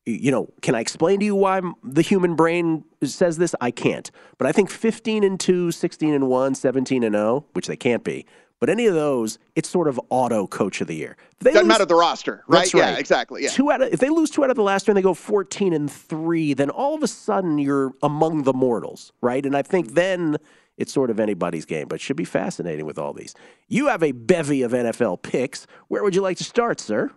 You 0.09 0.31
know, 0.31 0.49
can 0.62 0.77
I 0.77 0.81
explain 0.81 1.19
to 1.19 1.27
you 1.27 1.35
why 1.35 1.61
the 1.83 2.01
human 2.01 2.37
brain 2.37 2.85
says 3.03 3.38
this? 3.38 3.57
I 3.61 3.73
can't. 3.73 4.09
But 4.38 4.47
I 4.47 4.53
think 4.53 4.71
15 4.71 5.25
and 5.25 5.40
2, 5.40 5.73
16 5.73 6.14
and 6.14 6.29
1, 6.29 6.55
17 6.55 7.03
and 7.03 7.12
0, 7.16 7.45
which 7.55 7.66
they 7.66 7.75
can't 7.75 8.05
be. 8.05 8.25
But 8.59 8.71
any 8.71 8.87
of 8.87 8.95
those, 8.95 9.38
it's 9.55 9.69
sort 9.69 9.87
of 9.87 10.01
auto 10.09 10.47
coach 10.47 10.81
of 10.81 10.87
the 10.87 10.95
year. 10.95 11.16
They 11.40 11.51
Doesn't 11.51 11.66
lose, 11.66 11.69
matter 11.69 11.85
the 11.85 11.95
roster, 11.95 12.42
right? 12.49 12.61
That's 12.61 12.75
right. 12.75 12.92
Yeah, 12.92 12.99
exactly. 12.99 13.42
Yeah. 13.42 13.51
Two 13.51 13.71
out 13.71 13.83
of, 13.83 13.92
if 13.92 14.01
they 14.01 14.09
lose 14.09 14.31
two 14.31 14.45
out 14.45 14.51
of 14.51 14.57
the 14.57 14.62
last 14.62 14.87
year 14.87 14.92
and 14.92 14.97
they 14.97 15.03
go 15.03 15.14
14 15.14 15.73
and 15.73 15.90
three, 15.90 16.55
then 16.55 16.71
all 16.71 16.95
of 16.95 17.03
a 17.03 17.09
sudden 17.09 17.59
you're 17.59 17.92
among 18.03 18.45
the 18.45 18.55
mortals, 18.55 19.12
right? 19.21 19.45
And 19.45 19.55
I 19.55 19.62
think 19.62 19.92
then 19.92 20.38
it's 20.79 20.92
sort 20.92 21.11
of 21.11 21.21
anybody's 21.21 21.66
game, 21.66 21.87
but 21.88 22.01
should 22.01 22.16
be 22.16 22.25
fascinating 22.25 22.87
with 22.87 22.99
all 22.99 23.12
these. 23.12 23.35
You 23.69 23.88
have 23.88 24.03
a 24.03 24.12
bevy 24.12 24.62
of 24.62 24.73
NFL 24.73 25.23
picks. 25.23 25.66
Where 25.88 26.03
would 26.03 26.14
you 26.14 26.23
like 26.23 26.38
to 26.38 26.45
start, 26.45 26.81
sir? 26.81 27.11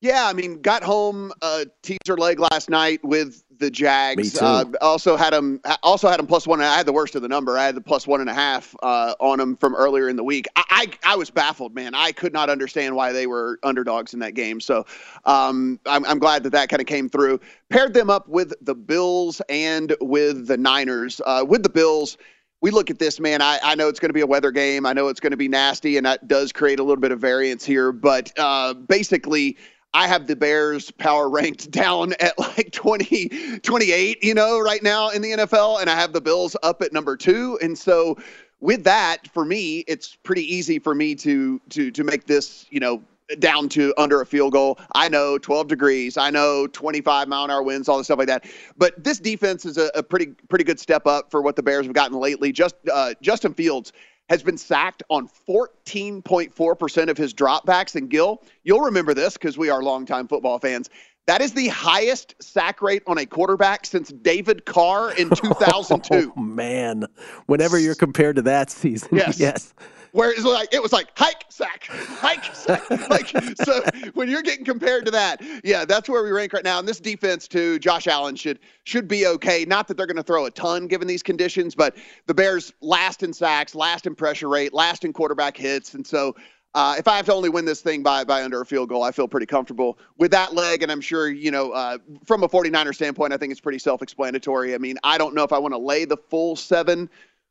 Yeah, 0.00 0.26
I 0.26 0.32
mean, 0.32 0.62
got 0.62 0.82
home 0.82 1.32
a 1.42 1.66
teaser 1.82 2.16
leg 2.16 2.40
last 2.40 2.70
night 2.70 3.04
with 3.04 3.42
the 3.60 3.70
Jags. 3.70 4.40
Uh, 4.40 4.64
also 4.80 5.16
had 5.16 5.32
them. 5.32 5.60
Also 5.82 6.08
had 6.08 6.18
them 6.18 6.26
plus 6.26 6.46
one. 6.46 6.60
I 6.60 6.76
had 6.76 6.86
the 6.86 6.92
worst 6.92 7.14
of 7.14 7.22
the 7.22 7.28
number. 7.28 7.56
I 7.56 7.66
had 7.66 7.76
the 7.76 7.80
plus 7.80 8.06
one 8.06 8.20
and 8.20 8.28
a 8.28 8.34
half 8.34 8.74
uh, 8.82 9.14
on 9.20 9.38
them 9.38 9.56
from 9.56 9.74
earlier 9.76 10.08
in 10.08 10.16
the 10.16 10.24
week. 10.24 10.48
I, 10.56 10.64
I, 10.70 11.12
I 11.12 11.16
was 11.16 11.30
baffled, 11.30 11.74
man. 11.74 11.94
I 11.94 12.10
could 12.12 12.32
not 12.32 12.50
understand 12.50 12.96
why 12.96 13.12
they 13.12 13.26
were 13.26 13.60
underdogs 13.62 14.12
in 14.14 14.20
that 14.20 14.34
game. 14.34 14.60
So 14.60 14.84
um, 15.26 15.78
I'm, 15.86 16.04
I'm 16.06 16.18
glad 16.18 16.42
that 16.42 16.50
that 16.50 16.68
kind 16.68 16.80
of 16.80 16.86
came 16.86 17.08
through. 17.08 17.38
Paired 17.68 17.94
them 17.94 18.10
up 18.10 18.28
with 18.28 18.52
the 18.62 18.74
Bills 18.74 19.40
and 19.48 19.94
with 20.00 20.48
the 20.48 20.56
Niners. 20.56 21.20
Uh, 21.24 21.44
with 21.46 21.62
the 21.62 21.68
Bills 21.68 22.16
we 22.62 22.70
look 22.70 22.90
at 22.90 22.98
this, 22.98 23.18
man. 23.18 23.40
I, 23.40 23.58
I 23.62 23.74
know 23.74 23.88
it's 23.88 23.98
going 24.00 24.10
to 24.10 24.14
be 24.14 24.20
a 24.20 24.26
weather 24.26 24.50
game. 24.50 24.84
I 24.84 24.92
know 24.92 25.08
it's 25.08 25.20
going 25.20 25.30
to 25.30 25.36
be 25.36 25.48
nasty, 25.48 25.96
and 25.96 26.04
that 26.04 26.28
does 26.28 26.52
create 26.52 26.78
a 26.78 26.82
little 26.82 27.00
bit 27.00 27.10
of 27.10 27.18
variance 27.18 27.64
here. 27.64 27.90
But 27.90 28.32
uh, 28.38 28.74
basically, 28.74 29.56
I 29.92 30.06
have 30.06 30.26
the 30.26 30.36
Bears 30.36 30.90
power 30.90 31.28
ranked 31.28 31.70
down 31.70 32.14
at 32.20 32.38
like 32.38 32.72
20, 32.72 33.58
28, 33.60 34.24
you 34.24 34.34
know, 34.34 34.60
right 34.60 34.82
now 34.82 35.10
in 35.10 35.22
the 35.22 35.32
NFL. 35.32 35.80
And 35.80 35.90
I 35.90 35.94
have 35.94 36.12
the 36.12 36.20
Bills 36.20 36.56
up 36.62 36.82
at 36.82 36.92
number 36.92 37.16
two. 37.16 37.58
And 37.62 37.78
so 37.78 38.16
with 38.60 38.84
that, 38.84 39.28
for 39.32 39.44
me, 39.44 39.80
it's 39.88 40.16
pretty 40.22 40.42
easy 40.42 40.78
for 40.78 40.94
me 40.94 41.14
to 41.16 41.60
to 41.70 41.90
to 41.90 42.04
make 42.04 42.26
this, 42.26 42.66
you 42.70 42.78
know, 42.78 43.02
down 43.38 43.68
to 43.70 43.94
under 43.96 44.20
a 44.20 44.26
field 44.26 44.52
goal. 44.52 44.78
I 44.94 45.08
know 45.08 45.38
12 45.38 45.68
degrees. 45.68 46.16
I 46.16 46.30
know 46.30 46.66
25 46.66 47.28
mile 47.28 47.44
an 47.44 47.50
hour 47.50 47.62
winds, 47.62 47.88
all 47.88 47.98
the 47.98 48.04
stuff 48.04 48.18
like 48.18 48.26
that. 48.28 48.44
But 48.76 49.02
this 49.02 49.18
defense 49.18 49.64
is 49.64 49.78
a, 49.78 49.90
a 49.94 50.02
pretty 50.02 50.26
pretty 50.48 50.64
good 50.64 50.80
step 50.80 51.06
up 51.06 51.30
for 51.30 51.40
what 51.40 51.56
the 51.56 51.62
Bears 51.62 51.86
have 51.86 51.94
gotten 51.94 52.18
lately. 52.18 52.52
Just 52.52 52.74
uh, 52.92 53.14
Justin 53.22 53.54
Fields 53.54 53.92
has 54.30 54.44
been 54.44 54.56
sacked 54.56 55.02
on 55.10 55.28
14.4% 55.48 57.10
of 57.10 57.18
his 57.18 57.34
dropbacks. 57.34 57.96
And 57.96 58.08
Gill, 58.08 58.42
you'll 58.62 58.80
remember 58.80 59.12
this 59.12 59.34
because 59.34 59.58
we 59.58 59.68
are 59.68 59.82
longtime 59.82 60.28
football 60.28 60.60
fans. 60.60 60.88
That 61.26 61.42
is 61.42 61.52
the 61.52 61.66
highest 61.68 62.36
sack 62.40 62.80
rate 62.80 63.02
on 63.08 63.18
a 63.18 63.26
quarterback 63.26 63.84
since 63.84 64.10
David 64.10 64.64
Carr 64.64 65.12
in 65.12 65.30
2002. 65.30 66.32
Oh, 66.36 66.40
man. 66.40 67.06
Whenever 67.46 67.78
you're 67.78 67.94
compared 67.96 68.36
to 68.36 68.42
that 68.42 68.70
season. 68.70 69.08
Yes. 69.12 69.38
yes. 69.40 69.74
Where 70.12 70.30
it's 70.30 70.44
like 70.44 70.72
it 70.72 70.82
was 70.82 70.92
like 70.92 71.08
hike 71.16 71.44
sack, 71.48 71.86
hike 71.86 72.54
sack. 72.54 72.88
like 73.10 73.28
so 73.62 73.82
when 74.14 74.28
you're 74.28 74.42
getting 74.42 74.64
compared 74.64 75.04
to 75.04 75.10
that, 75.12 75.42
yeah, 75.64 75.84
that's 75.84 76.08
where 76.08 76.22
we 76.22 76.30
rank 76.30 76.52
right 76.52 76.64
now. 76.64 76.78
And 76.78 76.88
this 76.88 77.00
defense 77.00 77.46
too, 77.46 77.78
Josh 77.78 78.06
Allen 78.06 78.36
should 78.36 78.58
should 78.84 79.06
be 79.06 79.26
okay. 79.26 79.64
Not 79.64 79.88
that 79.88 79.96
they're 79.96 80.06
going 80.06 80.16
to 80.16 80.22
throw 80.22 80.46
a 80.46 80.50
ton 80.50 80.86
given 80.86 81.06
these 81.06 81.22
conditions, 81.22 81.74
but 81.74 81.96
the 82.26 82.34
Bears 82.34 82.72
last 82.80 83.22
in 83.22 83.32
sacks, 83.32 83.74
last 83.74 84.06
in 84.06 84.14
pressure 84.14 84.48
rate, 84.48 84.72
last 84.72 85.04
in 85.04 85.12
quarterback 85.12 85.56
hits, 85.56 85.94
and 85.94 86.06
so 86.06 86.34
uh, 86.74 86.94
if 86.98 87.08
I 87.08 87.16
have 87.16 87.26
to 87.26 87.34
only 87.34 87.48
win 87.48 87.64
this 87.64 87.80
thing 87.80 88.02
by 88.02 88.22
by 88.22 88.44
under 88.44 88.60
a 88.60 88.66
field 88.66 88.88
goal, 88.88 89.02
I 89.02 89.10
feel 89.10 89.26
pretty 89.26 89.46
comfortable 89.46 89.98
with 90.18 90.30
that 90.30 90.54
leg. 90.54 90.82
And 90.82 90.92
I'm 90.92 91.00
sure, 91.00 91.28
you 91.28 91.50
know, 91.50 91.72
uh, 91.72 91.98
from 92.24 92.44
a 92.44 92.48
49er 92.48 92.94
standpoint, 92.94 93.32
I 93.32 93.36
think 93.36 93.50
it's 93.50 93.60
pretty 93.60 93.80
self 93.80 94.02
explanatory. 94.02 94.74
I 94.74 94.78
mean, 94.78 94.96
I 95.02 95.18
don't 95.18 95.34
know 95.34 95.42
if 95.42 95.52
I 95.52 95.58
want 95.58 95.74
to 95.74 95.78
lay 95.78 96.04
the 96.04 96.16
full 96.16 96.54
seven 96.54 97.10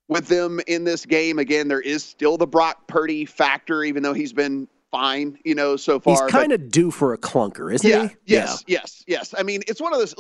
with 0.10 0.28
them 0.28 0.60
in 0.68 0.84
this 0.84 1.06
game. 1.06 1.40
Again, 1.40 1.70
there 1.70 1.80
is 1.80 2.04
still 2.04 2.38
the 2.38 2.48
Brock 2.48 2.88
Purdy 2.88 3.26
factor, 3.26 3.84
even 3.84 4.04
though 4.04 4.14
he's 4.14 4.34
been 4.34 4.68
fine, 4.92 5.38
you 5.46 5.56
know, 5.56 5.78
so 5.78 6.00
far. 6.00 6.26
He's 6.26 6.32
kind 6.32 6.52
of 6.52 6.70
due 6.70 6.92
for 6.92 7.14
a 7.14 7.18
clunker, 7.18 7.74
isn't 7.74 7.90
yeah, 7.90 8.08
he? 8.08 8.16
Yes, 8.26 8.64
yeah. 8.68 8.80
yes, 8.80 9.04
yes. 9.08 9.36
I 9.38 9.44
mean, 9.44 9.62
it's 9.68 9.80
one 9.80 9.94
of 9.94 10.00
those, 10.00 10.16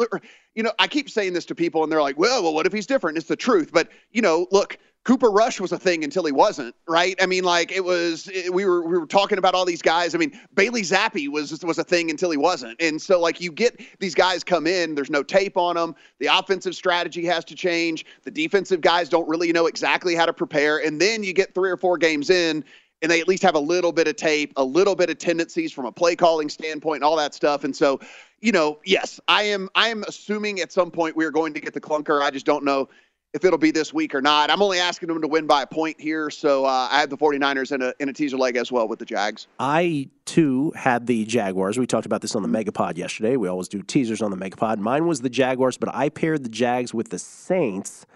you 0.56 0.64
know, 0.64 0.72
I 0.80 0.88
keep 0.88 1.10
saying 1.10 1.34
this 1.34 1.46
to 1.48 1.56
people 1.56 1.84
and 1.84 1.92
they're 1.92 2.02
like, 2.02 2.20
well, 2.20 2.44
well, 2.44 2.54
what 2.54 2.66
if 2.66 2.72
he's 2.72 2.86
different? 2.86 3.18
It's 3.18 3.28
the 3.28 3.36
truth. 3.36 3.72
But, 3.74 3.90
you 4.12 4.22
know, 4.22 4.48
look, 4.52 4.78
Cooper 5.06 5.32
Rush 5.32 5.60
was 5.60 5.72
a 5.72 5.80
thing 5.80 6.04
until 6.04 6.26
he 6.26 6.32
wasn't, 6.32 6.76
right? 6.88 7.16
I 7.22 7.26
mean, 7.26 7.44
like 7.44 7.72
it 7.72 7.84
was. 7.84 8.28
It, 8.28 8.54
we 8.54 8.66
were 8.66 8.86
we 8.86 8.98
were 8.98 9.06
talking 9.06 9.38
about 9.38 9.56
all 9.56 9.66
these 9.66 9.82
guys. 9.82 10.14
I 10.14 10.18
mean, 10.18 10.38
Bailey 10.54 10.82
Zappe 10.82 11.30
was 11.30 11.64
was 11.64 11.80
a 11.80 11.84
thing 11.84 12.10
until 12.10 12.30
he 12.32 12.38
wasn't, 12.38 12.80
and 12.82 13.02
so 13.02 13.20
like 13.20 13.40
you 13.40 13.52
get 13.52 13.80
these 14.00 14.14
guys 14.14 14.44
come 14.44 14.68
in. 14.68 14.96
There's 14.96 15.10
no 15.10 15.24
tape 15.24 15.58
on 15.58 15.76
them. 15.76 15.96
The 16.20 16.28
offensive 16.28 16.76
strategy 16.76 17.26
has 17.26 17.46
to 17.46 17.56
change. 17.56 18.06
The 18.24 18.32
defensive 18.32 18.82
guys 18.82 19.08
don't 19.08 19.28
really 19.28 19.52
know 19.54 19.68
exactly 19.68 20.16
how 20.16 20.26
to 20.26 20.34
prepare, 20.34 20.78
and 20.80 21.00
then 21.00 21.24
you 21.24 21.34
get 21.34 21.56
three 21.56 21.72
or 21.72 21.78
four 21.78 21.98
games 21.98 22.30
in, 22.30 22.64
and 23.02 23.10
they 23.10 23.22
at 23.22 23.28
least 23.28 23.42
have 23.44 23.56
a 23.56 23.60
little 23.60 23.94
bit 23.94 24.08
of 24.08 24.18
tape, 24.18 24.52
a 24.58 24.64
little 24.64 24.96
bit 24.96 25.10
of 25.10 25.18
tendencies 25.18 25.72
from 25.72 25.86
a 25.86 25.92
play 25.94 26.16
calling 26.16 26.50
standpoint, 26.50 26.98
and 26.98 27.04
all 27.06 27.16
that 27.16 27.34
stuff. 27.34 27.64
And 27.64 27.74
so, 27.74 28.02
you 28.42 28.52
know, 28.52 28.80
yes, 28.86 29.20
I 29.30 29.44
am. 29.44 29.70
I 29.76 29.88
am 29.88 30.04
assuming 30.10 30.60
at 30.60 30.74
some 30.74 30.92
point 30.92 31.16
we 31.16 31.24
are 31.24 31.32
going 31.32 31.54
to 31.54 31.62
get 31.62 31.74
the 31.74 31.82
clunker. 31.82 32.22
I 32.22 32.32
just 32.32 32.46
don't 32.46 32.66
know 32.66 32.90
if 33.34 33.46
it'll 33.46 33.60
be 33.60 33.72
this 33.72 33.94
week 33.94 34.16
or 34.16 34.22
not. 34.22 34.50
I'm 34.50 34.62
only 34.62 34.80
asking 34.80 35.08
them 35.10 35.22
to 35.22 35.28
win 35.28 35.46
by 35.46 35.62
a 35.62 35.68
point 35.68 36.00
here, 36.00 36.30
so 36.30 36.66
uh, 36.66 36.88
I 36.92 37.00
have 37.00 37.10
the 37.10 37.18
49ers 37.18 37.72
in 37.72 37.82
a, 37.82 37.94
in 38.00 38.10
a 38.10 38.14
teaser 38.14 38.38
leg 38.38 38.58
as 38.58 38.72
well 38.72 38.88
with 38.88 39.00
the 39.00 39.06
Jags. 39.06 39.48
I, 39.60 40.10
too, 40.26 40.72
had 40.76 41.06
the 41.06 41.26
Jaguars. 41.26 41.78
We 41.78 41.86
talked 41.86 42.08
about 42.08 42.22
this 42.22 42.36
on 42.36 42.42
the 42.42 42.48
Megapod 42.48 42.98
yesterday. 42.98 43.36
We 43.38 43.48
always 43.48 43.68
do 43.68 43.82
teasers 43.84 44.22
on 44.22 44.32
the 44.32 44.38
Megapod. 44.38 44.80
Mine 44.80 45.06
was 45.06 45.22
the 45.22 45.30
Jaguars, 45.30 45.78
but 45.78 45.94
I 45.94 46.10
paired 46.10 46.44
the 46.44 46.50
Jags 46.50 46.92
with 46.94 47.10
the 47.10 47.20
Saints, 47.20 48.08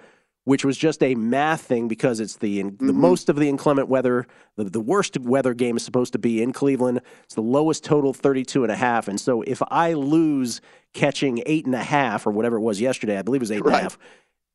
which 0.46 0.66
was 0.66 0.78
just 0.78 1.04
a 1.04 1.14
math 1.14 1.62
thing 1.62 1.88
because 1.88 2.20
it's 2.20 2.38
the, 2.38 2.64
mm-hmm. 2.64 2.88
the 2.88 2.94
most 2.94 3.30
of 3.30 3.36
the 3.36 3.48
inclement 3.48 3.90
weather. 3.90 4.26
The, 4.56 4.64
the 4.66 4.82
worst 4.82 5.20
weather 5.20 5.54
game 5.54 5.78
is 5.78 5.84
supposed 5.84 6.14
to 6.14 6.20
be 6.20 6.42
in 6.42 6.54
Cleveland. 6.54 7.02
It's 7.24 7.36
the 7.36 7.42
lowest 7.42 7.84
total, 7.84 8.14
32 8.14 8.64
and 8.64 8.72
a 8.72 8.76
half. 8.76 9.08
And 9.08 9.22
so 9.22 9.44
if 9.44 9.62
I 9.68 9.94
lose 9.94 10.60
catching 10.94 11.42
eight 11.46 11.66
and 11.66 11.76
a 11.76 11.84
half 11.84 12.26
or 12.26 12.32
whatever 12.32 12.58
it 12.58 12.62
was 12.62 12.82
yesterday, 12.82 13.18
I 13.18 13.22
believe 13.22 13.42
it 13.42 13.44
was 13.44 13.52
eight 13.52 13.64
and 13.64 13.74
a 13.74 13.80
half 13.80 13.98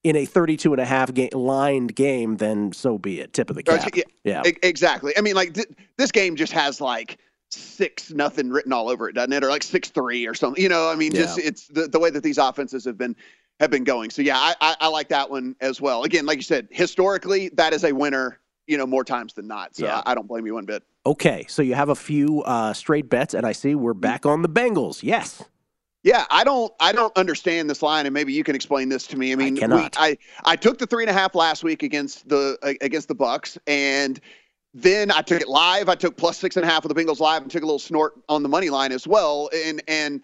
in 0.04 0.16
a 0.16 0.24
32 0.24 0.72
and 0.72 0.80
a 0.80 0.84
half 0.84 1.12
game, 1.12 1.30
lined 1.32 1.94
game, 1.94 2.37
then 2.37 2.72
so 2.72 2.98
be 2.98 3.20
it. 3.20 3.32
Tip 3.32 3.50
of 3.50 3.56
the 3.56 3.62
cap. 3.62 3.88
Yeah, 3.94 4.02
yeah. 4.24 4.42
exactly. 4.62 5.12
I 5.16 5.20
mean, 5.20 5.34
like 5.34 5.54
th- 5.54 5.68
this 5.96 6.12
game 6.12 6.37
just 6.37 6.52
has 6.52 6.80
like 6.80 7.18
six 7.50 8.11
nothing 8.11 8.50
written 8.50 8.72
all 8.72 8.88
over 8.88 9.08
it, 9.08 9.14
doesn't 9.14 9.32
it? 9.32 9.42
Or 9.42 9.48
like 9.48 9.62
six 9.62 9.88
three 9.90 10.26
or 10.26 10.34
something. 10.34 10.62
You 10.62 10.68
know, 10.68 10.88
I 10.88 10.94
mean, 10.94 11.12
yeah. 11.12 11.22
just 11.22 11.38
it's 11.38 11.66
the, 11.68 11.88
the 11.88 11.98
way 11.98 12.11
that 12.11 12.22
these 12.22 12.38
offenses 12.38 12.84
have 12.84 12.98
been 12.98 13.16
have 13.61 13.70
been 13.70 13.84
going. 13.84 14.11
So 14.11 14.22
yeah, 14.22 14.38
I, 14.38 14.54
I, 14.61 14.76
I 14.82 14.88
like 14.88 15.08
that 15.08 15.30
one 15.30 15.56
as 15.61 15.80
well. 15.80 16.04
Again, 16.04 16.26
like 16.26 16.37
you 16.37 16.42
said, 16.42 16.68
historically 16.70 17.50
that 17.54 17.72
is 17.72 17.84
a 17.84 17.92
winner. 17.92 18.40
You 18.66 18.76
know, 18.76 18.87
more 18.87 19.02
times 19.02 19.32
than 19.32 19.46
not. 19.46 19.74
So 19.74 19.87
yeah. 19.87 20.02
I, 20.04 20.12
I 20.12 20.14
don't 20.14 20.28
blame 20.28 20.44
you 20.44 20.52
one 20.52 20.66
bit. 20.66 20.82
Okay, 21.06 21.46
so 21.48 21.62
you 21.62 21.74
have 21.74 21.88
a 21.88 21.94
few 21.94 22.42
uh, 22.42 22.74
straight 22.74 23.08
bets, 23.08 23.32
and 23.32 23.46
I 23.46 23.52
see 23.52 23.74
we're 23.74 23.94
back 23.94 24.26
on 24.26 24.42
the 24.42 24.48
Bengals. 24.48 25.02
Yes. 25.02 25.42
Yeah, 26.04 26.24
I 26.30 26.44
don't 26.44 26.72
I 26.78 26.92
don't 26.92 27.16
understand 27.16 27.68
this 27.68 27.82
line, 27.82 28.06
and 28.06 28.14
maybe 28.14 28.32
you 28.32 28.44
can 28.44 28.54
explain 28.54 28.88
this 28.88 29.06
to 29.08 29.16
me. 29.16 29.32
I 29.32 29.37
mean, 29.37 29.62
I 29.62 29.66
we, 29.66 29.88
I, 29.96 30.18
I 30.44 30.56
took 30.56 30.78
the 30.78 30.87
three 30.87 31.02
and 31.02 31.11
a 31.11 31.12
half 31.12 31.34
last 31.34 31.64
week 31.64 31.82
against 31.82 32.28
the 32.28 32.56
against 32.80 33.08
the 33.08 33.14
Bucks, 33.14 33.58
and 33.66 34.20
then 34.74 35.11
I 35.11 35.22
took 35.22 35.40
it 35.40 35.48
live. 35.48 35.88
I 35.88 35.96
took 35.96 36.16
plus 36.16 36.38
six 36.38 36.56
and 36.56 36.64
a 36.64 36.68
half 36.68 36.84
of 36.84 36.94
the 36.94 36.94
Bengals 36.94 37.18
live, 37.18 37.42
and 37.42 37.50
took 37.50 37.62
a 37.62 37.66
little 37.66 37.80
snort 37.80 38.14
on 38.28 38.44
the 38.44 38.48
money 38.48 38.70
line 38.70 38.92
as 38.92 39.08
well. 39.08 39.50
And 39.52 39.82
and 39.88 40.22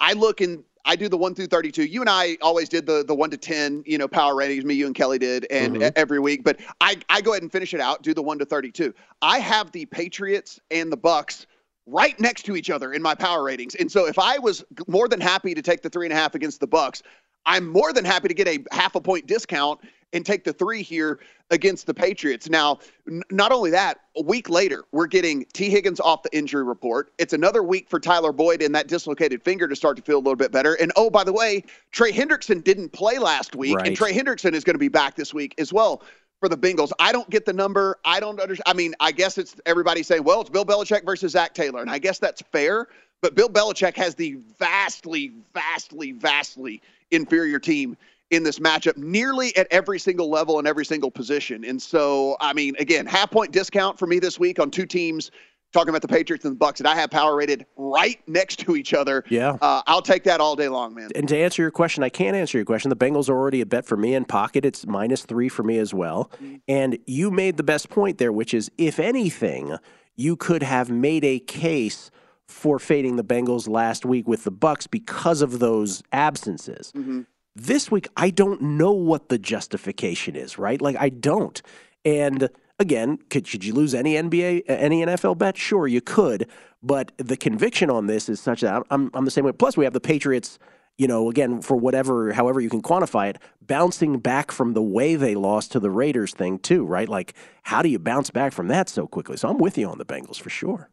I 0.00 0.14
look 0.14 0.40
and 0.40 0.64
I 0.86 0.96
do 0.96 1.08
the 1.08 1.18
one 1.18 1.34
through 1.34 1.48
thirty 1.48 1.70
two. 1.70 1.84
You 1.84 2.00
and 2.00 2.08
I 2.08 2.38
always 2.40 2.70
did 2.70 2.86
the 2.86 3.04
the 3.04 3.14
one 3.14 3.30
to 3.30 3.36
ten, 3.36 3.82
you 3.86 3.98
know, 3.98 4.08
power 4.08 4.34
ratings. 4.34 4.64
Me, 4.64 4.74
you, 4.74 4.86
and 4.86 4.94
Kelley 4.94 5.18
did, 5.18 5.46
and 5.50 5.76
mm-hmm. 5.76 5.88
every 5.96 6.18
week. 6.18 6.44
But 6.44 6.60
I 6.80 6.96
I 7.10 7.20
go 7.20 7.32
ahead 7.32 7.42
and 7.42 7.52
finish 7.52 7.74
it 7.74 7.80
out. 7.80 8.02
Do 8.02 8.14
the 8.14 8.22
one 8.22 8.38
to 8.38 8.46
thirty 8.46 8.70
two. 8.70 8.94
I 9.20 9.38
have 9.38 9.70
the 9.72 9.84
Patriots 9.86 10.60
and 10.70 10.90
the 10.90 10.96
Bucks 10.96 11.46
right 11.90 12.18
next 12.20 12.44
to 12.44 12.56
each 12.56 12.70
other 12.70 12.92
in 12.92 13.02
my 13.02 13.14
power 13.14 13.42
ratings. 13.42 13.74
And 13.74 13.90
so 13.90 14.06
if 14.06 14.18
I 14.18 14.38
was 14.38 14.64
more 14.86 15.08
than 15.08 15.20
happy 15.20 15.54
to 15.54 15.62
take 15.62 15.82
the 15.82 15.90
three 15.90 16.06
and 16.06 16.12
a 16.12 16.16
half 16.16 16.34
against 16.34 16.60
the 16.60 16.66
Bucks, 16.66 17.02
I'm 17.46 17.68
more 17.68 17.92
than 17.92 18.04
happy 18.04 18.28
to 18.28 18.34
get 18.34 18.48
a 18.48 18.62
half 18.72 18.94
a 18.94 19.00
point 19.00 19.26
discount 19.26 19.80
and 20.12 20.26
take 20.26 20.44
the 20.44 20.52
three 20.52 20.82
here 20.82 21.20
against 21.50 21.86
the 21.86 21.94
Patriots. 21.94 22.48
Now, 22.48 22.80
n- 23.08 23.22
not 23.30 23.52
only 23.52 23.70
that, 23.70 24.00
a 24.16 24.22
week 24.22 24.50
later, 24.50 24.84
we're 24.92 25.06
getting 25.06 25.44
T. 25.52 25.70
Higgins 25.70 26.00
off 26.00 26.22
the 26.22 26.36
injury 26.36 26.64
report. 26.64 27.12
It's 27.18 27.32
another 27.32 27.62
week 27.62 27.88
for 27.88 28.00
Tyler 28.00 28.32
Boyd 28.32 28.60
and 28.62 28.74
that 28.74 28.88
dislocated 28.88 29.42
finger 29.42 29.68
to 29.68 29.76
start 29.76 29.96
to 29.96 30.02
feel 30.02 30.16
a 30.16 30.18
little 30.18 30.36
bit 30.36 30.52
better. 30.52 30.74
And 30.74 30.92
oh, 30.96 31.10
by 31.10 31.24
the 31.24 31.32
way, 31.32 31.64
Trey 31.92 32.12
Hendrickson 32.12 32.62
didn't 32.62 32.90
play 32.90 33.18
last 33.18 33.54
week, 33.54 33.76
right. 33.76 33.86
and 33.86 33.96
Trey 33.96 34.12
Hendrickson 34.12 34.52
is 34.54 34.64
going 34.64 34.74
to 34.74 34.78
be 34.78 34.88
back 34.88 35.14
this 35.14 35.32
week 35.32 35.54
as 35.58 35.72
well 35.72 36.02
for 36.40 36.48
the 36.48 36.56
Bengals. 36.56 36.90
I 36.98 37.12
don't 37.12 37.28
get 37.30 37.44
the 37.44 37.52
number. 37.52 37.98
I 38.04 38.18
don't 38.18 38.40
understand. 38.40 38.64
I 38.66 38.72
mean, 38.72 38.94
I 38.98 39.12
guess 39.12 39.38
it's 39.38 39.54
everybody 39.66 40.02
saying, 40.02 40.24
well, 40.24 40.40
it's 40.40 40.50
Bill 40.50 40.64
Belichick 40.64 41.04
versus 41.04 41.32
Zac 41.32 41.54
Taylor. 41.54 41.82
And 41.82 41.90
I 41.90 41.98
guess 41.98 42.18
that's 42.18 42.42
fair. 42.50 42.88
But 43.20 43.34
Bill 43.34 43.48
Belichick 43.48 43.94
has 43.96 44.14
the 44.14 44.38
vastly, 44.58 45.32
vastly, 45.52 46.12
vastly 46.12 46.80
inferior 47.10 47.58
team 47.58 47.96
in 48.30 48.42
this 48.42 48.58
matchup, 48.58 48.96
nearly 48.96 49.54
at 49.56 49.66
every 49.70 49.98
single 49.98 50.30
level 50.30 50.58
and 50.58 50.66
every 50.66 50.84
single 50.84 51.10
position. 51.10 51.64
And 51.64 51.82
so, 51.82 52.36
I 52.40 52.52
mean, 52.52 52.74
again, 52.78 53.04
half 53.04 53.30
point 53.30 53.52
discount 53.52 53.98
for 53.98 54.06
me 54.06 54.18
this 54.18 54.38
week 54.38 54.58
on 54.58 54.70
two 54.70 54.86
teams 54.86 55.30
talking 55.72 55.90
about 55.90 56.02
the 56.02 56.08
Patriots 56.08 56.44
and 56.44 56.52
the 56.52 56.58
Bucks, 56.58 56.80
and 56.80 56.88
I 56.88 56.94
have 56.94 57.10
power 57.10 57.36
rated 57.36 57.66
right 57.76 58.20
next 58.26 58.60
to 58.60 58.76
each 58.76 58.92
other. 58.94 59.24
Yeah, 59.28 59.56
uh, 59.60 59.82
I'll 59.86 60.02
take 60.02 60.24
that 60.24 60.40
all 60.40 60.56
day 60.56 60.68
long, 60.68 60.94
man. 60.94 61.10
And 61.14 61.28
to 61.28 61.36
answer 61.36 61.62
your 61.62 61.70
question, 61.70 62.02
I 62.02 62.08
can't 62.08 62.36
answer 62.36 62.58
your 62.58 62.64
question. 62.64 62.88
The 62.88 62.96
Bengals 62.96 63.28
are 63.28 63.36
already 63.36 63.60
a 63.60 63.66
bet 63.66 63.84
for 63.86 63.96
me 63.96 64.14
in 64.14 64.24
pocket. 64.24 64.64
It's 64.64 64.86
minus 64.86 65.24
three 65.24 65.48
for 65.48 65.62
me 65.62 65.78
as 65.78 65.94
well. 65.94 66.30
Mm-hmm. 66.34 66.56
And 66.68 66.98
you 67.06 67.30
made 67.30 67.56
the 67.56 67.62
best 67.62 67.88
point 67.90 68.18
there, 68.18 68.32
which 68.32 68.54
is 68.54 68.70
if 68.78 68.98
anything, 68.98 69.76
you 70.16 70.36
could 70.36 70.62
have 70.62 70.90
made 70.90 71.24
a 71.24 71.38
case 71.38 72.10
for 72.48 72.78
fading 72.78 73.16
the 73.16 73.24
Bengals 73.24 73.68
last 73.68 74.04
week 74.04 74.26
with 74.26 74.44
the 74.44 74.50
Bucks 74.50 74.86
because 74.86 75.40
of 75.40 75.60
those 75.60 76.02
absences. 76.12 76.92
Mm-hmm. 76.96 77.22
This 77.56 77.90
week, 77.90 78.08
I 78.16 78.30
don't 78.30 78.60
know 78.60 78.92
what 78.92 79.28
the 79.28 79.38
justification 79.38 80.36
is. 80.36 80.58
Right? 80.58 80.80
Like 80.80 80.96
I 80.98 81.08
don't, 81.08 81.60
and 82.04 82.48
again, 82.80 83.18
could, 83.28 83.46
should 83.46 83.64
you 83.64 83.72
lose 83.72 83.94
any 83.94 84.14
NBA, 84.14 84.64
any 84.66 85.04
NFL 85.04 85.38
bet? 85.38 85.56
Sure, 85.56 85.86
you 85.86 86.00
could. 86.00 86.48
But 86.82 87.12
the 87.18 87.36
conviction 87.36 87.90
on 87.90 88.06
this 88.06 88.28
is 88.28 88.40
such 88.40 88.62
that 88.62 88.82
I'm, 88.90 89.10
I'm 89.14 89.24
the 89.24 89.30
same 89.30 89.44
way. 89.44 89.52
Plus, 89.52 89.76
we 89.76 89.84
have 89.84 89.92
the 89.92 90.00
Patriots, 90.00 90.58
you 90.96 91.06
know, 91.06 91.28
again, 91.28 91.60
for 91.60 91.76
whatever, 91.76 92.32
however 92.32 92.60
you 92.60 92.70
can 92.70 92.82
quantify 92.82 93.28
it, 93.28 93.38
bouncing 93.60 94.18
back 94.18 94.50
from 94.50 94.72
the 94.72 94.82
way 94.82 95.14
they 95.14 95.34
lost 95.34 95.70
to 95.72 95.80
the 95.80 95.90
Raiders 95.90 96.32
thing, 96.32 96.58
too, 96.58 96.84
right? 96.84 97.08
Like, 97.08 97.34
how 97.62 97.82
do 97.82 97.90
you 97.90 97.98
bounce 97.98 98.30
back 98.30 98.52
from 98.52 98.68
that 98.68 98.88
so 98.88 99.06
quickly? 99.06 99.36
So 99.36 99.48
I'm 99.48 99.58
with 99.58 99.76
you 99.76 99.88
on 99.88 99.98
the 99.98 100.06
Bengals 100.06 100.40
for 100.40 100.50
sure. 100.50 100.90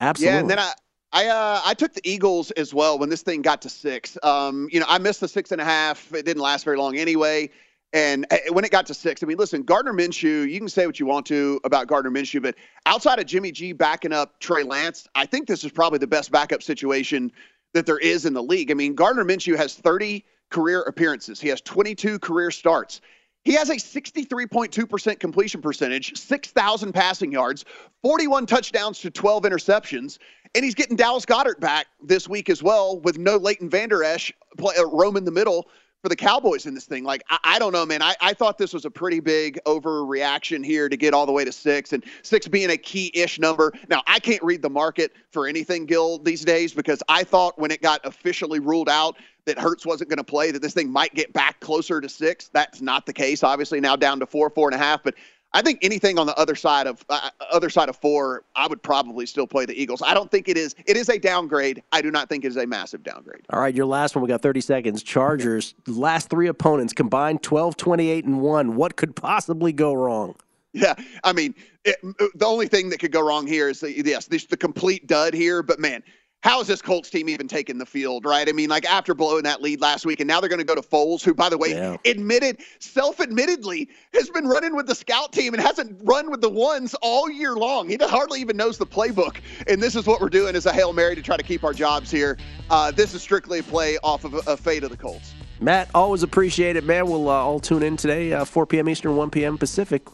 Absolutely. 0.00 0.34
Yeah, 0.34 0.40
and 0.40 0.50
then 0.50 0.58
I, 0.58 0.72
I 1.12 1.26
uh, 1.28 1.60
I 1.64 1.74
took 1.74 1.94
the 1.94 2.08
Eagles 2.08 2.50
as 2.52 2.74
well 2.74 2.98
when 2.98 3.08
this 3.08 3.22
thing 3.22 3.42
got 3.42 3.62
to 3.62 3.68
six. 3.68 4.18
Um, 4.22 4.68
you 4.70 4.78
know, 4.78 4.86
I 4.88 4.98
missed 4.98 5.20
the 5.20 5.28
six 5.28 5.52
and 5.52 5.60
a 5.60 5.64
half. 5.64 6.12
It 6.12 6.24
didn't 6.24 6.42
last 6.42 6.64
very 6.64 6.76
long 6.76 6.96
anyway. 6.96 7.50
And 7.92 8.26
uh, 8.30 8.36
when 8.52 8.64
it 8.64 8.70
got 8.70 8.86
to 8.86 8.94
six, 8.94 9.22
I 9.22 9.26
mean, 9.26 9.38
listen, 9.38 9.62
Gardner 9.62 9.94
Minshew, 9.94 10.50
you 10.50 10.58
can 10.58 10.68
say 10.68 10.86
what 10.86 11.00
you 11.00 11.06
want 11.06 11.24
to 11.26 11.58
about 11.64 11.86
Gardner 11.86 12.10
Minshew, 12.10 12.42
but 12.42 12.54
outside 12.84 13.18
of 13.18 13.26
Jimmy 13.26 13.50
G 13.50 13.72
backing 13.72 14.12
up 14.12 14.38
Trey 14.40 14.62
Lance, 14.62 15.08
I 15.14 15.24
think 15.24 15.48
this 15.48 15.64
is 15.64 15.72
probably 15.72 15.98
the 15.98 16.06
best 16.06 16.30
backup 16.30 16.62
situation 16.62 17.32
that 17.72 17.86
there 17.86 17.98
is 17.98 18.26
in 18.26 18.34
the 18.34 18.42
league. 18.42 18.70
I 18.70 18.74
mean, 18.74 18.94
Gardner 18.94 19.24
Minshew 19.24 19.56
has 19.56 19.74
30 19.74 20.24
career 20.50 20.82
appearances, 20.82 21.40
he 21.40 21.48
has 21.48 21.60
22 21.62 22.18
career 22.18 22.50
starts. 22.50 23.00
He 23.44 23.54
has 23.54 23.70
a 23.70 23.76
63.2% 23.76 25.20
completion 25.20 25.62
percentage, 25.62 26.18
6,000 26.18 26.92
passing 26.92 27.32
yards, 27.32 27.64
41 28.02 28.44
touchdowns 28.44 28.98
to 29.00 29.10
12 29.10 29.44
interceptions, 29.44 30.18
and 30.54 30.64
he's 30.64 30.74
getting 30.74 30.96
Dallas 30.96 31.24
Goedert 31.24 31.58
back 31.58 31.86
this 32.02 32.28
week 32.28 32.50
as 32.50 32.62
well 32.62 33.00
with 33.00 33.16
no 33.16 33.36
Leighton 33.36 33.70
Vander 33.70 34.04
Esch 34.04 34.32
play, 34.58 34.74
uh, 34.76 35.10
in 35.16 35.24
the 35.24 35.30
middle 35.30 35.68
for 36.02 36.08
the 36.08 36.16
Cowboys 36.16 36.66
in 36.66 36.74
this 36.74 36.84
thing. 36.84 37.04
Like, 37.04 37.22
I, 37.28 37.38
I 37.44 37.58
don't 37.58 37.72
know, 37.72 37.84
man. 37.84 38.02
I, 38.02 38.14
I 38.20 38.32
thought 38.32 38.58
this 38.58 38.72
was 38.72 38.84
a 38.84 38.90
pretty 38.90 39.20
big 39.20 39.58
overreaction 39.66 40.64
here 40.64 40.88
to 40.88 40.96
get 40.96 41.14
all 41.14 41.26
the 41.26 41.32
way 41.32 41.44
to 41.44 41.52
six, 41.52 41.92
and 41.92 42.04
six 42.22 42.46
being 42.46 42.70
a 42.70 42.76
key 42.76 43.10
ish 43.14 43.38
number. 43.38 43.72
Now, 43.88 44.02
I 44.06 44.18
can't 44.18 44.42
read 44.42 44.62
the 44.62 44.70
market 44.70 45.12
for 45.30 45.46
anything, 45.46 45.86
Gil, 45.86 46.18
these 46.18 46.44
days, 46.44 46.72
because 46.72 47.02
I 47.08 47.24
thought 47.24 47.58
when 47.58 47.70
it 47.70 47.82
got 47.82 48.00
officially 48.04 48.60
ruled 48.60 48.88
out 48.88 49.16
that 49.44 49.58
Hurts 49.58 49.86
wasn't 49.86 50.10
going 50.10 50.18
to 50.18 50.24
play, 50.24 50.50
that 50.50 50.62
this 50.62 50.74
thing 50.74 50.90
might 50.90 51.14
get 51.14 51.32
back 51.32 51.58
closer 51.60 52.00
to 52.00 52.08
six. 52.08 52.48
That's 52.52 52.80
not 52.80 53.06
the 53.06 53.12
case, 53.12 53.42
obviously, 53.42 53.80
now 53.80 53.96
down 53.96 54.20
to 54.20 54.26
four, 54.26 54.50
four 54.50 54.68
and 54.68 54.74
a 54.74 54.78
half. 54.78 55.02
But 55.02 55.14
I 55.54 55.62
think 55.62 55.78
anything 55.82 56.18
on 56.18 56.26
the 56.26 56.36
other 56.38 56.54
side 56.54 56.86
of 56.86 57.04
uh, 57.08 57.30
other 57.50 57.70
side 57.70 57.88
of 57.88 57.96
four, 57.96 58.44
I 58.54 58.66
would 58.66 58.82
probably 58.82 59.24
still 59.24 59.46
play 59.46 59.64
the 59.64 59.80
Eagles. 59.80 60.02
I 60.02 60.12
don't 60.12 60.30
think 60.30 60.48
it 60.48 60.58
is. 60.58 60.74
It 60.86 60.96
is 60.96 61.08
a 61.08 61.18
downgrade. 61.18 61.82
I 61.92 62.02
do 62.02 62.10
not 62.10 62.28
think 62.28 62.44
it 62.44 62.48
is 62.48 62.56
a 62.56 62.66
massive 62.66 63.02
downgrade. 63.02 63.42
All 63.50 63.60
right, 63.60 63.74
your 63.74 63.86
last 63.86 64.14
one. 64.14 64.22
We 64.22 64.28
got 64.28 64.42
30 64.42 64.60
seconds. 64.60 65.02
Chargers 65.02 65.74
last 65.86 66.28
three 66.28 66.48
opponents 66.48 66.92
combined 66.92 67.42
12, 67.42 67.76
28, 67.76 68.24
and 68.26 68.40
one. 68.40 68.76
What 68.76 68.96
could 68.96 69.16
possibly 69.16 69.72
go 69.72 69.94
wrong? 69.94 70.34
Yeah, 70.74 70.94
I 71.24 71.32
mean, 71.32 71.54
it, 71.84 71.96
the 72.34 72.44
only 72.44 72.68
thing 72.68 72.90
that 72.90 72.98
could 72.98 73.10
go 73.10 73.26
wrong 73.26 73.46
here 73.46 73.70
is 73.70 73.80
the, 73.80 73.90
yes, 73.90 74.26
the, 74.26 74.38
the 74.50 74.56
complete 74.56 75.06
dud 75.06 75.32
here. 75.32 75.62
But 75.62 75.80
man, 75.80 76.02
how 76.42 76.60
is 76.60 76.68
this 76.68 76.80
Colts 76.80 77.10
team 77.10 77.28
even 77.28 77.48
taking 77.48 77.78
the 77.78 77.86
field, 77.86 78.24
right? 78.24 78.48
I 78.48 78.52
mean, 78.52 78.68
like 78.68 78.86
after 78.86 79.12
blowing 79.12 79.42
that 79.42 79.60
lead 79.60 79.80
last 79.80 80.06
week, 80.06 80.20
and 80.20 80.28
now 80.28 80.40
they're 80.40 80.48
going 80.48 80.60
to 80.60 80.64
go 80.64 80.76
to 80.76 80.82
Foles, 80.82 81.22
who, 81.22 81.34
by 81.34 81.48
the 81.48 81.58
way, 81.58 81.70
yeah. 81.70 81.96
admitted, 82.04 82.58
self 82.78 83.20
admittedly, 83.20 83.88
has 84.14 84.30
been 84.30 84.46
running 84.46 84.76
with 84.76 84.86
the 84.86 84.94
scout 84.94 85.32
team 85.32 85.52
and 85.52 85.60
hasn't 85.60 86.00
run 86.04 86.30
with 86.30 86.40
the 86.40 86.48
ones 86.48 86.94
all 87.02 87.28
year 87.28 87.56
long. 87.56 87.88
He 87.88 87.96
hardly 88.00 88.40
even 88.40 88.56
knows 88.56 88.78
the 88.78 88.86
playbook. 88.86 89.40
And 89.66 89.82
this 89.82 89.96
is 89.96 90.06
what 90.06 90.20
we're 90.20 90.28
doing 90.28 90.54
as 90.54 90.64
a 90.66 90.72
Hail 90.72 90.92
Mary 90.92 91.16
to 91.16 91.22
try 91.22 91.36
to 91.36 91.42
keep 91.42 91.64
our 91.64 91.72
jobs 91.72 92.08
here. 92.10 92.38
Uh, 92.70 92.92
this 92.92 93.14
is 93.14 93.22
strictly 93.22 93.58
a 93.58 93.62
play 93.64 93.98
off 94.04 94.24
of 94.24 94.34
a, 94.34 94.38
a 94.46 94.56
fate 94.56 94.84
of 94.84 94.90
the 94.90 94.96
Colts. 94.96 95.34
Matt, 95.60 95.90
always 95.92 96.22
appreciate 96.22 96.76
it, 96.76 96.84
man. 96.84 97.06
We'll 97.06 97.28
uh, 97.28 97.32
all 97.32 97.58
tune 97.58 97.82
in 97.82 97.96
today, 97.96 98.32
uh, 98.32 98.44
4 98.44 98.64
p.m. 98.66 98.88
Eastern, 98.88 99.16
1 99.16 99.30
p.m. 99.30 99.58
Pacific, 99.58 100.06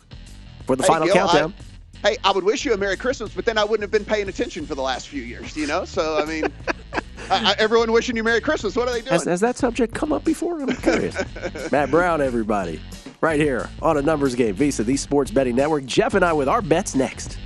for 0.64 0.74
the 0.74 0.84
hey, 0.84 0.88
final 0.88 1.06
Gil, 1.06 1.16
countdown. 1.16 1.54
I, 1.58 1.73
hey, 2.05 2.18
I 2.22 2.30
would 2.30 2.44
wish 2.44 2.64
you 2.64 2.74
a 2.74 2.76
Merry 2.76 2.96
Christmas, 2.96 3.32
but 3.34 3.46
then 3.46 3.59
I 3.59 3.64
wouldn't 3.64 3.82
have 3.82 3.90
been 3.90 4.05
paying 4.05 4.28
attention 4.28 4.66
for 4.66 4.74
the 4.74 4.82
last 4.82 5.09
few 5.09 5.22
years, 5.22 5.57
you 5.57 5.66
know? 5.66 5.86
So, 5.86 6.18
I 6.18 6.26
mean, 6.26 6.44
I, 7.30 7.52
I, 7.52 7.55
everyone 7.59 7.90
wishing 7.90 8.14
you 8.14 8.22
Merry 8.22 8.42
Christmas. 8.42 8.76
What 8.76 8.88
are 8.88 8.92
they 8.92 9.00
doing? 9.00 9.12
Has, 9.12 9.24
has 9.24 9.40
that 9.40 9.57
subject 9.57 9.94
come 9.94 10.12
up 10.12 10.22
before? 10.22 10.61
I'm 10.61 10.76
curious. 10.76 11.16
Matt 11.72 11.90
Brown, 11.90 12.20
everybody. 12.20 12.80
Right 13.22 13.40
here 13.40 13.70
on 13.80 13.96
a 13.96 14.02
numbers 14.02 14.34
game, 14.34 14.55
VSiN, 14.55 14.84
the 14.84 14.98
Sports 14.98 15.30
Betting 15.30 15.57
Network. 15.57 15.86
Jeff 15.86 16.12
and 16.12 16.22
I 16.22 16.34
with 16.34 16.46
our 16.46 16.61
bets 16.61 16.94
next. 16.94 17.38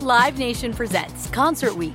Live 0.00 0.38
Nation 0.38 0.72
presents 0.72 1.28
Concert 1.30 1.76
Week. 1.76 1.94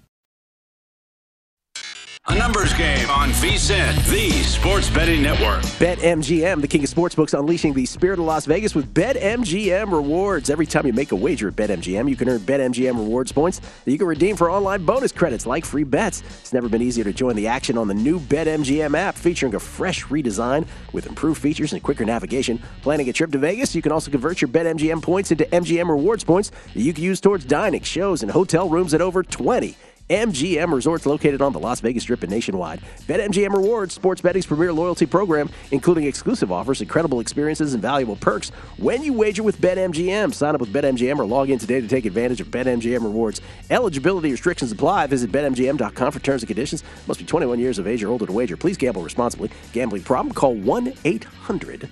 A 2.31 2.35
numbers 2.35 2.73
game 2.75 3.09
on 3.09 3.27
VSIN, 3.31 4.09
the 4.09 4.31
Sports 4.43 4.89
Betting 4.89 5.21
Network. 5.21 5.63
BetMGM, 5.79 6.61
the 6.61 6.67
king 6.69 6.81
of 6.81 6.89
sportsbooks, 6.89 7.37
unleashing 7.37 7.73
the 7.73 7.85
spirit 7.85 8.19
of 8.19 8.25
Las 8.25 8.45
Vegas 8.45 8.73
with 8.73 8.93
BetMGM 8.93 9.91
rewards. 9.91 10.49
Every 10.49 10.65
time 10.65 10.87
you 10.87 10.93
make 10.93 11.11
a 11.11 11.15
wager 11.17 11.49
at 11.49 11.57
BetMGM, 11.57 12.09
you 12.09 12.15
can 12.15 12.29
earn 12.29 12.39
BetMGM 12.39 12.95
rewards 12.95 13.33
points 13.33 13.59
that 13.59 13.91
you 13.91 13.97
can 13.97 14.07
redeem 14.07 14.37
for 14.37 14.49
online 14.49 14.85
bonus 14.85 15.11
credits 15.11 15.45
like 15.45 15.65
free 15.65 15.83
bets. 15.83 16.21
It's 16.21 16.53
never 16.53 16.69
been 16.69 16.81
easier 16.81 17.03
to 17.03 17.11
join 17.11 17.35
the 17.35 17.47
action 17.47 17.77
on 17.77 17.89
the 17.89 17.93
new 17.93 18.17
BetMGM 18.17 18.95
app, 18.95 19.15
featuring 19.15 19.55
a 19.55 19.59
fresh 19.59 20.05
redesign 20.05 20.65
with 20.93 21.07
improved 21.07 21.41
features 21.41 21.73
and 21.73 21.83
quicker 21.83 22.05
navigation. 22.05 22.61
Planning 22.81 23.09
a 23.09 23.13
trip 23.13 23.33
to 23.33 23.39
Vegas, 23.39 23.75
you 23.75 23.81
can 23.81 23.91
also 23.91 24.09
convert 24.09 24.39
your 24.39 24.47
BetMGM 24.47 25.01
points 25.01 25.31
into 25.31 25.43
MGM 25.47 25.89
rewards 25.89 26.23
points 26.23 26.51
that 26.73 26.81
you 26.81 26.93
can 26.93 27.03
use 27.03 27.19
towards 27.19 27.43
dining, 27.43 27.81
shows, 27.81 28.21
and 28.21 28.31
hotel 28.31 28.69
rooms 28.69 28.93
at 28.93 29.01
over 29.01 29.21
20 29.21 29.75
MGM 30.11 30.73
Resorts 30.73 31.05
located 31.05 31.41
on 31.41 31.53
the 31.53 31.59
Las 31.59 31.79
Vegas 31.79 32.03
Strip 32.03 32.21
and 32.23 32.29
nationwide. 32.29 32.81
BetMGM 33.07 33.53
Rewards, 33.53 33.95
sports 33.95 34.19
betting's 34.19 34.45
premier 34.45 34.73
loyalty 34.73 35.05
program, 35.05 35.49
including 35.71 36.03
exclusive 36.03 36.51
offers, 36.51 36.81
incredible 36.81 37.21
experiences, 37.21 37.73
and 37.73 37.81
valuable 37.81 38.17
perks 38.17 38.49
when 38.75 39.03
you 39.03 39.13
wager 39.13 39.41
with 39.41 39.57
BetMGM. 39.59 40.33
Sign 40.33 40.53
up 40.53 40.59
with 40.59 40.73
BetMGM 40.73 41.17
or 41.17 41.23
log 41.23 41.49
in 41.49 41.57
today 41.57 41.79
to 41.79 41.87
take 41.87 42.03
advantage 42.03 42.41
of 42.41 42.47
BetMGM 42.47 43.01
Rewards. 43.01 43.39
Eligibility 43.69 44.31
restrictions 44.31 44.73
apply. 44.73 45.07
Visit 45.07 45.31
BetMGM.com 45.31 46.11
for 46.11 46.19
terms 46.19 46.41
and 46.41 46.47
conditions. 46.47 46.83
Must 47.07 47.17
be 47.21 47.25
21 47.25 47.57
years 47.59 47.79
of 47.79 47.87
age 47.87 48.03
or 48.03 48.09
older 48.09 48.25
to 48.25 48.33
wager. 48.33 48.57
Please 48.57 48.75
gamble 48.75 49.03
responsibly. 49.03 49.49
Gambling 49.71 50.03
problem? 50.03 50.35
Call 50.35 50.55
1 50.55 50.91
800 51.05 51.89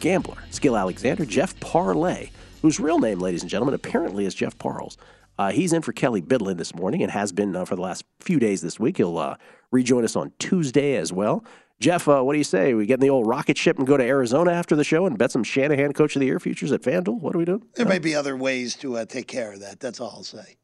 Gambler. 0.00 0.38
Gill 0.58 0.74
Alexander, 0.74 1.26
Jeff 1.26 1.60
Parlay, 1.60 2.30
whose 2.62 2.80
real 2.80 2.98
name, 2.98 3.18
ladies 3.18 3.42
and 3.42 3.50
gentlemen, 3.50 3.74
apparently 3.74 4.24
is 4.24 4.34
Jeff 4.34 4.56
Parles. 4.58 4.96
Uh, 5.38 5.52
he's 5.52 5.72
in 5.72 5.82
for 5.82 5.92
Kelley 5.92 6.20
Bydlon 6.20 6.58
this 6.58 6.74
morning 6.74 7.02
and 7.02 7.12
has 7.12 7.30
been 7.30 7.54
uh, 7.54 7.64
for 7.64 7.76
the 7.76 7.82
last 7.82 8.04
few 8.20 8.40
days 8.40 8.60
this 8.60 8.80
week. 8.80 8.96
He'll 8.96 9.18
uh, 9.18 9.36
rejoin 9.70 10.04
us 10.04 10.16
on 10.16 10.32
Tuesday 10.38 10.96
as 10.96 11.12
well. 11.12 11.44
Jeff, 11.78 12.08
uh, 12.08 12.22
what 12.22 12.32
do 12.32 12.38
you 12.38 12.44
say? 12.44 12.74
We 12.74 12.86
get 12.86 12.94
in 12.94 13.00
the 13.00 13.10
old 13.10 13.28
rocket 13.28 13.56
ship 13.56 13.78
and 13.78 13.86
go 13.86 13.96
to 13.96 14.02
Arizona 14.02 14.50
after 14.50 14.74
the 14.74 14.82
show 14.82 15.06
and 15.06 15.16
bet 15.16 15.30
some 15.30 15.44
Shanahan 15.44 15.92
Coach 15.92 16.16
of 16.16 16.20
the 16.20 16.26
Year 16.26 16.40
futures 16.40 16.72
at 16.72 16.82
FanDuel? 16.82 17.20
What 17.20 17.34
do 17.34 17.38
we 17.38 17.44
do? 17.44 17.62
There 17.74 17.86
may 17.86 18.00
be 18.00 18.16
other 18.16 18.36
ways 18.36 18.74
to 18.76 18.96
uh, 18.96 19.04
take 19.04 19.28
care 19.28 19.52
of 19.52 19.60
that. 19.60 19.78
That's 19.78 20.00
all 20.00 20.10
I'll 20.10 20.24
say. 20.24 20.56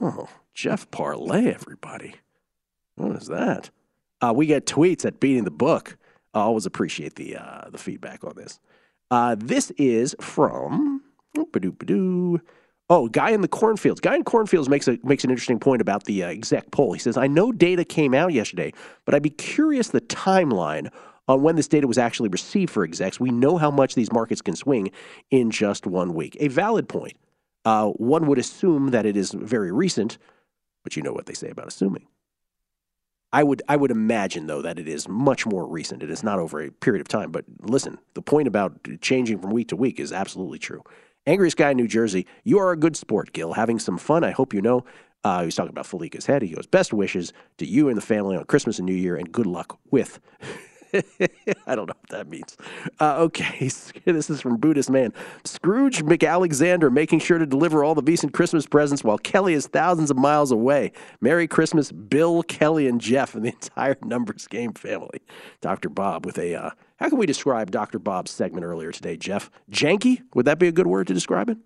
Oh, 0.00 0.28
Jeff 0.54 0.90
Parlay, 0.90 1.52
everybody. 1.52 2.16
What 2.96 3.12
is 3.12 3.28
that? 3.28 3.70
Uh, 4.20 4.32
we 4.34 4.46
get 4.46 4.66
tweets 4.66 5.04
at 5.04 5.20
Beating 5.20 5.44
the 5.44 5.52
Book. 5.52 5.96
I 6.34 6.40
always 6.40 6.66
appreciate 6.66 7.14
the 7.14 7.36
the 7.70 7.78
feedback 7.78 8.22
on 8.24 8.34
this. 8.36 8.60
this 9.38 9.70
is 9.72 10.14
from. 10.20 11.02
Oh, 12.90 13.08
guy 13.08 13.30
in 13.30 13.40
the 13.40 13.48
cornfields. 13.48 14.00
Guy 14.00 14.16
in 14.16 14.24
cornfields 14.24 14.68
makes 14.68 14.88
a 14.88 14.98
makes 15.04 15.22
an 15.22 15.30
interesting 15.30 15.60
point 15.60 15.80
about 15.80 16.04
the 16.04 16.24
uh, 16.24 16.28
exec 16.28 16.72
poll. 16.72 16.92
He 16.92 16.98
says, 16.98 17.16
"I 17.16 17.28
know 17.28 17.52
data 17.52 17.84
came 17.84 18.14
out 18.14 18.32
yesterday, 18.32 18.72
but 19.04 19.14
I'd 19.14 19.22
be 19.22 19.30
curious 19.30 19.88
the 19.88 20.00
timeline 20.00 20.90
on 21.28 21.42
when 21.42 21.54
this 21.54 21.68
data 21.68 21.86
was 21.86 21.98
actually 21.98 22.28
received 22.28 22.72
for 22.72 22.82
execs. 22.82 23.20
We 23.20 23.30
know 23.30 23.56
how 23.58 23.70
much 23.70 23.94
these 23.94 24.12
markets 24.12 24.42
can 24.42 24.56
swing 24.56 24.90
in 25.30 25.52
just 25.52 25.86
one 25.86 26.14
week. 26.14 26.36
A 26.40 26.48
valid 26.48 26.88
point. 26.88 27.16
Uh, 27.64 27.90
one 27.90 28.26
would 28.26 28.38
assume 28.38 28.88
that 28.88 29.06
it 29.06 29.16
is 29.16 29.30
very 29.30 29.70
recent, 29.70 30.18
but 30.82 30.96
you 30.96 31.02
know 31.02 31.12
what 31.12 31.26
they 31.26 31.34
say 31.34 31.48
about 31.48 31.68
assuming. 31.68 32.08
I 33.32 33.44
would 33.44 33.62
I 33.68 33.76
would 33.76 33.92
imagine 33.92 34.48
though 34.48 34.62
that 34.62 34.80
it 34.80 34.88
is 34.88 35.08
much 35.08 35.46
more 35.46 35.64
recent. 35.64 36.02
It 36.02 36.10
is 36.10 36.24
not 36.24 36.40
over 36.40 36.60
a 36.60 36.72
period 36.72 37.00
of 37.00 37.06
time. 37.06 37.30
But 37.30 37.44
listen, 37.62 37.98
the 38.14 38.22
point 38.22 38.48
about 38.48 38.80
changing 39.00 39.38
from 39.38 39.52
week 39.52 39.68
to 39.68 39.76
week 39.76 40.00
is 40.00 40.12
absolutely 40.12 40.58
true. 40.58 40.82
Angriest 41.26 41.56
guy 41.56 41.70
in 41.70 41.76
New 41.76 41.88
Jersey. 41.88 42.26
You 42.44 42.58
are 42.58 42.72
a 42.72 42.76
good 42.76 42.96
sport, 42.96 43.32
Gil. 43.32 43.52
Having 43.52 43.80
some 43.80 43.98
fun. 43.98 44.24
I 44.24 44.30
hope 44.30 44.54
you 44.54 44.62
know. 44.62 44.84
Uh, 45.22 45.46
talking 45.50 45.68
about 45.68 45.86
Fallica's 45.86 46.24
head. 46.24 46.40
He 46.40 46.54
goes, 46.54 46.66
best 46.66 46.94
wishes 46.94 47.34
to 47.58 47.66
you 47.66 47.88
and 47.88 47.96
the 47.96 48.02
family 48.02 48.36
on 48.36 48.44
Christmas 48.44 48.78
and 48.78 48.86
New 48.86 48.94
Year, 48.94 49.16
and 49.16 49.30
good 49.30 49.44
luck 49.44 49.78
with. 49.90 50.18
I 50.94 51.74
don't 51.74 51.86
know 51.88 51.94
what 52.00 52.08
that 52.08 52.28
means. 52.28 52.56
Uh, 52.98 53.16
okay, 53.18 53.58
this 54.04 54.30
is 54.30 54.40
from 54.40 54.56
Buddhist 54.56 54.90
Man. 54.90 55.12
Scrooge 55.44 56.02
McAlexander 56.02 56.90
making 56.90 57.20
sure 57.20 57.38
to 57.38 57.46
deliver 57.46 57.84
all 57.84 57.94
the 57.94 58.02
decent 58.02 58.32
Christmas 58.32 58.66
presents 58.66 59.04
while 59.04 59.18
Kelley 59.18 59.54
is 59.54 59.66
thousands 59.66 60.10
of 60.10 60.16
miles 60.16 60.50
away. 60.50 60.92
Merry 61.20 61.46
Christmas, 61.46 61.92
Bill, 61.92 62.42
Kelley, 62.42 62.88
and 62.88 63.00
Jeff, 63.00 63.34
and 63.34 63.44
the 63.44 63.50
entire 63.50 63.96
Numbers 64.04 64.46
Game 64.46 64.72
family. 64.72 65.20
Dr. 65.60 65.90
Bob 65.90 66.26
with 66.26 66.38
a 66.38 66.54
uh, 66.54 66.70
how 67.00 67.08
can 67.08 67.18
we 67.18 67.26
describe 67.26 67.70
Dr. 67.70 67.98
Bob's 67.98 68.30
segment 68.30 68.64
earlier 68.64 68.92
today, 68.92 69.16
Jeff? 69.16 69.50
Janky? 69.70 70.22
Would 70.34 70.44
that 70.46 70.58
be 70.58 70.68
a 70.68 70.72
good 70.72 70.86
word 70.86 71.06
to 71.08 71.14
describe 71.14 71.48
it? 71.48 71.58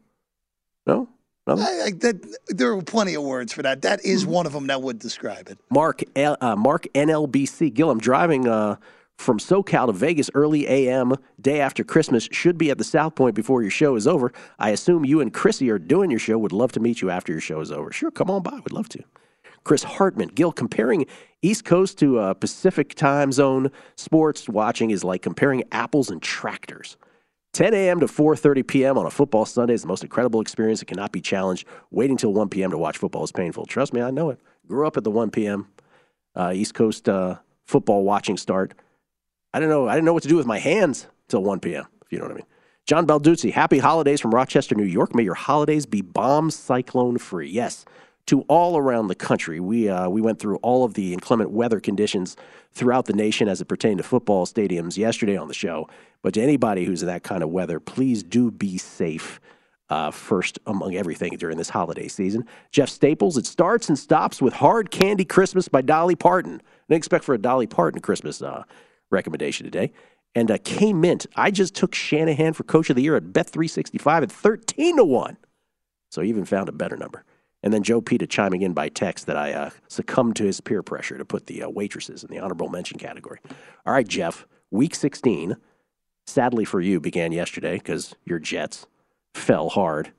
No? 0.87 1.09
I, 1.47 1.53
I, 1.53 1.91
that, 2.01 2.26
there 2.49 2.72
are 2.72 2.80
plenty 2.82 3.14
of 3.14 3.22
words 3.22 3.53
for 3.53 3.62
that. 3.62 3.82
That 3.82 4.01
Hmm. 4.24 4.30
one 4.30 4.47
of 4.47 4.53
them 4.55 4.68
that 4.68 4.80
would 4.80 4.99
describe 4.99 5.49
it. 5.49 5.59
Mark 5.70 6.03
L- 6.16 6.39
uh, 6.41 6.57
Mark 6.57 6.87
NLBC 6.95 7.74
Gil, 7.74 7.91
I'm 7.91 7.99
driving 8.01 8.49
uh, 8.49 8.76
from 9.18 9.39
SoCal 9.39 9.87
to 9.89 9.93
Vegas 9.93 10.30
early 10.35 10.66
AM 10.66 11.14
day 11.41 11.61
after 11.61 11.85
Christmas. 11.85 12.28
Should 12.32 12.57
be 12.57 12.70
at 12.70 12.78
the 12.78 12.85
South 12.85 13.14
Point 13.14 13.35
before 13.35 13.61
your 13.61 13.70
show 13.70 13.95
is 13.97 14.07
over. 14.07 14.32
I 14.59 14.70
assume 14.70 15.05
you 15.05 15.20
and 15.20 15.35
Chrissy 15.35 15.68
are 15.70 15.78
doing 15.78 16.11
your 16.11 16.18
show. 16.20 16.39
Would 16.39 16.53
love 16.53 16.72
to 16.72 16.80
meet 16.80 17.03
you 17.03 17.11
after 17.11 17.30
your 17.32 17.43
show 17.43 17.61
is 17.61 17.70
over. 17.70 17.93
Sure, 17.93 18.11
come 18.11 18.30
on 18.30 18.43
by. 18.43 18.55
Would 18.55 18.72
love 18.72 18.89
to. 18.91 19.03
Chris 19.65 19.83
Hartman, 19.83 20.29
Gil, 20.29 20.53
comparing 20.53 21.07
East 21.43 21.65
Coast 21.65 21.99
to 21.99 22.19
uh, 22.19 22.35
Pacific 22.35 22.95
time 22.95 23.33
zone 23.33 23.71
sports 23.97 24.49
watching 24.49 24.91
is 24.91 25.03
like 25.05 25.23
comparing 25.23 25.65
apples 25.73 26.11
and 26.11 26.23
tractors. 26.23 26.97
10 27.55 27.73
a.m. 27.73 28.01
to 28.01 28.07
4:30 28.07 28.67
p.m. 28.67 28.99
on 28.99 29.07
a 29.07 29.11
football 29.11 29.47
Sunday 29.47 29.75
is 29.75 29.83
the 29.83 29.89
most 29.89 30.03
incredible 30.03 30.41
experience. 30.41 30.83
It 30.83 30.87
cannot 30.87 31.12
be 31.12 31.21
challenged. 31.21 31.67
Waiting 31.91 32.17
till 32.17 32.33
1 32.33 32.49
p.m. 32.49 32.71
to 32.71 32.79
watch 32.79 32.99
football 32.99 33.25
is 33.25 33.33
painful. 33.33 33.65
Trust 33.67 33.93
me, 33.93 34.03
I 34.03 34.11
know 34.11 34.31
it. 34.31 34.41
Grew 34.67 34.87
up 34.87 34.97
at 34.97 35.05
the 35.05 35.11
1 35.11 35.31
p.m. 35.31 35.69
Uh, 36.35 36.53
East 36.55 36.75
Coast 36.75 37.09
uh, 37.09 37.37
football 37.65 38.03
watching 38.03 38.37
start. 38.37 38.75
I 39.53 39.61
didn't 39.61 39.71
know. 39.71 39.89
I 39.89 39.95
didn't 39.95 40.05
know 40.05 40.12
what 40.12 40.25
to 40.25 40.29
do 40.29 40.37
with 40.37 40.47
my 40.47 40.59
hands 40.59 41.07
till 41.29 41.43
1 41.43 41.61
p.m. 41.61 41.87
If 42.05 42.12
you 42.12 42.19
know 42.19 42.25
what 42.25 42.33
I 42.33 42.37
mean. 42.37 42.47
John 42.87 43.07
Balduzzi, 43.07 43.51
happy 43.51 43.79
holidays 43.79 44.21
from 44.21 44.35
Rochester, 44.35 44.75
New 44.75 44.85
York. 44.85 45.15
May 45.15 45.23
your 45.23 45.35
holidays 45.35 45.87
be 45.87 46.03
bomb 46.03 46.51
cyclone 46.51 47.17
free. 47.17 47.49
Yes, 47.49 47.87
to 48.27 48.43
all 48.43 48.77
around 48.77 49.09
the 49.09 49.14
country. 49.14 49.61
We 49.61 49.89
uh, 49.89 50.09
we 50.09 50.20
went 50.20 50.39
through 50.39 50.57
all 50.57 50.85
of 50.85 50.95
the 50.95 51.12
inclement 51.12 51.51
weather 51.51 51.81
conditions 51.81 52.37
throughout 52.72 53.07
the 53.07 53.12
nation 53.12 53.49
as 53.49 53.61
it 53.61 53.66
pertained 53.66 53.99
to 53.99 54.05
football 54.05 54.47
stadiums 54.47 54.97
yesterday 54.97 55.37
on 55.37 55.49
the 55.49 55.55
show. 55.55 55.89
But 56.22 56.35
to 56.35 56.43
anybody 56.43 56.85
who's 56.85 57.03
in 57.03 57.09
that 57.09 57.22
kind 57.22 57.43
of 57.43 57.51
weather, 57.51 57.81
please 57.81 58.22
do 58.22 58.51
be 58.51 58.79
safe. 58.79 59.41
Uh, 59.91 60.11
first 60.11 60.59
among 60.66 60.95
everything 60.95 61.37
during 61.37 61.59
this 61.59 61.68
holiday 61.68 62.09
season. 62.09 62.47
Jeff 62.70 62.89
Staples, 62.89 63.37
it 63.37 63.45
starts 63.45 63.87
and 63.91 63.99
stops 63.99 64.41
with 64.41 64.55
Hard 64.55 64.91
Candy 64.91 65.27
Christmas 65.27 65.68
by 65.68 65.83
Dolly 65.83 66.16
Parton. 66.16 66.62
I 66.91 66.95
expect 66.95 67.22
for 67.22 67.35
a 67.35 67.39
Dolly 67.39 67.66
Parton 67.66 68.01
Christmas 68.01 68.41
uh, 68.41 68.64
recommendation 69.11 69.64
today. 69.64 69.93
And 70.35 70.51
uh, 70.51 70.57
K 70.64 70.95
Mint, 70.95 71.27
I 71.37 71.51
just 71.51 71.75
took 71.75 71.95
Shanahan 71.95 72.55
for 72.55 72.64
Coach 72.64 72.89
of 72.89 72.97
the 72.97 73.03
Year 73.03 73.14
at 73.14 73.25
Bet365 73.25 74.22
at 74.22 74.33
13 74.33 74.97
to 74.97 75.05
1. 75.05 75.37
So 76.11 76.22
he 76.22 76.29
even 76.31 76.47
found 76.47 76.70
a 76.70 76.72
better 76.72 76.97
number. 76.97 77.25
And 77.65 77.73
then 77.73 77.83
Joe 77.83 78.03
Peta 78.03 78.27
chiming 78.27 78.61
in 78.61 78.75
by 78.75 78.91
text 78.91 79.25
that 79.25 79.39
I 79.39 79.53
uh, 79.55 79.71
succumbed 79.89 80.37
to 80.37 80.45
his 80.45 80.61
peer 80.61 80.83
pressure 80.83 81.17
to 81.17 81.25
put 81.25 81.47
the 81.47 81.62
uh, 81.62 81.71
waitresses 81.71 82.23
in 82.23 82.31
the 82.31 82.39
honorable 82.39 82.69
mention 82.69 82.99
category. 82.99 83.41
All 83.87 83.95
right, 83.95 84.07
Jeff, 84.07 84.47
week 84.71 84.95
16, 84.95 85.57
sadly 86.27 86.67
for 86.67 86.83
you, 86.83 87.01
began 87.01 87.33
yesterday 87.33 87.79
because 87.79 88.15
your 88.23 88.39
Jets 88.39 88.87
fell 89.33 89.71
hard, 89.71 90.12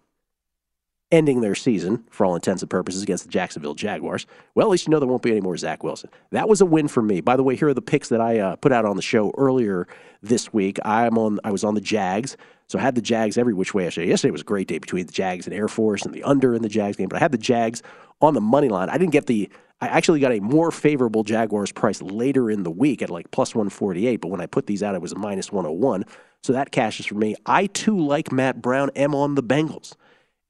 ending 1.16 1.39
their 1.39 1.55
season, 1.55 2.03
for 2.09 2.26
all 2.26 2.36
intents 2.36 2.61
and 2.61 2.70
purposes, 2.70 3.01
against 3.01 3.24
the 3.24 3.30
Jacksonville 3.30 3.74
Jaguars. 3.74 4.28
Well, 4.53 4.68
at 4.68 4.70
least 4.70 4.86
you 4.86 4.91
know 4.91 4.99
there 4.99 5.07
won't 5.07 5.22
be 5.22 5.32
any 5.32 5.39
more 5.39 5.55
Zach 5.55 5.82
Wilson. 5.82 6.09
That 6.32 6.49
was 6.49 6.59
a 6.59 6.66
win 6.66 6.89
for 6.89 7.01
me. 7.01 7.22
By 7.22 7.38
the 7.38 7.43
way, 7.43 7.55
here 7.55 7.70
are 7.70 7.74
the 7.74 7.82
picks 7.82 8.09
that 8.09 8.20
I 8.20 8.39
uh, 8.39 8.55
put 8.57 8.74
out 8.74 8.84
on 8.84 8.97
the 8.97 9.01
show 9.01 9.34
earlier 9.38 9.88
this 10.22 10.53
week. 10.53 10.78
I'm 10.84 11.18
on. 11.18 11.39
I 11.45 11.51
was 11.51 11.63
on 11.63 11.74
the 11.74 11.82
Jags, 11.82 12.36
so 12.68 12.78
I 12.78 12.82
had 12.82 12.95
the 12.95 13.01
Jags 13.01 13.38
every 13.38 13.53
which 13.53 13.74
way 13.74 13.86
yesterday. 13.86 14.09
Yesterday 14.09 14.32
was 14.32 14.41
a 14.41 14.45
great 14.45 14.68
day 14.68 14.78
between 14.78 15.05
the 15.05 15.13
Jags 15.13 15.47
and 15.47 15.55
Air 15.55 15.70
Force 15.70 16.03
and 16.03 16.13
the 16.13 16.24
under 16.24 16.53
in 16.53 16.61
the 16.61 16.70
Jags 16.70 16.97
game, 16.97 17.07
but 17.07 17.16
I 17.16 17.20
had 17.20 17.32
the 17.32 17.38
Jags 17.38 17.82
on 18.22 18.34
the 18.34 18.41
money 18.41 18.68
line. 18.68 18.89
I 18.89 18.97
didn't 18.97 19.13
get 19.13 19.28
the. 19.28 19.49
I 19.82 19.88
actually 19.88 20.20
got 20.20 20.32
a 20.32 20.39
more 20.39 20.72
favorable 20.72 21.24
Jaguars 21.24 21.72
price 21.72 22.01
later 22.01 22.51
in 22.51 22.63
the 22.63 22.72
week 22.72 23.01
at 23.01 23.09
like 23.09 23.32
plus 23.32 23.55
148, 23.55 24.18
but 24.18 24.30
when 24.30 24.41
I 24.41 24.45
put 24.45 24.68
these 24.68 24.84
out, 24.84 24.95
it 24.95 25.01
was 25.01 25.11
a 25.11 25.18
minus 25.18 25.51
101. 25.51 26.05
So 26.43 26.53
that 26.53 26.72
cashes 26.72 27.05
for 27.05 27.16
me. 27.16 27.36
I 27.45 27.68
too, 27.68 27.97
like 27.97 28.32
Matt 28.32 28.61
Brown, 28.61 28.89
am 28.95 29.16
on 29.16 29.36
the 29.36 29.43
Bengals 29.43 29.93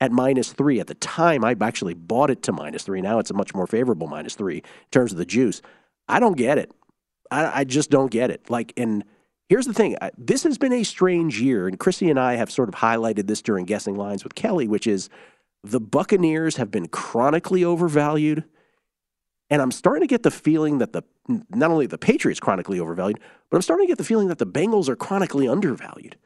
at 0.02 0.12
minus 0.12 0.54
three. 0.54 0.80
At 0.80 0.88
the 0.88 0.96
time, 0.96 1.44
I 1.46 1.56
actually 1.62 1.94
bought 1.94 2.30
it 2.30 2.44
to 2.44 2.52
minus 2.52 2.84
three. 2.84 3.02
Now 3.02 3.20
it's 3.20 3.32
a 3.32 3.36
much 3.36 3.54
more 3.54 3.68
favorable 3.68 4.08
minus 4.08 4.36
three 4.36 4.58
in 4.58 4.64
terms 4.92 5.12
of 5.12 5.18
the 5.18 5.26
juice. 5.26 5.62
I 6.08 6.20
don't 6.20 6.38
get 6.38 6.58
it. 6.58 6.72
I, 7.32 7.62
I 7.62 7.64
just 7.64 7.90
don't 7.90 8.12
get 8.12 8.30
it. 8.30 8.50
Like, 8.50 8.74
and 8.78 9.04
here's 9.50 9.66
the 9.66 9.74
thing 9.74 9.98
I- 10.02 10.12
this 10.18 10.44
has 10.44 10.58
been 10.58 10.74
a 10.74 10.84
strange 10.84 11.42
year, 11.42 11.68
and 11.68 11.80
Chrissy 11.80 12.10
and 12.10 12.20
I 12.20 12.36
have 12.36 12.52
sort 12.52 12.70
of 12.70 12.76
highlighted 12.76 13.28
this 13.28 13.42
during 13.42 13.66
guessing 13.66 13.96
lines 13.96 14.24
with 14.24 14.36
Kelley, 14.36 14.68
which 14.68 14.86
is 14.88 15.10
the 15.64 15.80
Buccaneers 15.80 16.58
have 16.58 16.70
been 16.70 16.88
chronically 16.88 17.64
overvalued. 17.64 18.44
And 19.50 19.62
I'm 19.62 19.72
starting 19.72 20.02
to 20.02 20.08
get 20.08 20.24
the 20.24 20.32
feeling 20.32 20.80
that 20.80 20.94
the 20.94 21.04
not 21.50 21.72
only 21.72 21.88
the 21.88 21.98
Patriots 21.98 22.40
chronically 22.40 22.80
overvalued, 22.80 23.20
but 23.50 23.58
I'm 23.58 23.62
starting 23.62 23.88
to 23.88 23.92
get 23.92 23.98
the 23.98 24.04
feeling 24.04 24.28
that 24.28 24.38
the 24.38 24.46
Bengals 24.46 24.90
are 24.90 24.96
chronically 24.96 25.48
undervalued. 25.48 26.18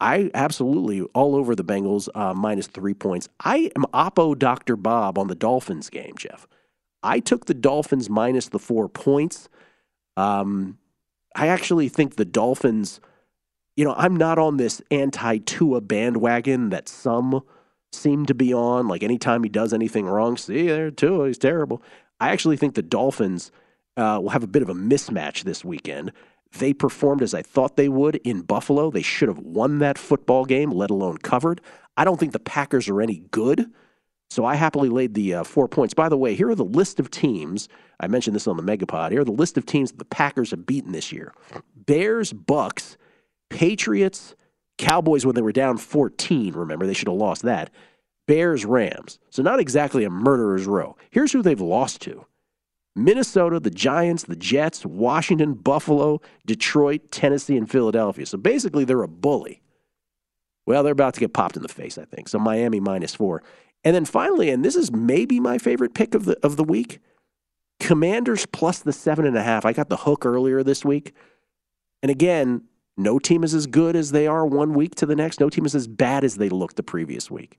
I 0.00 0.30
absolutely 0.34 1.02
all 1.14 1.34
over 1.34 1.54
the 1.54 1.64
Bengals 1.64 2.08
uh, 2.14 2.34
minus 2.34 2.66
three 2.66 2.94
points. 2.94 3.28
I 3.40 3.70
am 3.76 3.84
oppo 3.94 4.38
Dr. 4.38 4.76
Bob 4.76 5.18
on 5.18 5.28
the 5.28 5.34
Dolphins 5.34 5.88
game, 5.88 6.14
Jeff. 6.18 6.46
I 7.02 7.20
took 7.20 7.46
the 7.46 7.54
Dolphins 7.54 8.10
minus 8.10 8.48
the 8.48 8.58
four 8.58 8.88
points. 8.88 9.48
Um, 10.16 10.78
I 11.34 11.48
actually 11.48 11.88
think 11.88 12.16
the 12.16 12.24
Dolphins, 12.24 13.00
you 13.76 13.84
know, 13.84 13.94
I'm 13.96 14.16
not 14.16 14.38
on 14.38 14.56
this 14.56 14.82
anti 14.90 15.38
Tua 15.38 15.80
bandwagon 15.80 16.70
that 16.70 16.88
some 16.88 17.42
seem 17.92 18.26
to 18.26 18.34
be 18.34 18.52
on. 18.52 18.88
Like 18.88 19.02
anytime 19.02 19.42
he 19.42 19.48
does 19.48 19.72
anything 19.72 20.06
wrong, 20.06 20.36
see 20.36 20.66
there, 20.66 20.90
Tua, 20.90 21.28
he's 21.28 21.38
terrible. 21.38 21.82
I 22.20 22.30
actually 22.30 22.56
think 22.56 22.74
the 22.74 22.82
Dolphins 22.82 23.50
uh, 23.96 24.18
will 24.22 24.30
have 24.30 24.42
a 24.42 24.48
bit 24.48 24.62
of 24.62 24.68
a 24.68 24.74
mismatch 24.74 25.44
this 25.44 25.64
weekend. 25.64 26.12
They 26.52 26.72
performed 26.72 27.22
as 27.22 27.34
I 27.34 27.42
thought 27.42 27.76
they 27.76 27.88
would 27.88 28.16
in 28.16 28.42
Buffalo. 28.42 28.90
They 28.90 29.02
should 29.02 29.28
have 29.28 29.38
won 29.38 29.78
that 29.78 29.98
football 29.98 30.44
game, 30.44 30.70
let 30.70 30.90
alone 30.90 31.18
covered. 31.18 31.60
I 31.96 32.04
don't 32.04 32.18
think 32.18 32.32
the 32.32 32.38
Packers 32.38 32.88
are 32.88 33.00
any 33.00 33.22
good. 33.30 33.70
So 34.30 34.44
I 34.44 34.56
happily 34.56 34.88
laid 34.88 35.14
the 35.14 35.34
uh, 35.34 35.44
four 35.44 35.68
points. 35.68 35.94
By 35.94 36.08
the 36.08 36.16
way, 36.16 36.34
here 36.34 36.48
are 36.48 36.54
the 36.54 36.64
list 36.64 36.98
of 36.98 37.10
teams. 37.10 37.68
I 38.00 38.08
mentioned 38.08 38.34
this 38.34 38.48
on 38.48 38.56
the 38.56 38.62
Megapod. 38.62 39.12
Here 39.12 39.20
are 39.20 39.24
the 39.24 39.30
list 39.32 39.56
of 39.56 39.66
teams 39.66 39.92
that 39.92 39.98
the 39.98 40.04
Packers 40.04 40.50
have 40.50 40.66
beaten 40.66 40.92
this 40.92 41.12
year: 41.12 41.32
Bears, 41.74 42.32
Bucks, 42.32 42.96
Patriots, 43.50 44.34
Cowboys 44.78 45.24
when 45.24 45.34
they 45.34 45.42
were 45.42 45.52
down 45.52 45.78
14. 45.78 46.54
Remember, 46.54 46.86
they 46.86 46.92
should 46.94 47.08
have 47.08 47.16
lost 47.16 47.42
that. 47.42 47.70
Bears, 48.26 48.64
Rams. 48.64 49.20
So 49.30 49.42
not 49.42 49.60
exactly 49.60 50.02
a 50.02 50.10
murderer's 50.10 50.66
row. 50.66 50.96
Here's 51.10 51.32
who 51.32 51.42
they've 51.42 51.60
lost 51.60 52.00
to: 52.02 52.26
Minnesota, 52.96 53.60
the 53.60 53.70
Giants, 53.70 54.24
the 54.24 54.36
Jets, 54.36 54.86
Washington, 54.86 55.54
Buffalo, 55.54 56.20
Detroit, 56.46 57.10
Tennessee, 57.10 57.56
and 57.56 57.70
Philadelphia. 57.70 58.26
So 58.26 58.38
basically, 58.38 58.84
they're 58.84 59.02
a 59.02 59.08
bully. 59.08 59.62
Well, 60.66 60.82
they're 60.82 60.92
about 60.92 61.14
to 61.14 61.20
get 61.20 61.32
popped 61.32 61.56
in 61.56 61.62
the 61.62 61.68
face, 61.68 61.98
I 61.98 62.04
think. 62.04 62.28
So 62.28 62.38
Miami 62.38 62.80
minus 62.80 63.14
four. 63.14 63.42
And 63.84 63.94
then 63.94 64.04
finally, 64.04 64.50
and 64.50 64.64
this 64.64 64.74
is 64.74 64.90
maybe 64.90 65.38
my 65.38 65.58
favorite 65.58 65.94
pick 65.94 66.14
of 66.14 66.24
the 66.24 66.36
of 66.42 66.56
the 66.56 66.64
week, 66.64 66.98
Commanders 67.78 68.46
plus 68.46 68.78
the 68.78 68.92
seven 68.92 69.26
and 69.26 69.36
a 69.36 69.42
half. 69.42 69.64
I 69.64 69.72
got 69.72 69.88
the 69.88 69.98
hook 69.98 70.24
earlier 70.24 70.62
this 70.62 70.84
week. 70.84 71.14
And 72.02 72.10
again, 72.10 72.62
no 72.96 73.18
team 73.18 73.44
is 73.44 73.54
as 73.54 73.66
good 73.66 73.94
as 73.94 74.12
they 74.12 74.26
are 74.26 74.46
one 74.46 74.72
week 74.72 74.94
to 74.96 75.06
the 75.06 75.14
next. 75.14 75.38
No 75.38 75.50
team 75.50 75.66
is 75.66 75.74
as 75.74 75.86
bad 75.86 76.24
as 76.24 76.36
they 76.36 76.48
looked 76.48 76.76
the 76.76 76.82
previous 76.82 77.30
week. 77.30 77.58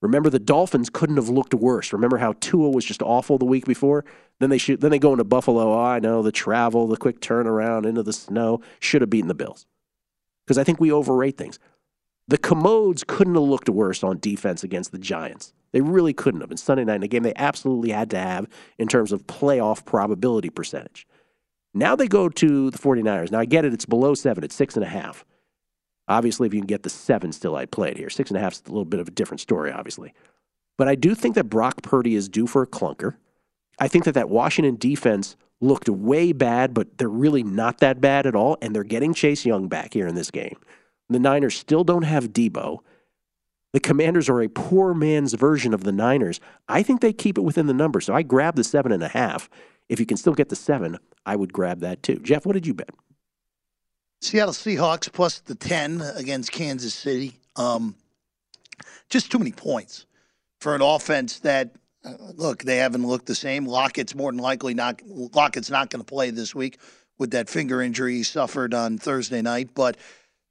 Remember, 0.00 0.30
the 0.30 0.38
Dolphins 0.38 0.90
couldn't 0.90 1.16
have 1.16 1.28
looked 1.28 1.54
worse. 1.54 1.92
Remember 1.92 2.18
how 2.18 2.34
Tua 2.40 2.70
was 2.70 2.84
just 2.84 3.02
awful 3.02 3.36
the 3.36 3.44
week 3.44 3.66
before? 3.66 4.04
Then 4.38 4.50
they 4.50 4.58
shoot, 4.58 4.80
then 4.80 4.92
they 4.92 4.98
go 4.98 5.12
into 5.12 5.24
Buffalo. 5.24 5.72
Oh, 5.72 5.80
I 5.80 5.98
know 5.98 6.22
the 6.22 6.30
travel, 6.30 6.86
the 6.86 6.96
quick 6.96 7.20
turnaround 7.20 7.84
into 7.84 8.04
the 8.04 8.12
snow 8.12 8.60
should 8.78 9.00
have 9.00 9.10
beaten 9.10 9.28
the 9.28 9.34
Bills. 9.34 9.66
Because 10.46 10.58
I 10.58 10.64
think 10.64 10.80
we 10.80 10.92
overrate 10.92 11.36
things. 11.36 11.58
The 12.28 12.38
Commodes 12.38 13.04
couldn't 13.04 13.34
have 13.34 13.42
looked 13.42 13.68
worse 13.68 14.04
on 14.04 14.18
defense 14.20 14.62
against 14.62 14.92
the 14.92 14.98
Giants. 14.98 15.52
They 15.72 15.80
really 15.80 16.12
couldn't 16.12 16.42
have. 16.42 16.50
And 16.50 16.60
Sunday 16.60 16.84
night 16.84 16.96
in 16.96 17.02
a 17.02 17.08
game 17.08 17.22
they 17.22 17.34
absolutely 17.34 17.90
had 17.90 18.10
to 18.10 18.18
have 18.18 18.46
in 18.78 18.86
terms 18.86 19.12
of 19.12 19.26
playoff 19.26 19.84
probability 19.84 20.50
percentage. 20.50 21.06
Now 21.74 21.96
they 21.96 22.06
go 22.06 22.28
to 22.28 22.70
the 22.70 22.78
49ers. 22.78 23.30
Now 23.30 23.40
I 23.40 23.44
get 23.44 23.64
it, 23.64 23.74
it's 23.74 23.86
below 23.86 24.14
seven, 24.14 24.44
it's 24.44 24.54
six 24.54 24.76
and 24.76 24.84
a 24.84 24.88
half. 24.88 25.24
Obviously, 26.08 26.46
if 26.46 26.54
you 26.54 26.60
can 26.60 26.66
get 26.66 26.82
the 26.82 26.90
seven 26.90 27.32
still, 27.32 27.56
I'd 27.56 27.70
play 27.70 27.90
it 27.90 27.98
here. 27.98 28.10
Six 28.10 28.30
and 28.30 28.36
a 28.36 28.40
half 28.40 28.54
is 28.54 28.62
a 28.66 28.70
little 28.70 28.84
bit 28.84 29.00
of 29.00 29.08
a 29.08 29.12
different 29.12 29.40
story, 29.40 29.70
obviously. 29.70 30.14
But 30.78 30.88
I 30.88 30.94
do 30.94 31.14
think 31.14 31.34
that 31.34 31.50
Brock 31.50 31.82
Purdy 31.82 32.14
is 32.14 32.28
due 32.28 32.46
for 32.46 32.62
a 32.62 32.66
clunker. 32.66 33.16
I 33.78 33.88
think 33.88 34.04
that 34.04 34.14
that 34.14 34.30
Washington 34.30 34.76
defense 34.76 35.36
looked 35.60 35.88
way 35.88 36.32
bad, 36.32 36.72
but 36.72 36.98
they're 36.98 37.08
really 37.08 37.42
not 37.42 37.78
that 37.78 38.00
bad 38.00 38.26
at 38.26 38.34
all. 38.34 38.56
And 38.62 38.74
they're 38.74 38.84
getting 38.84 39.12
Chase 39.12 39.44
Young 39.44 39.68
back 39.68 39.92
here 39.92 40.06
in 40.06 40.14
this 40.14 40.30
game. 40.30 40.56
The 41.08 41.18
Niners 41.18 41.56
still 41.56 41.84
don't 41.84 42.02
have 42.02 42.32
Deebo. 42.32 42.78
The 43.72 43.80
Commanders 43.80 44.28
are 44.28 44.40
a 44.40 44.48
poor 44.48 44.94
man's 44.94 45.34
version 45.34 45.74
of 45.74 45.84
the 45.84 45.92
Niners. 45.92 46.40
I 46.68 46.82
think 46.82 47.00
they 47.00 47.12
keep 47.12 47.36
it 47.36 47.42
within 47.42 47.66
the 47.66 47.74
number. 47.74 48.00
So 48.00 48.14
I 48.14 48.22
grab 48.22 48.56
the 48.56 48.64
seven 48.64 48.92
and 48.92 49.02
a 49.02 49.08
half. 49.08 49.50
If 49.88 50.00
you 50.00 50.06
can 50.06 50.16
still 50.16 50.34
get 50.34 50.48
the 50.48 50.56
seven, 50.56 50.98
I 51.26 51.36
would 51.36 51.52
grab 51.52 51.80
that 51.80 52.02
too. 52.02 52.18
Jeff, 52.20 52.46
what 52.46 52.54
did 52.54 52.66
you 52.66 52.74
bet? 52.74 52.90
Seattle 54.20 54.52
Seahawks 54.52 55.12
plus 55.12 55.40
the 55.40 55.54
10 55.54 56.00
against 56.16 56.52
Kansas 56.52 56.94
City. 56.94 57.38
Um, 57.56 57.94
just 59.08 59.30
too 59.30 59.38
many 59.38 59.52
points 59.52 60.06
for 60.60 60.74
an 60.74 60.82
offense 60.82 61.38
that, 61.40 61.74
uh, 62.04 62.14
look, 62.34 62.62
they 62.62 62.76
haven't 62.76 63.06
looked 63.06 63.26
the 63.26 63.34
same. 63.34 63.64
Lockett's 63.64 64.14
more 64.14 64.32
than 64.32 64.40
likely 64.40 64.74
not, 64.74 65.00
Lockett's 65.06 65.70
not 65.70 65.90
going 65.90 66.04
to 66.04 66.06
play 66.06 66.30
this 66.30 66.54
week 66.54 66.78
with 67.18 67.30
that 67.32 67.48
finger 67.48 67.80
injury 67.80 68.16
he 68.16 68.22
suffered 68.22 68.74
on 68.74 68.98
Thursday 68.98 69.42
night. 69.42 69.70
But 69.74 69.96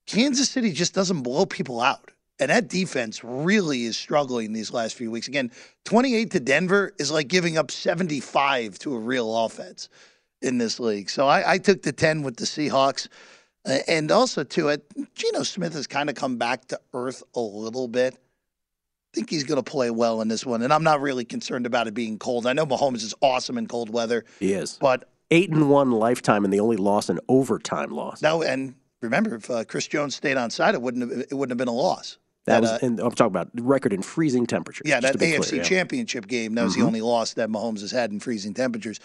Kansas 0.05 0.49
City 0.49 0.71
just 0.71 0.93
doesn't 0.93 1.21
blow 1.21 1.45
people 1.45 1.81
out. 1.81 2.11
And 2.39 2.51
that 2.51 2.67
defense 2.67 3.23
really 3.23 3.85
is 3.85 3.97
struggling 3.97 4.53
these 4.53 4.71
last 4.71 4.95
few 4.95 5.09
weeks. 5.09 5.27
Again, 5.27 5.51
28 5.85 6.31
to 6.31 6.39
Denver 6.39 6.93
is 6.99 7.11
like 7.11 7.27
giving 7.27 7.57
up 7.57 7.71
75 7.71 8.77
to 8.79 8.93
a 8.93 8.99
real 8.99 9.45
offense 9.45 9.89
in 10.41 10.59
this 10.59 10.79
league. 10.79 11.09
So 11.09 11.27
I, 11.27 11.53
I 11.53 11.57
took 11.57 11.81
the 11.81 11.91
10 11.91 12.21
with 12.21 12.37
the 12.37 12.45
Seahawks. 12.45 13.07
And 13.87 14.11
also, 14.11 14.43
too, 14.43 14.69
it, 14.69 14.85
Geno 15.13 15.43
Smith 15.43 15.73
has 15.73 15.87
kind 15.87 16.09
of 16.09 16.15
come 16.15 16.37
back 16.37 16.67
to 16.69 16.79
earth 16.93 17.23
a 17.35 17.39
little 17.39 17.87
bit. 17.87 18.13
I 18.15 18.19
think 19.13 19.29
he's 19.29 19.43
going 19.43 19.61
to 19.61 19.69
play 19.69 19.89
well 19.89 20.21
in 20.21 20.27
this 20.27 20.45
one. 20.45 20.61
And 20.61 20.71
I'm 20.71 20.83
not 20.83 21.01
really 21.01 21.25
concerned 21.25 21.65
about 21.65 21.87
it 21.87 21.93
being 21.93 22.17
cold. 22.17 22.45
I 22.45 22.53
know 22.53 22.65
Mahomes 22.65 23.03
is 23.03 23.13
awesome 23.21 23.57
in 23.57 23.67
cold 23.67 23.89
weather. 23.89 24.25
He 24.39 24.53
is. 24.53 24.77
But 24.79 25.09
eight 25.31 25.49
and 25.49 25.69
one 25.69 25.91
lifetime, 25.91 26.45
and 26.45 26.53
the 26.53 26.59
only 26.59 26.77
loss 26.77 27.09
an 27.09 27.19
overtime 27.27 27.91
loss. 27.91 28.21
No, 28.21 28.41
and 28.41 28.75
remember, 29.01 29.35
if 29.35 29.49
uh, 29.49 29.63
Chris 29.63 29.87
Jones 29.87 30.15
stayed 30.15 30.37
on 30.37 30.49
side, 30.49 30.75
it 30.75 30.81
wouldn't 30.81 31.09
have, 31.09 31.25
it 31.29 31.33
wouldn't 31.33 31.51
have 31.51 31.57
been 31.57 31.67
a 31.67 31.77
loss. 31.77 32.17
That, 32.45 32.61
that 32.61 32.61
was, 32.61 32.71
uh, 32.71 32.79
and 32.81 32.99
I'm 32.99 33.11
talking 33.11 33.27
about 33.27 33.49
record 33.53 33.91
in 33.91 34.01
freezing 34.01 34.45
temperatures. 34.45 34.87
Yeah, 34.87 35.01
that 35.01 35.15
AFC 35.15 35.49
clear, 35.49 35.61
yeah. 35.61 35.67
Championship 35.67 36.27
game. 36.27 36.55
That 36.55 36.63
was 36.63 36.73
mm-hmm. 36.73 36.81
the 36.81 36.87
only 36.87 37.01
loss 37.01 37.33
that 37.33 37.49
Mahomes 37.49 37.81
has 37.81 37.91
had 37.91 38.11
in 38.11 38.21
freezing 38.21 38.53
temperatures. 38.53 38.99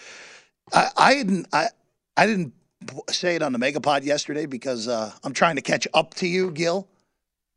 I, 0.73 0.89
I 0.97 1.15
didn't. 1.15 1.49
I, 1.53 1.69
I 2.17 2.27
didn't 2.27 2.53
say 3.11 3.37
it 3.37 3.43
on 3.43 3.53
the 3.53 3.59
Megapod 3.59 4.05
yesterday 4.05 4.47
because 4.47 4.89
uh, 4.89 5.13
I'm 5.25 5.33
trying 5.33 5.57
to 5.57 5.63
catch 5.63 5.87
up 5.95 6.15
to 6.15 6.27
you, 6.27 6.51
Gil, 6.51 6.89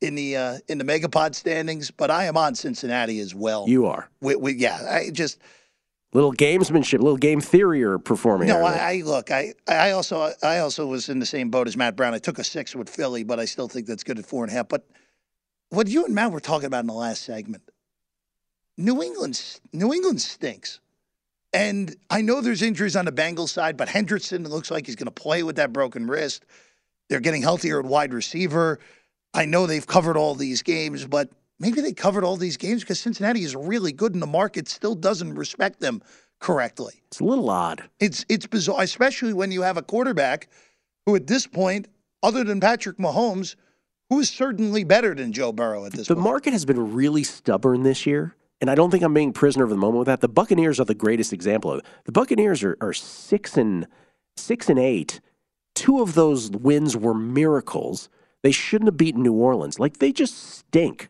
in 0.02 0.16
the 0.16 0.38
uh, 0.38 0.58
in 0.68 0.78
the 0.78 0.84
Megapod 0.84 1.36
standings. 1.36 1.92
But 1.92 2.12
I 2.12 2.26
am 2.26 2.38
on 2.38 2.56
Cincinnati 2.56 3.20
as 3.20 3.34
well. 3.36 3.66
You 3.68 3.86
are. 3.88 4.10
We, 4.22 4.36
we, 4.36 4.54
yeah, 4.54 4.80
I 4.90 5.10
just 5.12 5.40
little 6.14 6.34
gamesmanship, 6.34 7.00
little 7.00 7.18
game 7.18 7.42
theory 7.42 7.84
are 7.84 8.00
performing. 8.00 8.48
No, 8.48 8.64
I, 8.64 8.94
I, 8.94 9.02
look. 9.04 9.32
I 9.32 9.54
I 9.68 9.92
also 9.92 10.32
I 10.42 10.60
also 10.60 10.88
was 10.88 11.10
in 11.10 11.20
the 11.20 11.26
same 11.26 11.50
boat 11.50 11.68
as 11.68 11.76
Matt 11.78 11.96
Brown. 11.96 12.14
I 12.14 12.20
took 12.20 12.40
a 12.40 12.44
six 12.44 12.76
with 12.76 12.90
Philly, 12.90 13.24
but 13.24 13.40
I 13.40 13.46
still 13.46 13.68
think 13.68 13.88
that's 13.88 14.04
good 14.04 14.20
at 14.20 14.26
four 14.26 14.44
and 14.44 14.52
a 14.52 14.56
half. 14.56 14.70
But 14.70 14.88
what 15.70 15.88
you 15.88 16.06
and 16.06 16.16
Matt 16.16 16.32
were 16.32 16.40
talking 16.40 16.68
about 16.68 16.82
in 16.82 16.88
the 16.88 16.94
last 16.94 17.24
segment, 17.24 17.64
New 18.78 19.04
England 19.04 19.60
New 19.74 19.94
England 19.94 20.22
stinks. 20.22 20.80
And 21.56 21.96
I 22.10 22.22
know 22.22 22.42
there's 22.42 22.62
injuries 22.62 22.98
on 22.98 23.06
the 23.06 23.14
Bengals 23.14 23.48
side, 23.48 23.78
but 23.78 23.88
Hendrickson 23.88 24.46
looks 24.46 24.70
like 24.70 24.86
he's 24.86 24.98
going 24.98 25.06
to 25.06 25.12
play 25.12 25.42
with 25.42 25.56
that 25.56 25.72
broken 25.72 26.06
wrist. 26.06 26.46
They're 27.08 27.22
getting 27.22 27.42
healthier 27.42 27.80
at 27.80 27.86
wide 27.86 28.14
receiver. 28.14 28.78
I 29.34 29.46
know 29.46 29.66
they've 29.66 29.88
covered 29.88 30.18
all 30.18 30.36
these 30.36 30.62
games, 30.64 31.06
but 31.06 31.30
maybe 31.58 31.80
they 31.80 31.94
covered 31.94 32.26
all 32.26 32.36
these 32.36 32.58
games 32.58 32.82
because 32.82 33.00
Cincinnati 33.00 33.44
is 33.44 33.56
really 33.56 33.94
good 33.94 34.14
and 34.14 34.22
the 34.22 34.28
market 34.28 34.68
still 34.68 34.96
doesn't 34.96 35.34
respect 35.34 35.80
them 35.80 36.02
correctly. 36.42 37.02
It's 37.08 37.22
a 37.22 37.24
little 37.24 37.50
odd. 37.50 37.84
It's 38.02 38.26
it's 38.28 38.48
bizarre, 38.48 38.82
especially 38.82 39.32
when 39.32 39.54
you 39.54 39.62
have 39.62 39.78
a 39.78 39.82
quarterback 39.82 40.50
who 41.06 41.16
at 41.16 41.28
this 41.28 41.48
point, 41.48 41.88
other 42.22 42.44
than 42.44 42.60
Patrick 42.60 42.98
Mahomes, 42.98 43.56
who 44.10 44.20
is 44.20 44.30
certainly 44.30 44.84
better 44.84 45.16
than 45.16 45.32
Joe 45.32 45.54
Burrow 45.54 45.86
at 45.86 45.94
this 45.94 46.08
the 46.08 46.16
point. 46.16 46.24
The 46.26 46.30
market 46.30 46.52
has 46.52 46.66
been 46.66 46.94
really 46.94 47.24
stubborn 47.24 47.84
this 47.84 48.06
year 48.06 48.36
and 48.62 48.70
I 48.70 48.76
don't 48.76 48.90
think 48.90 49.04
I'm 49.04 49.14
being 49.14 49.34
prisoner 49.34 49.64
of 49.64 49.70
the 49.70 49.78
moment 49.78 50.00
with 50.00 50.08
that. 50.08 50.22
The 50.22 50.28
Buccaneers 50.28 50.80
are 50.80 50.86
the 50.86 50.96
greatest 50.96 51.34
example 51.34 51.72
of 51.72 51.80
it. 51.80 51.86
The 52.06 52.12
Buccaneers 52.12 52.64
are, 52.64 52.78
are 52.82 52.94
six 52.94 53.58
and 53.58 53.88
six 54.38 54.70
and 54.70 54.80
eight. 54.80 55.20
Two 55.74 56.02
of 56.02 56.14
those 56.14 56.50
wins 56.52 56.96
were 56.96 57.14
miracles. 57.14 58.10
They 58.44 58.52
shouldn't 58.52 58.88
have 58.88 58.98
beaten 58.98 59.24
New 59.24 59.34
Orleans. 59.34 59.80
Like 59.80 59.98
they 59.98 60.12
just 60.12 60.38
stink. 60.58 61.10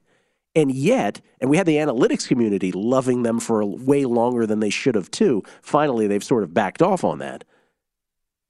And 0.55 0.73
yet, 0.73 1.19
and 1.41 1.49
we 1.49 1.57
had 1.57 1.65
the 1.65 1.75
analytics 1.75 2.27
community 2.27 2.71
loving 2.71 3.23
them 3.23 3.41
for 3.41 3.63
way 3.65 4.05
longer 4.05 4.47
than 4.47 4.61
they 4.61 4.69
should 4.69 4.95
have 4.95 5.11
too. 5.11 5.43
Finally, 5.61 6.07
they've 6.07 6.23
sort 6.23 6.43
of 6.43 6.53
backed 6.53 6.81
off 6.81 7.03
on 7.03 7.19
that. 7.19 7.43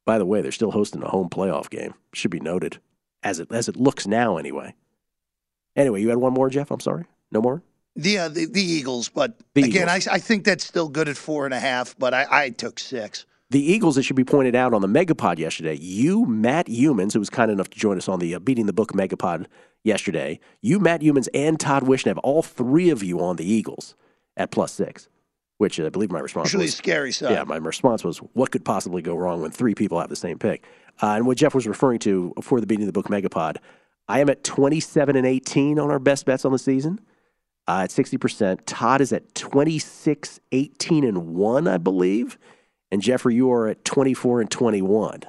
By 0.05 0.19
the 0.19 0.25
way, 0.25 0.41
they're 0.41 0.51
still 0.51 0.71
hosting 0.71 1.01
a 1.01 1.09
home 1.09 1.29
playoff 1.29 1.69
game. 1.69 1.95
Should 2.13 2.29
be 2.29 2.39
noted, 2.39 2.79
as 3.23 3.39
it 3.39 3.51
as 3.51 3.67
it 3.67 3.75
looks 3.75 4.05
now, 4.05 4.37
anyway. 4.37 4.75
Anyway, 5.75 6.01
you 6.01 6.09
had 6.09 6.19
one 6.19 6.33
more, 6.33 6.49
Jeff. 6.49 6.69
I'm 6.69 6.79
sorry. 6.79 7.05
No 7.31 7.41
more. 7.41 7.63
The, 7.95 8.17
uh, 8.17 8.27
the 8.27 8.45
the 8.45 8.61
Eagles, 8.61 9.07
but 9.09 9.39
the 9.53 9.63
again, 9.63 9.87
Eagles. 9.87 10.07
I, 10.07 10.15
I 10.15 10.17
think 10.19 10.43
that's 10.43 10.65
still 10.65 10.89
good 10.89 11.07
at 11.07 11.15
four 11.15 11.45
and 11.45 11.53
a 11.53 11.59
half. 11.59 11.95
But 11.97 12.13
I, 12.13 12.25
I 12.29 12.49
took 12.49 12.77
six. 12.77 13.25
The 13.51 13.61
Eagles, 13.61 13.97
it 13.97 14.03
should 14.03 14.15
be 14.15 14.23
pointed 14.23 14.55
out 14.55 14.73
on 14.73 14.81
the 14.81 14.87
Megapod 14.87 15.37
yesterday. 15.37 15.75
You, 15.75 16.25
Matt 16.25 16.65
Youmans, 16.65 17.13
who 17.13 17.19
was 17.19 17.29
kind 17.29 17.51
enough 17.51 17.69
to 17.69 17.79
join 17.79 17.95
us 17.97 18.09
on 18.09 18.19
the 18.19 18.35
uh, 18.35 18.39
Beating 18.39 18.65
the 18.65 18.73
Book 18.73 18.91
Megapod 18.93 19.45
yesterday. 19.83 20.39
You, 20.61 20.79
Matt 20.79 21.01
Youmans, 21.01 21.29
and 21.33 21.59
Todd 21.59 21.83
Wishnev, 21.83 22.19
all 22.23 22.41
three 22.41 22.89
of 22.89 23.03
you 23.03 23.21
on 23.21 23.35
the 23.35 23.45
Eagles 23.49 23.95
at 24.35 24.49
plus 24.49 24.73
six, 24.73 25.07
which 25.59 25.79
I 25.79 25.89
believe 25.89 26.11
my 26.11 26.19
response 26.19 26.47
Usually 26.47 26.65
was. 26.65 26.75
scary 26.75 27.11
stuff. 27.11 27.31
Yeah, 27.31 27.43
my 27.43 27.57
response 27.57 28.03
was, 28.03 28.17
what 28.17 28.51
could 28.51 28.65
possibly 28.65 29.03
go 29.03 29.15
wrong 29.15 29.41
when 29.41 29.51
three 29.51 29.75
people 29.75 29.99
have 29.99 30.09
the 30.09 30.15
same 30.15 30.39
pick? 30.39 30.65
Uh, 31.01 31.09
and 31.11 31.27
what 31.27 31.37
Jeff 31.37 31.53
was 31.53 31.67
referring 31.67 31.99
to 31.99 32.33
for 32.41 32.59
the 32.59 32.67
Beating 32.67 32.87
the 32.87 32.91
Book 32.91 33.07
Megapod, 33.07 33.57
I 34.07 34.19
am 34.21 34.29
at 34.29 34.43
27 34.43 35.15
and 35.15 35.25
18 35.25 35.77
on 35.79 35.91
our 35.91 35.99
best 35.99 36.25
bets 36.25 36.45
on 36.45 36.51
the 36.51 36.59
season 36.59 36.99
uh, 37.67 37.81
at 37.83 37.89
60%. 37.89 38.59
Todd 38.65 39.01
is 39.01 39.11
at 39.11 39.33
26, 39.35 40.39
18, 40.51 41.03
and 41.03 41.27
1, 41.35 41.67
I 41.67 41.77
believe. 41.77 42.37
And 42.91 43.01
Jeffrey, 43.01 43.35
you 43.35 43.51
are 43.51 43.67
at 43.67 43.83
24 43.83 44.41
and 44.41 44.51
21 44.51 45.23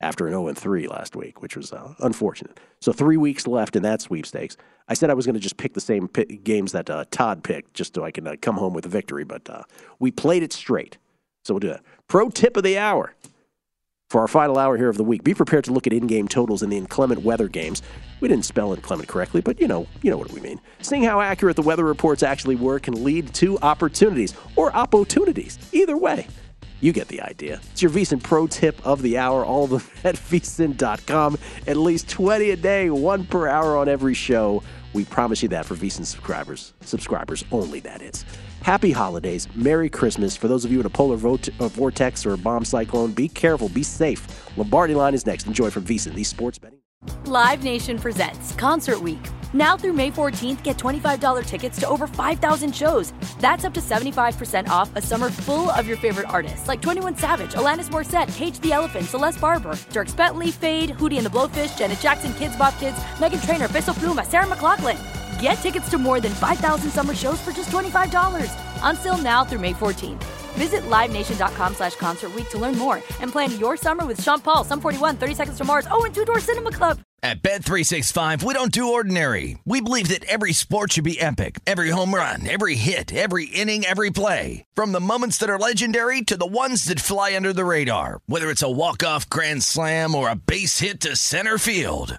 after 0.00 0.26
an 0.26 0.32
0 0.32 0.48
and 0.48 0.58
3 0.58 0.88
last 0.88 1.16
week, 1.16 1.40
which 1.40 1.56
was 1.56 1.72
uh, 1.72 1.94
unfortunate. 2.00 2.58
So 2.80 2.92
three 2.92 3.16
weeks 3.16 3.46
left 3.46 3.76
in 3.76 3.82
that 3.84 4.02
sweepstakes. 4.02 4.56
I 4.88 4.94
said 4.94 5.10
I 5.10 5.14
was 5.14 5.24
going 5.24 5.34
to 5.34 5.40
just 5.40 5.56
pick 5.56 5.74
the 5.74 5.80
same 5.80 6.08
games 6.42 6.72
that 6.72 6.90
uh, 6.90 7.04
Todd 7.10 7.44
picked 7.44 7.74
just 7.74 7.94
so 7.94 8.04
I 8.04 8.10
can 8.10 8.26
uh, 8.26 8.34
come 8.42 8.56
home 8.56 8.74
with 8.74 8.84
a 8.84 8.88
victory, 8.88 9.24
but 9.24 9.48
uh, 9.48 9.62
we 10.00 10.10
played 10.10 10.42
it 10.42 10.52
straight. 10.52 10.98
So 11.44 11.54
we'll 11.54 11.60
do 11.60 11.68
that. 11.68 11.82
Pro 12.08 12.28
tip 12.28 12.56
of 12.56 12.64
the 12.64 12.78
hour. 12.78 13.14
For 14.12 14.20
our 14.20 14.28
final 14.28 14.58
hour 14.58 14.76
here 14.76 14.90
of 14.90 14.98
the 14.98 15.04
week, 15.04 15.24
be 15.24 15.32
prepared 15.32 15.64
to 15.64 15.72
look 15.72 15.86
at 15.86 15.92
in-game 15.94 16.28
totals 16.28 16.62
in 16.62 16.68
the 16.68 16.76
inclement 16.76 17.22
weather 17.22 17.48
games. 17.48 17.80
We 18.20 18.28
didn't 18.28 18.44
spell 18.44 18.74
inclement 18.74 19.08
correctly, 19.08 19.40
but 19.40 19.58
you 19.58 19.66
know, 19.66 19.86
you 20.02 20.10
know 20.10 20.18
what 20.18 20.30
we 20.32 20.40
mean. 20.42 20.60
Seeing 20.82 21.02
how 21.02 21.22
accurate 21.22 21.56
the 21.56 21.62
weather 21.62 21.86
reports 21.86 22.22
actually 22.22 22.56
were 22.56 22.78
can 22.78 23.04
lead 23.04 23.32
to 23.32 23.58
opportunities 23.60 24.34
or 24.54 24.70
opportunities. 24.76 25.58
Either 25.72 25.96
way, 25.96 26.26
you 26.82 26.92
get 26.92 27.08
the 27.08 27.22
idea. 27.22 27.62
It's 27.72 27.80
your 27.80 27.90
VSIN 27.90 28.22
pro 28.22 28.46
tip 28.46 28.86
of 28.86 29.00
the 29.00 29.16
hour, 29.16 29.46
all 29.46 29.64
of 29.64 29.70
them 29.70 29.82
at 30.04 30.16
VSIN.com. 30.30 31.38
At 31.66 31.78
least 31.78 32.10
20 32.10 32.50
a 32.50 32.56
day, 32.56 32.90
one 32.90 33.24
per 33.24 33.48
hour 33.48 33.78
on 33.78 33.88
every 33.88 34.12
show. 34.12 34.62
We 34.92 35.06
promise 35.06 35.42
you 35.42 35.48
that 35.48 35.64
for 35.64 35.74
VSIN 35.74 36.04
subscribers. 36.04 36.74
Subscribers 36.82 37.46
only, 37.50 37.80
that 37.80 38.02
is. 38.02 38.26
Happy 38.62 38.92
holidays. 38.92 39.48
Merry 39.56 39.90
Christmas. 39.90 40.36
For 40.36 40.46
those 40.46 40.64
of 40.64 40.70
you 40.70 40.78
in 40.78 40.86
a 40.86 40.90
polar 40.90 41.16
uh, 41.16 41.68
vortex 41.68 42.24
or 42.24 42.32
a 42.32 42.38
bomb 42.38 42.64
cyclone, 42.64 43.10
be 43.12 43.28
careful, 43.28 43.68
be 43.68 43.82
safe. 43.82 44.26
Lombardi 44.56 44.94
line 44.94 45.14
is 45.14 45.26
next. 45.26 45.46
Enjoy 45.46 45.68
from 45.68 45.84
VSIN, 45.84 46.14
the 46.14 46.24
sports 46.24 46.58
betting. 46.58 46.78
Live 47.24 47.64
Nation 47.64 47.98
presents 47.98 48.54
Concert 48.54 49.02
Week. 49.02 49.18
Now 49.52 49.76
through 49.76 49.94
May 49.94 50.12
14th, 50.12 50.62
get 50.62 50.78
$25 50.78 51.44
tickets 51.44 51.80
to 51.80 51.88
over 51.88 52.06
5,000 52.06 52.74
shows. 52.74 53.12
That's 53.40 53.64
up 53.64 53.74
to 53.74 53.80
75% 53.80 54.68
off 54.68 54.94
a 54.94 55.02
summer 55.02 55.28
full 55.28 55.68
of 55.70 55.88
your 55.88 55.96
favorite 55.96 56.28
artists 56.28 56.68
like 56.68 56.80
21 56.80 57.18
Savage, 57.18 57.54
Alanis 57.54 57.90
Morissette, 57.90 58.32
Cage 58.36 58.60
the 58.60 58.72
Elephant, 58.72 59.06
Celeste 59.06 59.40
Barber, 59.40 59.72
Dierks 59.90 60.16
Bentley, 60.16 60.52
Feid, 60.52 60.90
Hootie 60.90 61.16
and 61.16 61.26
the 61.26 61.30
Blowfish, 61.30 61.76
Janet 61.76 61.98
Jackson, 61.98 62.32
Kidz 62.34 62.56
Bop 62.56 62.78
Kids, 62.78 62.96
Meghan 63.18 63.44
Trainor, 63.44 63.68
Peso 63.68 63.92
Pluma, 63.92 64.24
Sarah 64.24 64.46
McLachlan. 64.46 65.21
Get 65.42 65.54
tickets 65.54 65.90
to 65.90 65.98
more 65.98 66.20
than 66.20 66.32
5,000 66.32 66.90
summer 66.90 67.14
shows 67.16 67.40
for 67.40 67.50
just 67.50 67.68
$25. 67.68 68.48
Until 68.82 69.18
now 69.18 69.44
through 69.44 69.58
May 69.58 69.72
14th. 69.72 70.22
Visit 70.54 70.82
LiveNation.com 70.82 71.74
slash 71.74 71.96
Concert 71.96 72.30
to 72.50 72.58
learn 72.58 72.78
more 72.78 72.96
and 73.20 73.32
plan 73.32 73.58
your 73.58 73.76
summer 73.76 74.06
with 74.06 74.22
Sean 74.22 74.38
Paul, 74.38 74.62
Sum 74.62 74.80
41, 74.80 75.16
30 75.16 75.34
Seconds 75.34 75.58
to 75.58 75.64
Mars, 75.64 75.86
oh, 75.90 76.04
and 76.04 76.14
Two 76.14 76.24
Door 76.24 76.40
Cinema 76.40 76.70
Club. 76.70 77.00
At 77.24 77.42
Bet365, 77.42 78.42
we 78.42 78.54
don't 78.54 78.70
do 78.72 78.92
ordinary. 78.92 79.58
We 79.64 79.80
believe 79.80 80.08
that 80.08 80.24
every 80.24 80.52
sport 80.52 80.92
should 80.92 81.04
be 81.04 81.20
epic. 81.20 81.58
Every 81.66 81.90
home 81.90 82.14
run, 82.14 82.48
every 82.48 82.74
hit, 82.74 83.14
every 83.14 83.46
inning, 83.46 83.84
every 83.84 84.10
play. 84.10 84.64
From 84.74 84.92
the 84.92 85.00
moments 85.00 85.38
that 85.38 85.50
are 85.50 85.58
legendary 85.58 86.22
to 86.22 86.36
the 86.36 86.46
ones 86.46 86.84
that 86.84 87.00
fly 87.00 87.34
under 87.34 87.52
the 87.52 87.64
radar. 87.64 88.20
Whether 88.26 88.50
it's 88.50 88.62
a 88.62 88.70
walk-off 88.70 89.28
grand 89.28 89.62
slam 89.62 90.14
or 90.14 90.28
a 90.28 90.36
base 90.36 90.80
hit 90.80 91.00
to 91.00 91.16
center 91.16 91.58
field. 91.58 92.18